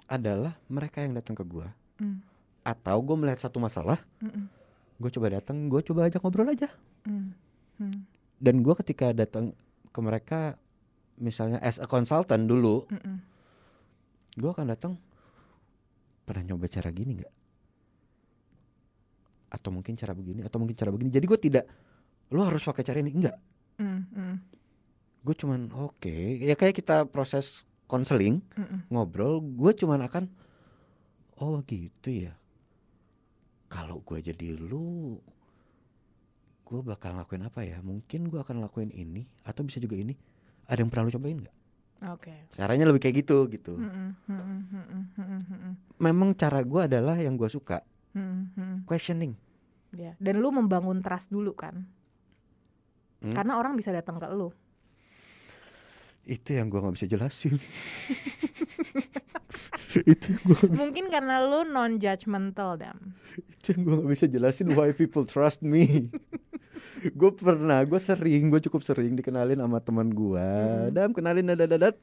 adalah 0.06 0.54
mereka 0.68 1.02
yang 1.02 1.14
datang 1.14 1.34
ke 1.34 1.44
gua 1.44 1.70
Hmm. 1.94 2.26
atau 2.66 2.98
gue 3.06 3.14
melihat 3.14 3.38
satu 3.38 3.62
masalah 3.62 4.02
Mm-mm. 4.18 4.50
gue 4.98 5.10
coba 5.14 5.30
datang 5.30 5.70
gue 5.70 5.78
coba 5.86 6.10
ajak 6.10 6.26
ngobrol 6.26 6.50
aja 6.50 6.66
Hmm. 7.06 7.38
Hmm. 7.78 8.02
dan 8.42 8.66
gue 8.66 8.74
ketika 8.82 9.14
datang 9.14 9.54
ke 9.94 10.00
mereka 10.02 10.58
misalnya 11.16 11.62
as 11.62 11.78
a 11.78 11.86
consultant 11.86 12.50
dulu 12.50 12.90
Mm-mm. 12.90 13.22
gue 14.36 14.50
akan 14.50 14.74
datang 14.74 14.98
pernah 16.26 16.50
nyoba 16.50 16.66
cara 16.66 16.90
gini 16.90 17.22
nggak 17.22 17.34
atau 19.54 19.70
mungkin 19.70 19.94
cara 19.94 20.18
begini 20.18 20.42
atau 20.42 20.58
mungkin 20.58 20.74
cara 20.74 20.90
begini 20.90 21.14
jadi 21.14 21.26
gue 21.30 21.40
tidak 21.40 21.66
lo 22.34 22.42
harus 22.42 22.66
pakai 22.66 22.82
cara 22.82 22.98
ini 23.06 23.14
enggak 23.14 23.38
mm, 23.78 24.02
mm. 24.10 24.36
gue 25.22 25.36
cuman 25.38 25.70
oke 25.78 26.02
okay. 26.02 26.42
ya 26.42 26.58
kayak 26.58 26.74
kita 26.82 27.06
proses 27.06 27.62
konseling 27.86 28.42
mm 28.58 28.66
-mm. 28.66 28.80
ngobrol 28.90 29.38
gue 29.46 29.72
cuman 29.78 30.02
akan 30.10 30.26
oh 31.38 31.62
gitu 31.70 32.10
ya 32.10 32.34
kalau 33.70 34.02
gue 34.02 34.26
jadi 34.26 34.58
lu 34.58 35.22
gue 36.66 36.80
bakal 36.82 37.14
lakuin 37.14 37.46
apa 37.46 37.62
ya 37.62 37.78
mungkin 37.86 38.34
gue 38.34 38.42
akan 38.42 38.66
lakuin 38.66 38.90
ini 38.90 39.30
atau 39.46 39.62
bisa 39.62 39.78
juga 39.78 39.94
ini 39.94 40.18
ada 40.66 40.82
yang 40.82 40.90
pernah 40.90 41.06
lu 41.06 41.14
cobain 41.14 41.38
nggak 41.38 41.58
Oke. 42.04 42.36
Okay. 42.36 42.60
Caranya 42.60 42.92
lebih 42.92 43.00
kayak 43.00 43.24
gitu 43.24 43.48
gitu. 43.48 43.80
Mm 43.80 43.88
-mm, 43.88 44.10
mm 44.28 44.36
-mm, 44.36 44.60
mm 44.68 44.84
-mm, 44.84 45.24
mm 45.24 45.56
-mm. 45.56 45.74
Memang 46.04 46.36
cara 46.36 46.60
gue 46.60 46.82
adalah 46.84 47.16
yang 47.16 47.40
gue 47.40 47.48
suka 47.48 47.80
mm, 48.14 48.22
mm, 48.22 48.54
mm. 48.58 48.78
questioning 48.86 49.34
Ya. 49.94 50.18
Dan 50.18 50.42
lu 50.42 50.50
membangun 50.50 51.06
trust 51.06 51.30
dulu 51.30 51.54
kan? 51.54 51.86
Hmm. 53.22 53.34
Karena 53.38 53.62
orang 53.62 53.78
bisa 53.78 53.94
datang 53.94 54.18
ke 54.18 54.26
lu. 54.34 54.50
itu 56.24 56.56
yang 56.56 56.72
gue 56.72 56.80
nggak 56.80 56.96
bisa 56.96 57.04
jelasin 57.04 57.60
itu 60.16 60.26
yang 60.32 60.44
gue 60.48 60.72
Mungkin 60.72 61.12
karena 61.12 61.44
lu 61.44 61.68
non 61.68 62.00
judgmental 62.00 62.80
dam. 62.80 62.96
itu 63.36 63.76
yang 63.76 63.82
gue 63.84 63.96
nggak 64.00 64.08
bisa 64.16 64.26
jelasin 64.32 64.72
why 64.72 64.96
people 64.96 65.28
trust 65.28 65.60
me 65.68 66.08
gue 67.20 67.32
pernah 67.36 67.84
gue 67.84 68.00
sering 68.00 68.48
gue 68.48 68.64
cukup 68.64 68.88
sering 68.88 69.20
dikenalin 69.20 69.60
sama 69.60 69.84
teman 69.84 70.16
gue 70.16 70.48
dam 70.96 71.12
kenalin 71.12 71.44
dadat 71.44 71.68
dadat 71.76 71.96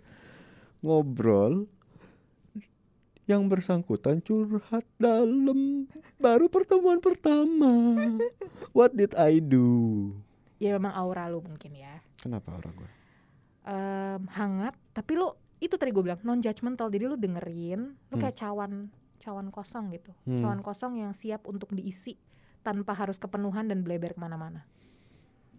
ngobrol 0.85 1.65
yang 3.31 3.47
bersangkutan 3.47 4.19
curhat 4.19 4.83
dalam 4.97 5.87
baru 6.17 6.47
pertemuan 6.47 6.99
pertama 6.99 7.95
what 8.73 8.91
did 8.91 9.15
I 9.15 9.39
do 9.39 10.11
Ya 10.59 10.75
memang 10.75 10.93
aura 10.93 11.25
lu 11.27 11.41
mungkin 11.41 11.73
ya. 11.73 12.03
kenapa 12.17 12.53
orang 12.53 12.75
gue 12.77 12.91
Em, 13.63 14.25
hangat, 14.31 14.73
tapi 14.91 15.15
lu 15.15 15.31
itu 15.59 15.73
tadi 15.75 15.89
gue 15.89 16.01
bilang 16.01 16.17
non 16.21 16.41
judgmental. 16.41 16.89
Jadi 16.89 17.05
lu 17.05 17.15
dengerin, 17.15 17.81
lu 17.93 18.15
Hmm. 18.15 18.19
kayak 18.19 18.35
cawan 18.35 18.89
cawan 19.17 19.49
kosong 19.49 19.89
gitu. 19.91 20.11
Hmm. 20.23 20.41
Cawan 20.41 20.61
kosong 20.61 20.97
yang 20.97 21.13
siap 21.13 21.45
untuk 21.45 21.69
diisi 21.71 22.17
tanpa 22.61 22.93
harus 22.93 23.17
kepenuhan 23.17 23.69
dan 23.69 23.81
bleber 23.81 24.13
ke 24.13 24.19
mana-mana. 24.19 24.65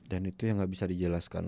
dan 0.03 0.27
itu 0.27 0.43
yang 0.43 0.59
nggak 0.59 0.69
bisa 0.69 0.85
dijelaskan 0.85 1.45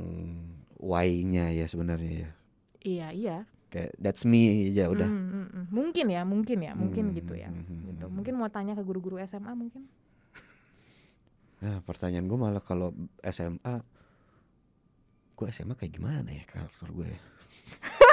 why-nya 0.80 1.52
ya 1.52 1.68
sebenarnya 1.68 2.12
ya 2.16 2.32
Iya 2.80 3.08
iya. 3.12 3.38
Kayak 3.74 3.92
that's 3.98 4.22
me 4.22 4.70
aja 4.70 4.86
udah 4.88 5.10
Mm, 5.10 5.26
mm, 5.26 5.48
mm. 5.50 5.66
Mungkin 5.74 6.06
ya, 6.08 6.22
mungkin 6.22 6.58
ya, 6.62 6.72
mungkin 6.74 7.06
Hmm, 7.10 7.18
gitu 7.18 7.34
ya. 7.34 7.50
hmm, 7.50 7.90
Gitu. 7.90 8.06
hmm. 8.06 8.14
Mungkin 8.14 8.34
mau 8.38 8.46
tanya 8.48 8.74
ke 8.74 8.82
guru-guru 8.82 9.18
SMA 9.20 9.50
mungkin. 9.52 9.90
Nah 11.60 11.82
pertanyaan 11.82 12.28
gue 12.28 12.36
malah 12.36 12.60
kalau 12.60 12.92
SMA 13.24 13.82
Gue 15.34 15.48
SMA 15.50 15.74
kayak 15.74 15.90
gimana 15.92 16.28
ya 16.28 16.44
karakter 16.44 16.92
gue 16.92 17.08
ya 17.08 17.20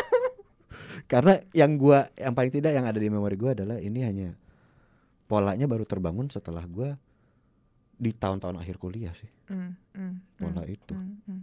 Karena 1.11 1.35
yang 1.53 1.75
gue 1.75 1.99
Yang 2.15 2.33
paling 2.33 2.53
tidak 2.55 2.73
yang 2.73 2.87
ada 2.87 2.95
di 2.95 3.11
memori 3.11 3.35
gue 3.35 3.51
adalah 3.53 3.77
Ini 3.77 4.01
hanya 4.07 4.29
Polanya 5.27 5.67
baru 5.67 5.83
terbangun 5.83 6.27
setelah 6.29 6.63
gue 6.63 6.95
Di 7.93 8.15
tahun-tahun 8.15 8.55
akhir 8.57 8.79
kuliah 8.79 9.11
sih 9.13 9.29
Mm, 9.51 9.75
mm, 9.99 10.15
Pola 10.39 10.63
mm, 10.63 10.71
itu 10.71 10.95
mm, 10.95 11.17
mm. 11.27 11.41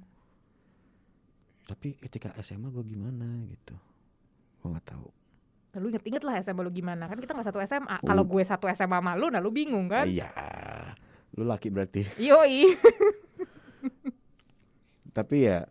Tapi 1.68 1.99
ketika 1.99 2.32
SMA 2.39 2.72
gue 2.72 2.88
gimana 2.88 3.28
gitu 3.45 3.76
Gue 4.68 4.76
gak 4.76 4.88
tahu 4.91 5.07
Lu 5.78 5.88
inget-inget 5.88 6.20
lah 6.22 6.41
SMA 6.41 6.59
lu 6.59 6.74
gimana 6.74 7.05
kan 7.05 7.15
kita 7.15 7.32
nggak 7.32 7.47
satu 7.47 7.61
SMA. 7.61 8.01
Uh. 8.01 8.03
Kalau 8.03 8.26
gue 8.26 8.41
satu 8.41 8.65
SMA 8.68 8.97
sama 8.97 9.13
lu, 9.13 9.30
nah 9.30 9.38
lu 9.38 9.47
bingung 9.47 9.86
kan? 9.86 10.03
Iya 10.03 10.28
Lu 11.34 11.45
laki 11.45 11.70
berarti 11.70 12.01
Yoi. 12.18 12.76
Tapi 15.18 15.36
ya 15.39 15.63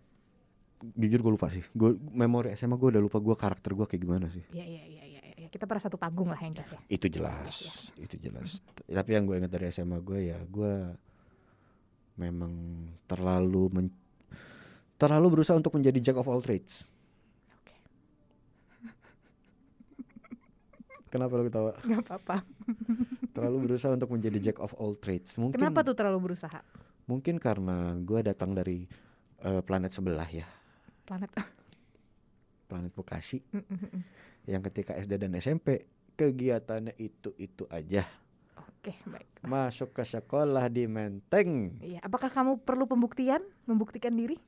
Jujur 0.95 1.21
gue 1.21 1.33
lupa 1.35 1.49
sih 1.49 1.65
Gue 1.73 1.93
memori 2.13 2.55
SMA 2.55 2.77
gue 2.77 2.89
udah 2.95 3.03
lupa 3.03 3.19
gue 3.19 3.35
karakter 3.35 3.75
gue 3.75 3.85
kayak 3.85 3.99
gimana 4.01 4.27
sih 4.31 4.45
Iya 4.51 4.63
iya 4.63 4.83
iya 4.87 5.05
iya. 5.05 5.21
iya. 5.35 5.49
Kita 5.51 5.67
pernah 5.67 5.83
satu 5.83 5.99
panggung 5.99 6.31
lah 6.31 6.39
yang 6.39 6.55
jelas 6.55 6.71
ya. 6.71 6.81
itu 6.87 7.07
jelas 7.09 7.55
Iya, 7.97 8.05
itu 8.07 8.17
jelas 8.21 8.51
tapi 8.87 9.11
yang 9.13 9.27
gue 9.27 9.37
ingat 9.37 9.51
dari 9.51 9.67
SMA 9.69 9.99
gue 9.99 10.31
ya 10.31 10.39
gue 10.39 10.75
memang 12.15 12.53
terlalu 13.05 13.65
men- 13.69 13.99
terlalu 14.95 15.27
berusaha 15.35 15.53
untuk 15.53 15.75
menjadi 15.75 15.99
jack 16.01 16.17
of 16.17 16.29
all 16.29 16.41
trades 16.41 16.87
kenapa 21.07 21.33
lo 21.33 21.45
ketawa 21.45 21.73
Gak 21.85 22.03
apa-apa. 22.03 22.37
terlalu 23.35 23.57
berusaha 23.65 23.93
untuk 23.93 24.11
menjadi 24.11 24.39
jack 24.43 24.59
of 24.59 24.73
all 24.75 24.93
trades 24.93 25.37
mungkin 25.37 25.57
Kenapa 25.57 25.83
tuh 25.83 25.93
terlalu 25.93 26.33
berusaha? 26.33 26.61
mungkin 27.05 27.37
karena 27.37 27.95
gue 27.97 28.21
datang 28.21 28.51
dari 28.51 28.89
eh, 29.39 29.61
planet 29.61 29.91
sebelah 29.91 30.27
ya 30.27 30.47
Planet. 31.03 31.31
planet 32.69 32.93
Bekasi 32.93 33.39
Mm, 33.47 33.63
mm, 33.63 33.79
mm. 33.89 34.03
yang 34.47 34.63
ketika 34.65 34.95
SD 34.95 35.17
dan 35.17 35.35
SMP 35.35 35.87
kegiatannya 36.13 36.97
itu 36.97 37.31
itu 37.37 37.63
aja 37.69 38.03
Oke 38.57 38.97
baik. 39.05 39.29
masuk 39.43 39.93
ke 39.93 40.03
sekolah 40.03 40.67
di 40.67 40.87
Menteng 40.87 41.79
Iya. 41.79 42.01
Apakah 42.01 42.27
kamu 42.27 42.59
perlu 42.59 42.85
pembuktian? 42.85 43.43
Membuktikan 43.65 44.11
diri? 44.13 44.39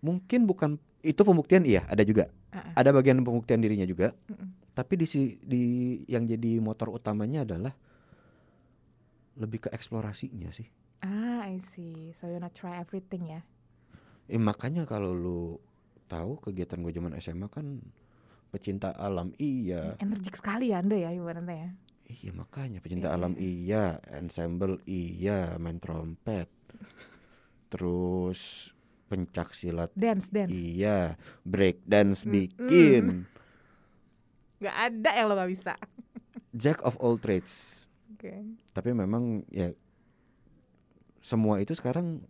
mungkin 0.00 0.48
bukan 0.48 0.70
itu 1.00 1.20
pembuktian 1.20 1.60
iya 1.62 1.84
ada 1.84 2.00
juga 2.00 2.32
Ah, 2.50 2.66
ah. 2.66 2.72
ada 2.74 2.90
bagian 2.90 3.20
pembuktian 3.20 3.60
dirinya 3.60 3.84
juga 3.84 4.16
Mm-mm. 4.26 4.48
Tapi 4.80 4.96
di 4.96 5.04
si 5.04 5.36
di 5.36 5.62
yang 6.08 6.24
jadi 6.24 6.56
motor 6.56 6.88
utamanya 6.88 7.44
adalah 7.44 7.76
lebih 9.36 9.66
ke 9.66 9.68
eksplorasinya 9.70 10.48
sih. 10.48 10.64
Ah, 11.00 11.44
I 11.44 11.60
see. 11.72 12.16
So 12.16 12.28
you 12.28 12.40
not 12.40 12.52
try 12.52 12.80
everything 12.80 13.28
ya? 13.28 13.44
eh, 14.24 14.38
makanya 14.38 14.86
kalau 14.86 15.10
lu 15.10 15.58
tahu 16.06 16.38
kegiatan 16.40 16.78
gue 16.78 16.92
zaman 16.92 17.12
SMA 17.18 17.50
kan 17.50 17.82
pecinta 18.48 18.94
alam 18.94 19.34
iya. 19.36 19.98
Energik 19.98 20.34
sekali 20.34 20.70
ya 20.70 20.80
Anda 20.80 20.96
ya 20.96 21.10
ibaratnya 21.10 21.56
ya. 21.56 21.70
iya 22.06 22.30
makanya 22.32 22.78
pecinta 22.78 23.06
Iya, 23.06 23.14
alam 23.14 23.32
iya. 23.36 23.84
ensemble 24.08 24.78
iya. 24.86 25.58
Main 25.58 25.76
trompet. 25.78 26.46
Terus 27.68 28.70
pencak 29.06 29.50
silat 29.50 29.90
Dance, 29.94 30.30
dance. 30.30 30.50
iya. 30.50 31.18
Break 31.42 31.82
dance 31.84 32.22
bikin 32.24 33.26
Gak 34.60 34.76
ada 34.76 35.10
yang 35.10 35.26
lo 35.26 35.34
gak 35.34 35.50
bisa. 35.50 35.72
jack 36.52 36.82
of 36.82 36.98
all 36.98 37.14
trades 37.14 37.86
Oke. 38.10 38.34
tapi 38.70 38.90
memang 38.90 39.46
ya 39.48 39.70
semua 41.20 41.56
itu 41.56 41.72
sekarang 41.72 42.20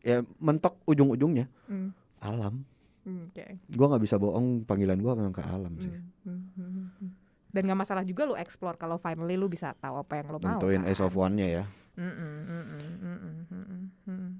ya 0.00 0.20
mentok 0.36 0.80
ujung-ujungnya 0.84 1.46
Mm, 1.64 1.88
alam 2.18 2.66
mm, 3.02 3.30
Oke. 3.30 3.46
gua 3.70 3.86
nggak 3.88 4.02
bisa 4.02 4.16
bohong 4.16 4.64
panggilan 4.64 4.98
gua 4.98 5.14
memang 5.14 5.30
ke 5.30 5.40
alam 5.40 5.72
sih 5.76 5.92
Mm, 6.20 6.26
mm, 6.26 6.40
mm, 6.58 6.88
mm. 6.98 7.10
Dan 7.50 7.66
gak 7.66 7.80
masalah 7.80 8.02
juga 8.02 8.22
lu 8.24 8.34
explore 8.34 8.74
kalau 8.74 8.94
finally 8.96 9.34
lu 9.34 9.46
bisa 9.46 9.74
tahu 9.74 9.98
apa 9.98 10.12
yang 10.16 10.26
lo 10.28 10.38
mau. 10.38 10.58
tentuin 10.58 10.82
kan? 10.82 10.90
ace 10.90 11.00
of 11.00 11.10
one 11.12 11.34
nya 11.34 11.48
ya 11.48 11.64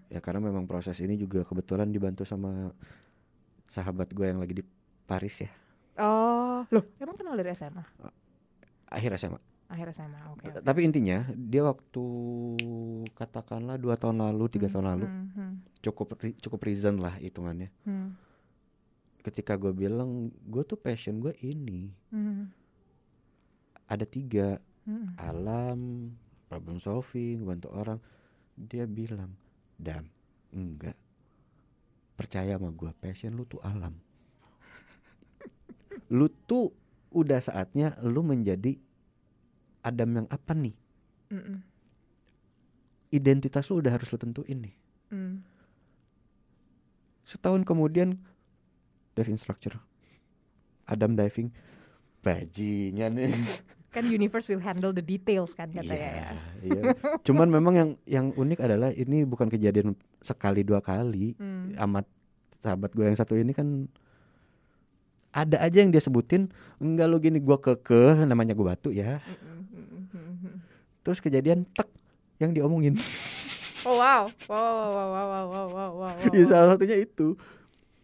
ya 0.08 0.18
karena 0.20 0.40
memang 0.42 0.64
proses 0.64 0.98
ini 0.98 1.14
juga 1.14 1.42
kebetulan 1.42 1.88
dibantu 1.88 2.22
sama 2.22 2.70
sahabat 3.66 4.10
gue 4.10 4.26
yang 4.26 4.38
lagi 4.38 4.58
di 4.58 4.64
Paris 5.04 5.42
ya 5.42 5.50
Oh, 6.00 6.64
loh, 6.72 6.84
emang 6.96 7.16
kenal 7.16 7.36
dari 7.36 7.52
SMA? 7.52 7.84
akhir 8.88 9.12
SMA 9.16 9.40
Akhir 9.70 9.86
SMA, 9.94 10.18
oke. 10.34 10.42
T- 10.42 10.50
oke. 10.50 10.66
tapi 10.66 10.80
intinya 10.82 11.22
dia 11.30 11.62
waktu 11.62 12.02
katakanlah 13.14 13.78
dua 13.78 13.94
tahun 13.94 14.18
lalu 14.18 14.50
tiga 14.50 14.66
Hmm, 14.66 14.74
tahun 14.74 14.86
lalu 14.96 15.06
hmm, 15.06 15.26
hmm, 15.30 15.52
cukup 15.78 16.08
cukup 16.42 16.60
reason 16.66 16.98
lah 16.98 17.14
hitungannya. 17.16 17.70
Hmm, 17.86 18.18
ketika 19.22 19.54
gue 19.54 19.70
bilang 19.70 20.34
gue 20.42 20.62
tuh 20.64 20.74
passion 20.74 21.22
gue 21.22 21.30
ini. 21.38 21.92
Hmm, 22.10 22.50
ada 23.86 24.02
tiga. 24.02 24.58
Hmm. 24.80 25.12
alam 25.20 26.10
problem 26.48 26.80
solving 26.80 27.46
bantu 27.46 27.70
orang. 27.70 28.00
Dia 28.58 28.90
bilang 28.90 29.30
dam 29.78 30.08
enggak. 30.50 30.98
Percaya 32.18 32.58
sama 32.58 32.74
gue 32.74 32.90
passion 32.98 33.32
lu 33.32 33.46
tuh 33.46 33.62
alam 33.62 33.94
lu 36.10 36.26
tuh 36.46 36.74
udah 37.10 37.38
saatnya 37.42 37.98
lu 38.02 38.22
menjadi 38.22 38.78
Adam 39.82 40.22
yang 40.22 40.28
apa 40.30 40.52
nih 40.54 40.76
Mm, 41.30 41.38
mm, 41.38 41.58
identitas 43.14 43.70
lu 43.70 43.78
udah 43.78 43.94
harus 43.94 44.10
lu 44.10 44.18
tentuin 44.18 44.58
nih 44.66 44.74
mm. 45.14 45.46
setahun 47.22 47.62
kemudian 47.62 48.18
dive 49.14 49.30
instructor 49.30 49.78
Adam 50.90 51.14
diving 51.14 51.54
bajingan 52.26 53.14
nih 53.14 53.30
Kan 53.90 54.06
universe 54.06 54.46
will 54.46 54.62
handle 54.62 54.94
the 54.94 55.02
details 55.02 55.50
kan 55.50 55.66
katanya 55.74 55.98
Iya, 55.98 56.14
ya. 56.14 56.30
iya. 56.62 56.82
Cuman 57.26 57.50
memang 57.50 57.74
yang 57.74 57.90
yang 58.06 58.26
unik 58.38 58.62
adalah 58.62 58.94
ini 58.94 59.26
bukan 59.26 59.50
kejadian 59.50 59.98
sekali 60.22 60.62
dua 60.62 60.78
kali. 60.78 61.34
Hmm. 61.34 61.74
Amat 61.74 62.06
sahabat 62.62 62.94
gue 62.94 63.02
yang 63.02 63.18
satu 63.18 63.34
ini 63.34 63.50
kan 63.50 63.90
ada 65.30 65.62
aja 65.62 65.78
yang 65.82 65.94
dia 65.94 66.02
sebutin 66.02 66.50
enggak 66.82 67.06
lo 67.06 67.16
gini 67.22 67.38
gua 67.38 67.58
kekeh 67.58 68.26
namanya 68.26 68.54
gua 68.54 68.74
batu 68.74 68.90
ya. 68.90 69.22
Terus 71.00 71.18
kejadian 71.22 71.64
tek 71.70 71.88
yang 72.38 72.52
diomongin. 72.54 72.96
Oh 73.80 73.96
wow, 73.96 74.28
wow, 74.44 74.60
wow, 74.60 74.90
wow, 74.92 75.08
wow, 75.08 75.24
wow, 75.24 75.46
wow, 75.48 75.68
wow, 75.72 75.92
wow. 76.04 76.16
ya 76.36 76.44
salah 76.44 76.76
satunya 76.76 77.00
itu. 77.00 77.32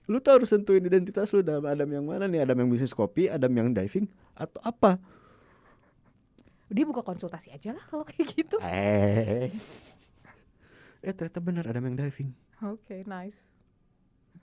Lu 0.09 0.24
tuh 0.24 0.41
harus 0.41 0.49
tentuin 0.49 0.81
identitas 0.81 1.29
lu 1.37 1.45
dalam 1.45 1.68
Adam 1.68 1.85
yang 1.85 2.01
mana 2.09 2.24
nih? 2.24 2.49
Adam 2.49 2.64
yang 2.64 2.72
bisnis 2.72 2.97
kopi 2.97 3.29
Adam 3.29 3.53
yang 3.53 3.77
diving 3.77 4.09
atau 4.33 4.57
apa? 4.64 4.97
Dia 6.72 6.89
buka 6.89 7.05
konsultasi 7.05 7.53
aja 7.53 7.77
lah 7.77 7.85
kalau 7.93 8.09
kayak 8.09 8.24
gitu. 8.24 8.57
eh. 8.64 9.53
Eh 11.05 11.12
ternyata 11.12 11.45
benar 11.45 11.68
Adam 11.68 11.93
yang 11.93 11.97
diving. 12.09 12.33
Oke, 12.64 13.05
nice. 13.05 13.37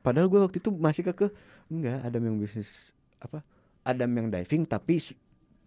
Padahal 0.04 0.28
gua 0.28 0.46
waktu 0.46 0.60
itu 0.60 0.70
masih 0.70 1.08
kekeh 1.08 1.32
enggak 1.72 2.04
Adam 2.04 2.22
yang 2.28 2.36
bisnis 2.38 2.92
apa 3.24 3.40
Adam 3.88 4.12
yang 4.12 4.28
diving 4.28 4.68
tapi 4.68 5.00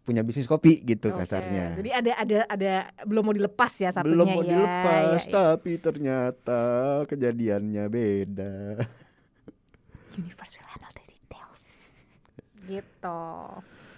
punya 0.06 0.22
bisnis 0.22 0.46
kopi 0.46 0.86
gitu 0.86 1.10
Oke, 1.10 1.26
kasarnya 1.26 1.74
Jadi 1.82 1.90
ada 1.90 2.12
ada 2.22 2.38
ada 2.46 2.72
belum 3.02 3.26
mau 3.26 3.34
dilepas 3.34 3.74
ya 3.74 3.90
satunya 3.90 4.14
belum 4.14 4.28
mau 4.30 4.42
ya. 4.46 4.50
dilepas 4.54 5.02
ya, 5.02 5.18
ya. 5.18 5.32
tapi 5.34 5.72
ternyata 5.82 6.62
kejadiannya 7.10 7.84
beda 7.90 8.56
Universe 10.16 10.56
will 10.56 10.70
handle 10.72 10.92
the 10.96 11.04
details. 11.12 11.60
Gitu. 12.64 13.20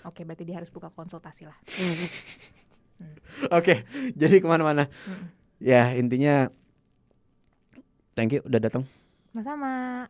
Oke, 0.03 0.27
berarti 0.27 0.43
dia 0.43 0.59
harus 0.59 0.67
buka 0.67 0.91
konsultasi 0.91 1.47
lah. 1.47 1.55
oke 3.59 3.75
jadi 4.19 4.43
ke 4.43 4.47
mana-mana 4.47 4.91
ya 5.63 5.95
intinya 5.95 6.51
thank 8.19 8.35
you 8.35 8.43
udah 8.43 8.59
datang 8.59 8.85
Sama-sama. 9.31 10.09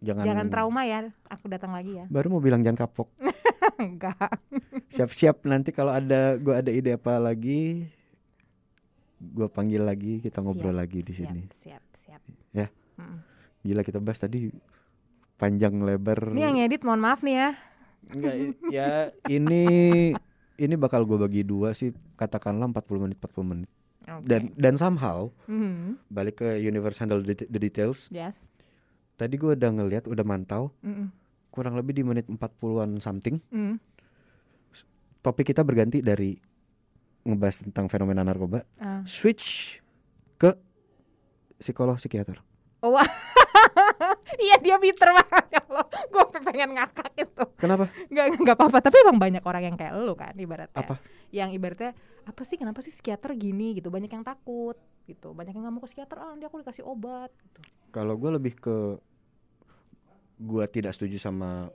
Jangan 0.00 0.24
Jangan 0.24 0.46
trauma 0.48 0.82
ya. 0.82 1.10
Aku 1.28 1.46
datang 1.46 1.72
lagi 1.72 1.94
ya. 1.94 2.04
baru 2.06 2.28
mau 2.28 2.38
bilang 2.38 2.60
jangan 2.60 2.78
kapok 2.80 3.08
Enggak. 3.78 4.14
siap-siap 4.88 5.42
nanti 5.44 5.70
kalau 5.70 5.90
ada 5.90 6.34
gua 6.36 6.58
ada 6.58 6.70
ide 6.70 6.94
apa 6.94 7.16
lagi 7.16 7.86
gua 9.18 9.46
panggil 9.46 9.82
lagi 9.82 10.18
kita 10.18 10.38
ngobrol 10.38 10.70
Siap, 10.70 10.80
lagi 10.80 10.98
di 11.00 11.12
Siap, 11.12 11.20
sini 11.24 11.42
siap, 11.60 11.82
siap. 12.00 12.22
Ya. 12.52 12.66
Mm. 12.96 13.18
gila 13.60 13.82
kita 13.82 13.98
bahas 13.98 14.16
tadi 14.16 14.50
panjang 15.36 15.74
lebar 15.78 16.30
Ini 16.30 16.40
yang 16.40 16.56
ngedit 16.56 16.82
mohon 16.82 16.98
maaf 17.00 17.20
nih 17.20 17.34
ya. 17.36 17.50
Enggak, 18.08 18.34
ya 18.68 18.88
ini 19.28 19.62
ini 20.56 20.74
bakal 20.74 21.02
gue 21.04 21.14
bagi 21.16 21.42
dua 21.42 21.70
sih 21.70 21.90
katakanlah 22.14 22.66
40 22.68 22.74
menit 23.00 23.18
40 23.20 23.46
menit 23.46 23.70
Oke. 24.04 24.24
dan 24.24 24.42
dan 24.54 24.74
somehow 24.74 25.30
Mhm. 25.46 26.02
balik 26.08 26.40
ke 26.40 26.58
universe 26.58 26.98
handle 26.98 27.20
the 27.20 27.58
details 27.60 28.06
Yes. 28.08 28.34
Tadi 29.18 29.34
gue 29.34 29.52
udah 29.52 29.70
ngeliat 29.72 30.04
udah 30.06 30.22
mantau 30.22 30.70
Mm-mm. 30.80 31.10
kurang 31.50 31.74
lebih 31.74 31.92
di 31.92 32.02
menit 32.02 32.24
40-an 32.24 32.96
something 32.98 33.42
Mm. 33.50 33.76
topik 35.20 35.42
kita 35.44 35.60
berganti 35.60 35.98
dari 35.98 36.38
ngebahas 37.20 37.60
tentang 37.60 37.90
fenomena 37.90 38.22
narkoba 38.22 38.62
Ah. 38.78 39.02
switch 39.04 39.76
ke 40.36 40.54
psikolog 41.58 41.98
psikiater 41.98 42.38
Oh, 42.78 42.94
wah. 42.94 43.02
Iya 44.38 44.54
dia 44.62 44.76
bitter 44.78 45.10
banget 45.10 45.50
ya 45.50 45.60
Allah. 45.66 45.82
Gue 46.06 46.22
pengen 46.46 46.78
ngakak 46.78 47.10
itu. 47.16 47.42
kenapa 47.58 47.90
Enggak 48.06 48.38
enggak 48.38 48.54
apa-apa, 48.54 48.78
tapi 48.78 49.02
emang 49.02 49.18
banyak 49.18 49.42
orang 49.42 49.62
yang 49.66 49.76
kayak 49.76 49.98
lu 49.98 50.14
kan 50.14 50.30
ibaratnya. 50.32 50.78
Apa? 50.78 51.02
Yang 51.28 51.58
ibaratnya 51.58 51.90
apa 52.22 52.42
sih 52.46 52.54
kenapa 52.54 52.78
sih 52.78 52.94
psikiater 52.94 53.34
gini 53.34 53.74
gitu. 53.74 53.90
Banyak 53.90 54.06
yang 54.06 54.22
takut 54.22 54.78
gitu. 55.04 55.34
Banyak 55.34 55.58
yang 55.58 55.66
nggak 55.66 55.74
mau 55.74 55.82
ke 55.82 55.90
psikiater, 55.90 56.22
ah 56.22 56.30
nanti 56.30 56.46
aku 56.46 56.62
dikasih 56.62 56.86
obat 56.86 57.34
gitu. 57.34 57.58
Kalau 57.88 58.14
gue 58.14 58.30
lebih 58.32 58.54
ke 58.54 58.76
gue 60.38 60.64
tidak 60.68 60.92
setuju 60.92 61.18
sama 61.18 61.66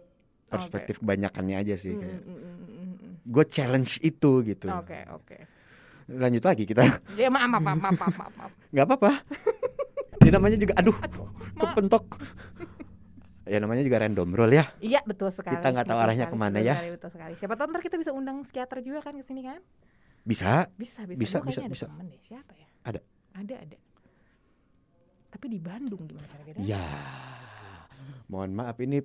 perspektif 0.46 0.98
kebanyakannya 0.98 1.58
aja 1.58 1.76
sih 1.76 1.94
kayak 1.94 2.20
Mm, 2.20 2.30
mm, 2.30 2.40
mm, 2.40 2.58
mm, 2.64 2.94
mm. 2.96 3.14
gue 3.26 3.44
challenge 3.46 3.98
itu 4.00 4.32
gitu 4.44 4.70
Oke, 4.70 5.00
oke. 5.10 5.38
lanjut 6.08 6.44
lagi 6.44 6.64
kita 6.64 6.84
Ya 7.14 7.28
maaf 7.28 7.50
maaf 7.50 7.62
maaf 7.62 7.80
maaf 7.82 8.08
maaf. 8.14 8.34
maaf. 8.34 8.52
nggak 8.70 8.86
apa-apa 8.86 9.12
ini 10.20 10.30
namanya 10.30 10.58
juga 10.58 10.74
aduh 10.76 10.96
Maaf. 10.96 11.74
kepentok 11.74 12.06
ya 13.44 13.58
namanya 13.58 13.82
juga 13.82 13.98
random 14.00 14.30
roll 14.32 14.54
ya 14.54 14.66
Iya 14.80 15.04
betul 15.04 15.28
sekali. 15.28 15.54
Kita 15.54 15.68
nggak 15.70 15.84
tahu 15.84 15.94
betul 15.94 16.06
arahnya 16.08 16.26
sekali, 16.26 16.34
ke 16.34 16.42
mana 16.42 16.56
betul 16.56 16.64
ya. 16.64 16.74
sekali, 16.74 16.90
betul 16.92 17.10
sekali. 17.12 17.34
Siapa 17.36 17.54
tahu 17.54 17.68
ntar 17.68 17.82
kita 17.82 17.96
bisa 18.00 18.12
undang 18.12 18.38
psikiater 18.42 18.78
juga 18.80 19.00
kan 19.02 19.14
ke 19.14 19.26
sini 19.26 19.42
kan? 19.44 19.60
bisa 20.24 20.72
Bisa, 20.74 21.04
bisa. 21.04 21.20
Bisa, 21.20 21.38
Gua 21.38 21.48
bisa, 21.52 21.62
bisa. 21.68 21.86
Ada 21.86 21.92
temen 21.92 22.06
deh. 22.08 22.20
Siapa 22.22 22.54
ya? 22.56 22.68
Ada. 22.86 23.00
Ada, 23.36 23.56
ada. 23.60 23.78
Tapi 25.44 25.60
di 25.60 25.60
Bandung 25.60 26.08
gimana 26.08 26.24
cara 26.24 26.56
ya 26.56 26.80
mohon 28.32 28.56
maaf 28.56 28.80
ini 28.80 29.04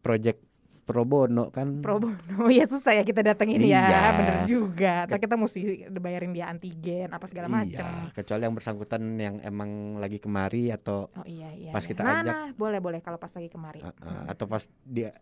project 0.00 0.40
pro 0.88 1.04
bono 1.04 1.52
kan 1.52 1.84
Pro 1.84 2.00
bono 2.00 2.48
ya 2.56 2.64
susah 2.64 2.96
ya 2.96 3.04
kita 3.04 3.20
datengin 3.20 3.60
Iya. 3.60 3.84
ya, 3.84 4.02
bener 4.16 4.36
juga. 4.48 5.04
Ntar 5.04 5.20
kita 5.20 5.36
mesti 5.36 5.60
bayarin 5.92 6.32
dia 6.32 6.48
antigen 6.48 7.12
apa 7.12 7.28
segala 7.28 7.52
macam. 7.52 7.68
iya 7.68 8.08
kecuali 8.16 8.48
yang 8.48 8.56
bersangkutan 8.56 9.02
yang 9.20 9.36
emang 9.44 10.00
lagi 10.00 10.16
kemari 10.24 10.72
atau 10.72 11.12
Oh 11.20 11.26
iya 11.28 11.52
iya. 11.52 11.68
Pas 11.68 11.84
iya. 11.84 11.90
kita 11.92 12.00
nah, 12.00 12.24
ajak. 12.24 12.32
nah, 12.32 12.48
boleh 12.56 12.80
boleh 12.80 13.04
kalau 13.04 13.20
pas 13.20 13.28
lagi 13.36 13.52
kemari. 13.52 13.84
uh, 13.84 13.92
uh, 13.92 14.24
atau 14.32 14.48
pas 14.48 14.64
dia 14.88 15.12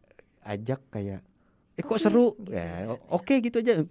ajak 0.46 0.78
kayak 0.94 1.26
eh 1.74 1.82
kok 1.82 1.98
Oke, 1.98 2.06
seru 2.06 2.38
gitu. 2.38 2.54
ya 2.54 2.94
oke 3.10 3.34
gitu 3.34 3.58
aja 3.58 3.82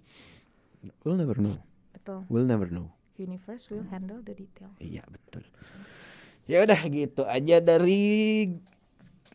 we'll 1.04 1.20
never 1.20 1.36
know 1.36 1.52
Betul. 1.92 2.24
we'll 2.32 2.48
never 2.48 2.72
know 2.72 2.88
Universe 3.20 3.68
will 3.68 3.84
handle 3.92 4.24
the 4.24 4.32
detail. 4.32 4.72
Iya 4.80 5.04
betul. 5.06 5.44
Ya 6.50 6.66
udah 6.66 6.80
gitu 6.90 7.22
aja 7.22 7.62
dari 7.62 8.02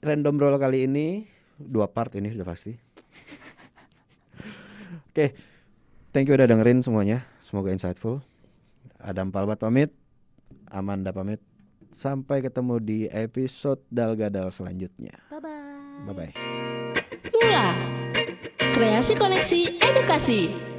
random 0.03 0.35
roll 0.35 0.59
kali 0.59 0.91
ini 0.91 1.23
dua 1.55 1.87
part 1.87 2.11
ini 2.19 2.35
sudah 2.35 2.45
pasti. 2.45 2.75
Oke, 5.11 5.33
thank 6.11 6.27
you 6.27 6.35
udah 6.35 6.45
dengerin 6.45 6.83
semuanya. 6.83 7.23
Semoga 7.39 7.71
insightful. 7.71 8.19
Adam 8.99 9.31
Palbat 9.31 9.63
pamit, 9.63 9.95
Amanda 10.67 11.15
pamit. 11.15 11.39
Sampai 11.87 12.43
ketemu 12.43 12.83
di 12.83 12.99
episode 13.07 13.79
Dalgadal 13.87 14.51
selanjutnya. 14.51 15.15
Bye 15.31 15.41
bye. 15.41 16.11
Bye 16.11 16.13
bye. 16.13 16.33
Mula. 17.33 17.73
Kreasi 18.75 19.17
koneksi 19.17 19.81
edukasi. 19.81 20.76